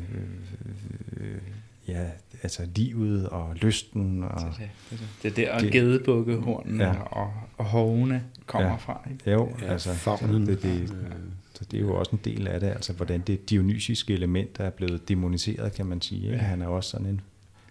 [1.17, 1.37] øh,
[1.87, 2.03] ja,
[2.43, 4.23] altså livet og lysten.
[4.23, 4.67] Og, Det, er
[5.23, 6.89] det, det er der, Det- gedebukkehornene Ja.
[6.93, 6.99] ja.
[7.01, 8.75] og, og hovene kommer Ja.
[8.75, 9.01] fra.
[9.11, 9.31] Ikke?
[9.31, 10.47] jo, Ja, altså, favnen.
[10.47, 10.95] det, det,
[11.57, 14.69] så det er jo også en del af det, altså hvordan det dionysiske element er
[14.69, 16.21] blevet demoniseret, kan man sige.
[16.23, 16.35] Ikke?
[16.35, 16.41] Ja.
[16.41, 17.21] Han er også sådan en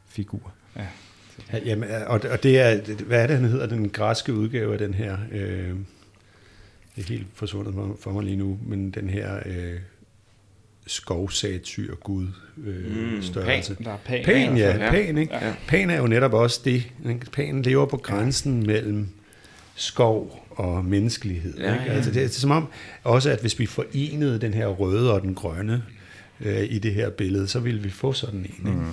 [0.08, 0.52] figur.
[0.76, 0.86] Ja.
[1.52, 4.78] Ja, Jamen, og, og det er, hvad er det, han hedder, den græske udgave af
[4.78, 5.68] den her, øh,
[6.96, 9.74] det er helt forsvundet for, for mig lige nu, men den her øh,
[10.86, 12.26] skovsatyr gud
[12.64, 13.76] øh, Mm, størrelse.
[13.84, 14.24] Der er pan.
[14.24, 14.90] Pan, ja, Ja.
[14.90, 15.34] pan, ikke?
[15.34, 15.54] Ja.
[15.68, 16.92] Pan er jo netop også det.
[17.32, 19.08] Pan lever på grænsen mellem
[19.76, 21.58] skov og menneskelighed.
[21.58, 21.84] Ja, ikke?
[21.84, 21.92] ja.
[21.92, 22.66] Altså, det er som om
[23.04, 25.82] også, at hvis vi forenede den her røde og den grønne
[26.40, 28.44] øh, i det her billede, så ville vi få sådan en.
[28.46, 28.70] Ikke?
[28.70, 28.84] Mm.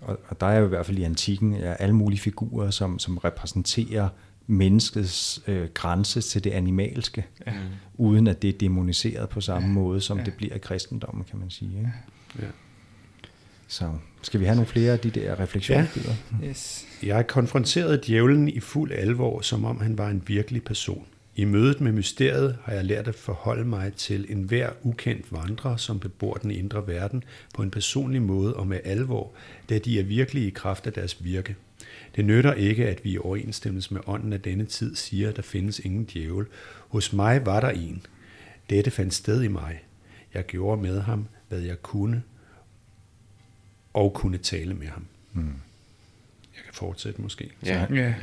[0.00, 2.98] Og, og der er jo i hvert fald i antikken ja, alle mulige figurer, som,
[2.98, 4.08] som repræsenterer
[4.46, 7.52] menneskets øh, grænse til det animalske, Ja.
[7.94, 9.74] uden at det er demoniseret på samme Ja.
[9.74, 10.24] måde, som Ja.
[10.24, 11.70] det bliver i kristendommen, kan man sige.
[11.78, 11.92] Ikke?
[12.38, 12.46] Ja.
[13.68, 13.90] Så
[14.22, 16.14] skal vi have nogle flere af de der refleksionsbilleder?
[16.44, 16.86] Yes.
[17.02, 21.06] Jeg konfronterede djævlen i fuld alvor, som om han var en virkelig person.
[21.36, 26.00] I mødet med mysteriet har jeg lært at forholde mig til enhver ukendt vandrer, som
[26.00, 29.32] bebor den indre verden, på en personlig måde og med alvor,
[29.68, 31.56] da de er virkelige i kraft af deres virke.
[32.16, 35.42] Det nytter ikke, at vi i overensstemmelse med ånden af denne tid siger, at der
[35.42, 36.46] findes ingen djævel.
[36.88, 38.02] Hos mig var der en.
[38.70, 39.82] Dette fandt sted i mig.
[40.34, 42.22] Jeg gjorde med ham, hvad jeg kunne,
[43.94, 45.06] og kunne tale med ham.
[45.32, 45.54] Hmm.
[46.54, 47.50] Jeg kan fortsætte måske.
[47.66, 47.86] Ja.
[47.94, 48.14] Ja.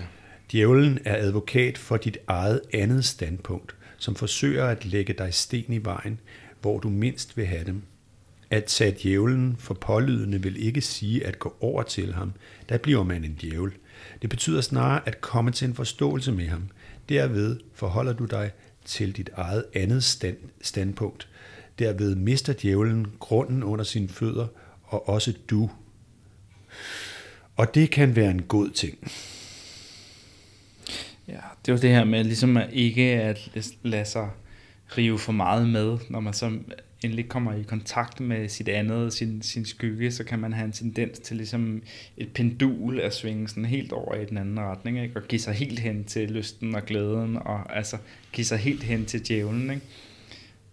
[0.52, 5.86] Djævlen er advokat for dit eget andet standpunkt, som forsøger at lægge dig sten i
[5.86, 6.20] vejen,
[6.62, 7.82] hvor du mindst vil have dem.
[8.50, 12.34] At tage djævlen for pålydende vil ikke sige at gå over til ham.
[12.70, 13.72] Der bliver man en djævel.
[14.22, 16.64] Det betyder snarere at komme til en forståelse med ham.
[17.10, 18.52] Derved forholder du dig
[18.86, 21.28] til dit eget andet stand, standpunkt.
[21.80, 24.48] Derved mister djævlen grunden under sine fødder,
[24.92, 25.70] og også du.
[27.56, 29.12] Og det kan være en god ting.
[31.28, 33.50] Ja, det var det her med ligesom at ikke at
[33.84, 34.30] lade sig
[34.98, 36.60] rive for meget med, når man så
[37.04, 40.72] endelig kommer i kontakt med sit andet, sin, sin skygge, så kan man have en
[40.72, 41.82] tendens til ligesom
[42.18, 45.16] et pendul at svinge sådan helt over i den anden retning, ikke?
[45.16, 47.98] og give sig helt hen til lysten og glæden, og altså
[48.32, 49.70] give sig helt hen til djævlen.
[49.72, 49.86] Ikke?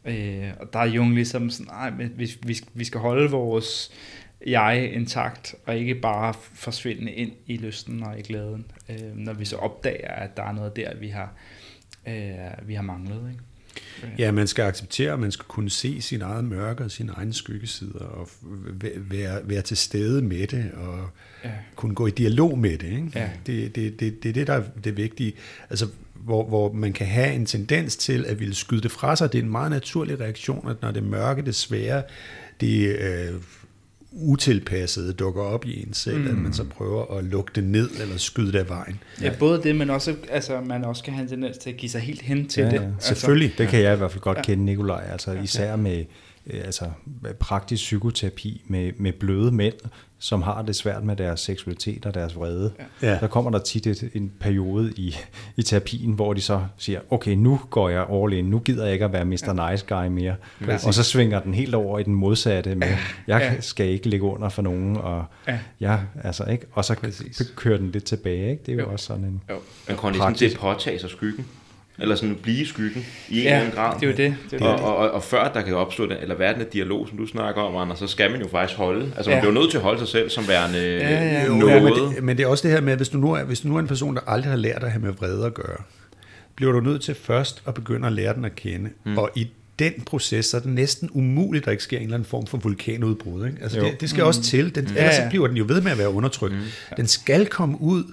[0.09, 3.90] Øh, og der er Jung ligesom sådan, nej, men vi, vi, vi skal holde vores
[4.46, 9.44] jeg intakt, og ikke bare forsvinde ind i lysten og i glæden, øh, når vi
[9.44, 11.32] så opdager, at der er noget der, vi har,
[12.09, 13.30] øh, vi har manglet.
[13.30, 13.42] Ikke?
[14.18, 17.34] Ja, man skal acceptere, at man skal kunne se sin eget mørke og sine egne
[17.34, 18.28] skyggesider, og
[18.96, 21.09] være, være til stede med det, og
[21.44, 21.50] ja.
[21.76, 22.90] kunne gå i dialog med det.
[22.90, 23.11] Ikke?
[23.14, 23.30] Ja.
[23.46, 25.32] Det, det, det, det er det, der er det vigtige.
[25.70, 25.88] Altså,
[26.24, 29.32] hvor, hvor man kan have en tendens til at ville skyde det fra sig.
[29.32, 32.02] Det er en meget naturlig reaktion, at når det mørke, det svære,
[32.60, 33.34] det øh,
[34.12, 36.26] utilpassede dukker op i en selv, mm.
[36.28, 39.00] at man så prøver at lukke det ned eller skyde det af vejen.
[39.22, 41.90] Ja, både det, men også, altså, man også kan have en tendens til at give
[41.90, 42.74] sig helt hen til Ja, det.
[42.76, 42.82] ja.
[42.82, 43.54] Altså, Selvfølgelig.
[43.58, 44.42] Det kan jeg i hvert fald godt Ja.
[44.42, 45.04] kende, Nikolaj.
[45.12, 46.04] Altså især med øh,
[46.53, 46.84] altså,
[47.40, 49.74] praktisk psykoterapi med, med bløde mænd,
[50.20, 52.72] som har det svært med deres seksualitet og deres vrede.
[53.03, 53.18] Ja.
[53.20, 55.16] Der kommer der tit et, en periode i,
[55.57, 58.92] i terapien, hvor de så siger, okay, nu går jeg all in, nu gider jeg
[58.92, 59.70] ikke at være Mr.
[59.70, 60.34] Nice Guy mere.
[60.64, 60.86] Præcis.
[60.86, 62.88] Og så svinger den helt over i den modsatte med,
[63.26, 63.61] jeg Ja.
[63.61, 65.59] skal ikke ligge under for nogen, og Ja.
[65.80, 66.66] jeg, altså, ikke?
[66.72, 67.53] og så Præcis.
[67.57, 68.51] kører den lidt tilbage.
[68.51, 68.62] Ikke?
[68.66, 68.92] Det er jo, Jo.
[68.92, 69.42] også sådan en...
[69.51, 69.55] Jo.
[69.88, 71.46] Man kan ligesom at påtage sig skyggen.
[72.01, 73.94] Eller sådan blive i skyggen i en Ja, eller anden grad.
[74.01, 74.34] det er jo det.
[74.51, 74.84] det, er Og, det.
[74.84, 77.62] og, og, og før der kan opstå den, eller verden af dialog, som du snakker
[77.62, 79.12] om, Anders, så skal man jo faktisk holde.
[79.16, 79.40] Altså man Ja.
[79.40, 81.46] bliver jo nødt til at holde sig selv som værende Ja, ja.
[81.46, 81.82] Jo, noget.
[81.82, 83.61] men, det, men det er også det her med, at hvis du, nu er, hvis
[83.61, 85.76] du nu er en person, der aldrig har lært at have med vrede at gøre,
[86.55, 88.90] bliver du nødt til først at begynde at lære den at kende.
[89.07, 89.18] Mm.
[89.18, 92.14] Og i den proces, så er det næsten umuligt, at der ikke sker en eller
[92.14, 93.46] anden form for vulkanudbrud.
[93.46, 93.59] Ikke?
[93.62, 93.84] Altså Jo.
[93.84, 94.74] det, det skal også til.
[94.74, 95.28] Den, Ja, ellers så ja.
[95.28, 96.55] bliver den jo ved med at være undertrykt.
[96.55, 96.61] Mm.
[96.96, 98.05] Den skal komme ud,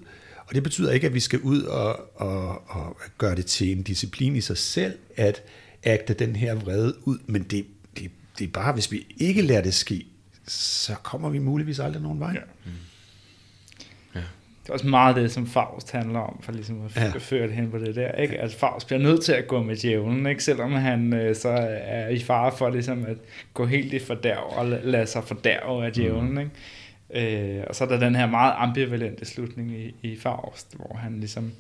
[0.48, 3.84] og det betyder ikke, at vi skal ud og, og, og gøre det til en
[3.84, 5.44] disciplin i sig selv, at
[5.84, 7.18] agte den her vrede ud.
[7.28, 7.66] Men det,
[8.00, 10.06] det, det er bare, hvis vi ikke lader det ske,
[10.48, 12.38] så kommer vi muligvis aldrig nogen vej.
[14.16, 14.20] Ja.
[14.64, 17.04] Det er også meget det, som Faust handler om, for ligesom at Ja.
[17.06, 17.12] ja.
[17.18, 18.12] føre det hen på det der.
[18.12, 18.38] Ikke?
[18.42, 20.44] Altså Faust bliver nødt til at gå med djævlen, ikke?
[20.44, 23.18] selvom han øh, så er i fare for ligesom at
[23.54, 26.32] gå helt i fordærv og la- lade sig fordærve af djævlen.
[26.32, 26.40] Mm.
[26.40, 26.52] Ikke?
[27.14, 31.20] Øh, og så er der den her meget ambivalente slutning i, i Faust, hvor han
[31.20, 31.52] ligesom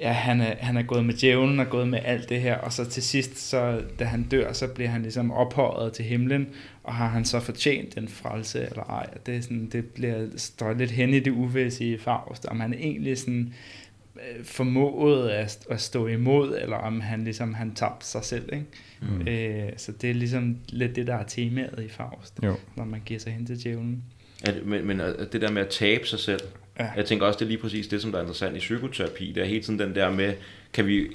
[0.00, 2.72] ja, han er, han er gået med djævlen og gået med alt det her, og
[2.72, 6.48] så til sidst, så, da han dør, så bliver han ligesom ophøjet til himlen,
[6.84, 9.06] og har han så fortjent den frelse eller ej?
[9.12, 12.60] Og Det, er sådan, det bliver står lidt hen i det uvisse i Faust, om
[12.60, 13.54] han egentlig sådan
[14.16, 18.52] øh, formåede at, at stå imod, eller om han ligesom han tabte sig selv.
[18.52, 18.66] Ikke?
[19.00, 19.28] Mm.
[19.28, 22.56] Øh, så det er ligesom lidt det, der er temaet i Faust, Jo.
[22.76, 24.02] når man giver sig hen til djævlen.
[24.44, 26.40] At, men, men at det der med at tabe sig selv,
[26.78, 26.90] Ja.
[26.96, 29.32] jeg tænker også, det er lige præcis det, som der er interessant i psykoterapi.
[29.32, 30.34] Det er hele tiden den der med,
[30.72, 31.06] kan vi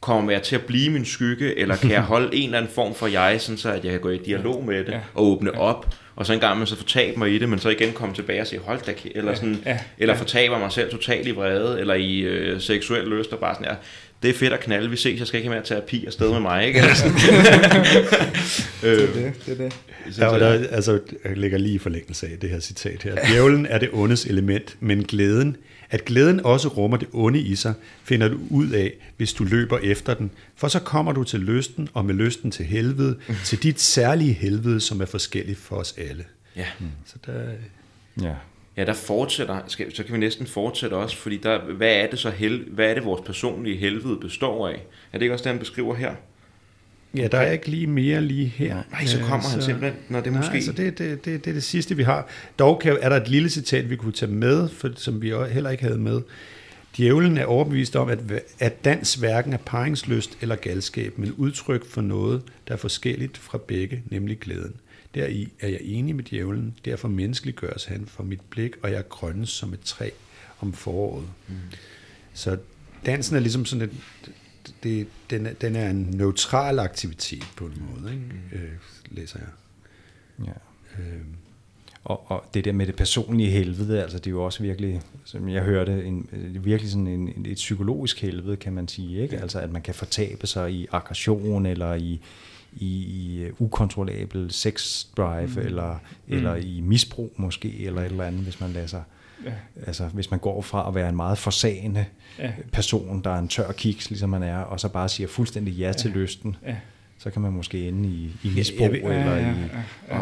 [0.00, 2.94] kommer jeg til at blive min skygge, eller kan jeg holde en eller anden form
[2.94, 4.98] for jeg, sådan så at jeg kan gå i dialog med det, Ja.
[5.14, 7.68] og åbne op, og så en gang man så fortabe mig i det, men så
[7.68, 9.78] igen komme tilbage og sige, hold da, kæ-" eller, sådan, Ja.
[9.98, 10.20] eller Ja.
[10.20, 13.74] fortaber mig selv totalt i vrede, eller i øh, seksuel lyst, og bare sådan, ja,
[14.22, 16.40] det er fedt at knalde, vi ses, jeg skal ikke have mere terapi afsted med
[16.40, 16.78] mig, ikke?
[16.78, 17.12] Eller sådan.
[18.82, 20.18] Det øh, er det, det er det.
[20.18, 23.14] Ja, og der, altså, jeg ligger lige i forlængelse af det her citat her.
[23.32, 25.56] Djævlen er det ondes element, men glæden,
[25.90, 27.74] at glæden også rummer det onde i sig,
[28.04, 30.30] finder du ud af, hvis du løber efter den.
[30.56, 34.80] For så kommer du til lysten, og med lysten til helvede, til dit særlige helvede,
[34.80, 36.24] som er forskelligt for os alle.
[36.56, 36.66] ja.
[37.06, 37.52] Så der,
[38.22, 38.34] Ja.
[38.76, 42.18] Ja, der fortsætter, skal, så kan vi næsten fortsætte også, fordi der, hvad er det
[42.18, 44.82] så hel, hvad er det vores personlige helvede består af?
[45.12, 46.14] Er det ikke også det, han beskriver her?
[47.16, 48.82] Ja, der er ikke lige mere lige her.
[48.90, 50.54] Nej, så kommer Øh, han simpelthen, når det Nej, måske...
[50.54, 52.28] altså det, det, det, det er det sidste, vi har.
[52.58, 55.70] Dog kan, er der et lille citat, vi kunne tage med, for, som vi heller
[55.70, 56.20] ikke havde med.
[56.96, 58.18] Djævlen er overbevist om, at,
[58.58, 63.58] at dans hverken er paringsløst eller galskab, men udtryk for noget, der er forskelligt fra
[63.58, 64.74] begge, nemlig glæden.
[65.14, 69.48] Deri er jeg enig med djævlen, derfor menneskeliggøres han for mit blik, og jeg grønnes
[69.48, 70.10] som et træ
[70.60, 71.24] om foråret.
[71.48, 71.54] Mm.
[72.34, 72.56] Så
[73.06, 73.92] dansen er ligesom sådan et,
[74.82, 78.64] det, den, er, den er en neutral aktivitet på en måde, ikke?
[78.64, 78.72] Øh,
[79.10, 79.48] læser jeg.
[80.46, 81.02] Ja.
[81.02, 81.20] Øh,
[82.04, 85.48] Og, og det der med det personlige helvede, altså det er jo også virkelig, som
[85.48, 89.22] jeg hørte, en, øh, virkelig sådan en, et psykologisk helvede, kan man sige.
[89.22, 89.40] Ikke?
[89.40, 92.20] Altså at man kan fortabe sig i aggression, eller i,
[92.72, 95.66] i, i øh, ukontrollabel sex drive, mm.
[95.66, 95.98] eller,
[96.28, 99.02] eller i misbrug måske, eller et eller andet, hvis man lader sig
[99.44, 99.50] Ja.
[99.86, 102.04] Altså, hvis man går fra at være en meget forsagende
[102.38, 102.52] Ja.
[102.72, 105.92] person, der er en tør kiks, ligesom man er, og så bare siger fuldstændig ja
[105.92, 106.76] til lysten, Ja.
[107.18, 109.54] så kan man måske ende i, i misbrug, ved- eller Ja, ja, i...
[110.10, 110.18] ja,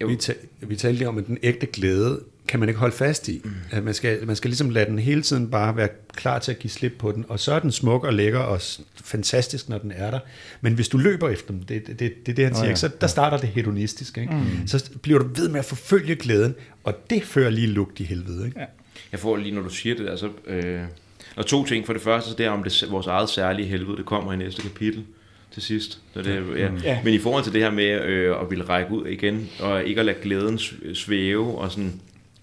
[0.00, 0.06] ja.
[0.06, 3.28] Vi, ta- vi talte lige om, at den ægte glæde kan man ikke holde fast
[3.28, 3.42] i.
[3.70, 6.58] At man, skal, man skal ligesom lade den hele tiden bare være klar til at
[6.58, 8.60] give slip på den, og så er den smuk og lækker og
[9.04, 10.18] fantastisk, når den er der.
[10.60, 12.68] Men hvis du løber efter dem, det, det, det, det er det, han siger, ja,
[12.70, 12.80] ikke?
[12.80, 14.20] så der starter det hedonistiske.
[14.20, 14.34] Ikke?
[14.34, 14.66] Mm.
[14.66, 16.54] Så bliver du ved med at forfølge glæden,
[16.84, 18.46] og det fører lige lugt i helvede.
[18.46, 18.60] Ikke?
[18.60, 18.66] Ja.
[19.12, 20.82] Jeg får lige, når du siger det, altså, øh,
[21.36, 21.86] og to ting.
[21.86, 24.36] For det første, så det er om det, vores eget særlige helvede, det kommer i
[24.36, 25.04] næste kapitel
[25.52, 26.00] til sidst.
[26.14, 26.70] Så det, ja.
[26.82, 27.00] Ja.
[27.04, 30.00] Men i forhold til det her med øh, at ville række ud igen, og ikke
[30.00, 30.58] at lade glæden
[30.94, 32.00] svæve, og sådan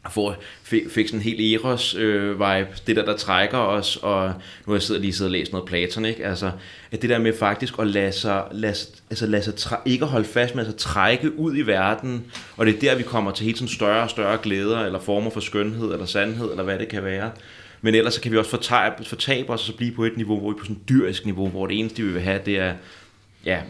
[0.09, 4.33] får, fik, fik sådan en helt Eros-vibe, øh, det der, der trækker os, og nu
[4.71, 6.25] har jeg siddet, lige siddet og læst noget Platon, ikke?
[6.25, 6.51] Altså,
[6.91, 8.75] at det der med faktisk at lade sig, lade,
[9.09, 12.25] altså lade sig træ, ikke holde fast, men altså trække ud i verden,
[12.57, 15.29] og det er der, vi kommer til helt sådan større og større glæder, eller former
[15.29, 17.31] for skønhed, eller sandhed, eller hvad det kan være.
[17.81, 20.39] Men ellers så kan vi også fortabe, fortabe os og så blive på et niveau,
[20.39, 22.59] hvor vi er på sådan et dyrisk niveau, hvor det eneste, vi vil have, det
[22.59, 22.73] er
[23.45, 23.61] ja,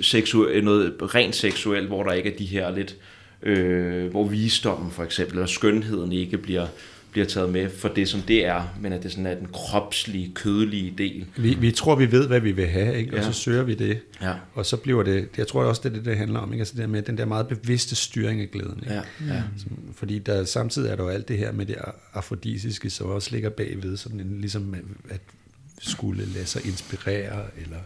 [0.00, 2.96] seksuel, noget rent seksuelt, hvor der ikke er de her lidt,
[3.42, 6.66] øh, hvor visdommen for eksempel, eller skønheden ikke bliver,
[7.10, 10.32] bliver taget med for det, som det er, men at det sådan er den kropslige,
[10.34, 11.26] kødelige del.
[11.36, 13.12] Vi, vi tror, vi ved, hvad vi vil have, ikke?
[13.12, 13.24] og Ja.
[13.24, 13.98] så søger vi det.
[14.22, 14.32] Ja.
[14.54, 16.60] Og så bliver det, jeg tror også, det er det, det handler om, ikke?
[16.60, 18.78] Altså det der med den der meget bevidste styring af glæden.
[18.82, 18.94] Ikke?
[18.94, 19.02] Ja,
[19.34, 19.42] ja.
[19.58, 21.76] Som- Fordi der, samtidig er der jo alt det her med det
[22.14, 24.74] afrodisiske, som også ligger bagved, sådan en, ligesom
[25.10, 25.20] at
[25.80, 27.78] skulle lade sig inspirere, eller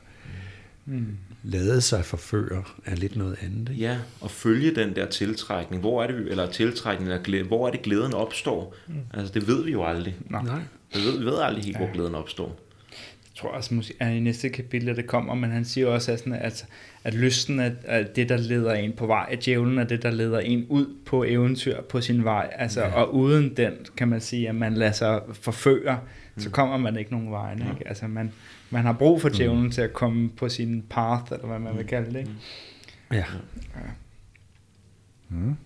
[0.87, 1.07] Mm.
[1.45, 3.69] Lade sig forføre, er lidt noget andet.
[3.71, 3.83] Ikke?
[3.83, 5.81] Ja, og følge den der tiltrækning.
[5.81, 8.75] Hvor er det, vi- eller tiltrækning, eller glæde, hvor er det glæden opstår?
[8.89, 8.95] Mm.
[9.15, 10.17] Altså, det ved vi jo aldrig.
[10.31, 10.43] Nej.
[10.43, 10.61] Nej.
[10.95, 12.61] Vi ved, vi ved aldrig helt, hvor glæden opstår.
[12.91, 16.13] Jeg tror også, måske er i næste kapitel, at det kommer, men han siger også,
[16.13, 16.67] at, sådan, at,
[17.05, 20.11] at lysten er, er det, der leder en på vej, at djævlen er det, der
[20.11, 22.51] leder en ud på eventyr på sin vej.
[22.53, 22.93] Altså, ja.
[22.93, 25.99] Og uden den, kan man sige, at man lader sig forføre,
[26.35, 26.41] mm.
[26.43, 27.53] så kommer man ikke nogen vej.
[27.53, 27.89] Ikke?
[27.89, 28.33] Altså, man,
[28.75, 29.71] man har brug for djævlen mm.
[29.71, 32.19] til at komme på sin path, eller hvad man vil kalde det.
[32.19, 32.31] Ikke?
[33.13, 33.25] Ja.
[35.29, 35.57] Mm.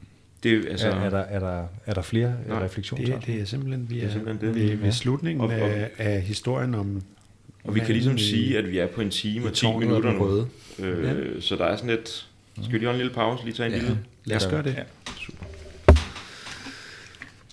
[0.43, 3.05] Det, er- Altså, er, er, der, er, der, er der flere Nej, refleksioner?
[3.05, 4.55] Det, det er simpelthen, vi Det er, er simpelthen det.
[4.55, 4.91] Ved, ved Ja.
[4.91, 7.03] slutningen Og- og- af, af historien om
[7.65, 9.61] og vi kan ligesom i- sige, at vi er på en time og i 10
[9.61, 10.85] tårnet af minutter nu.
[10.87, 12.29] Øh, Så der er sådan lidt...
[12.63, 13.45] Skal vi lige holde en lille pause?
[13.45, 13.79] Lige tage en Ja.
[13.81, 13.99] lille...
[14.25, 14.75] Lad os gøre det.
[14.75, 14.83] Ja.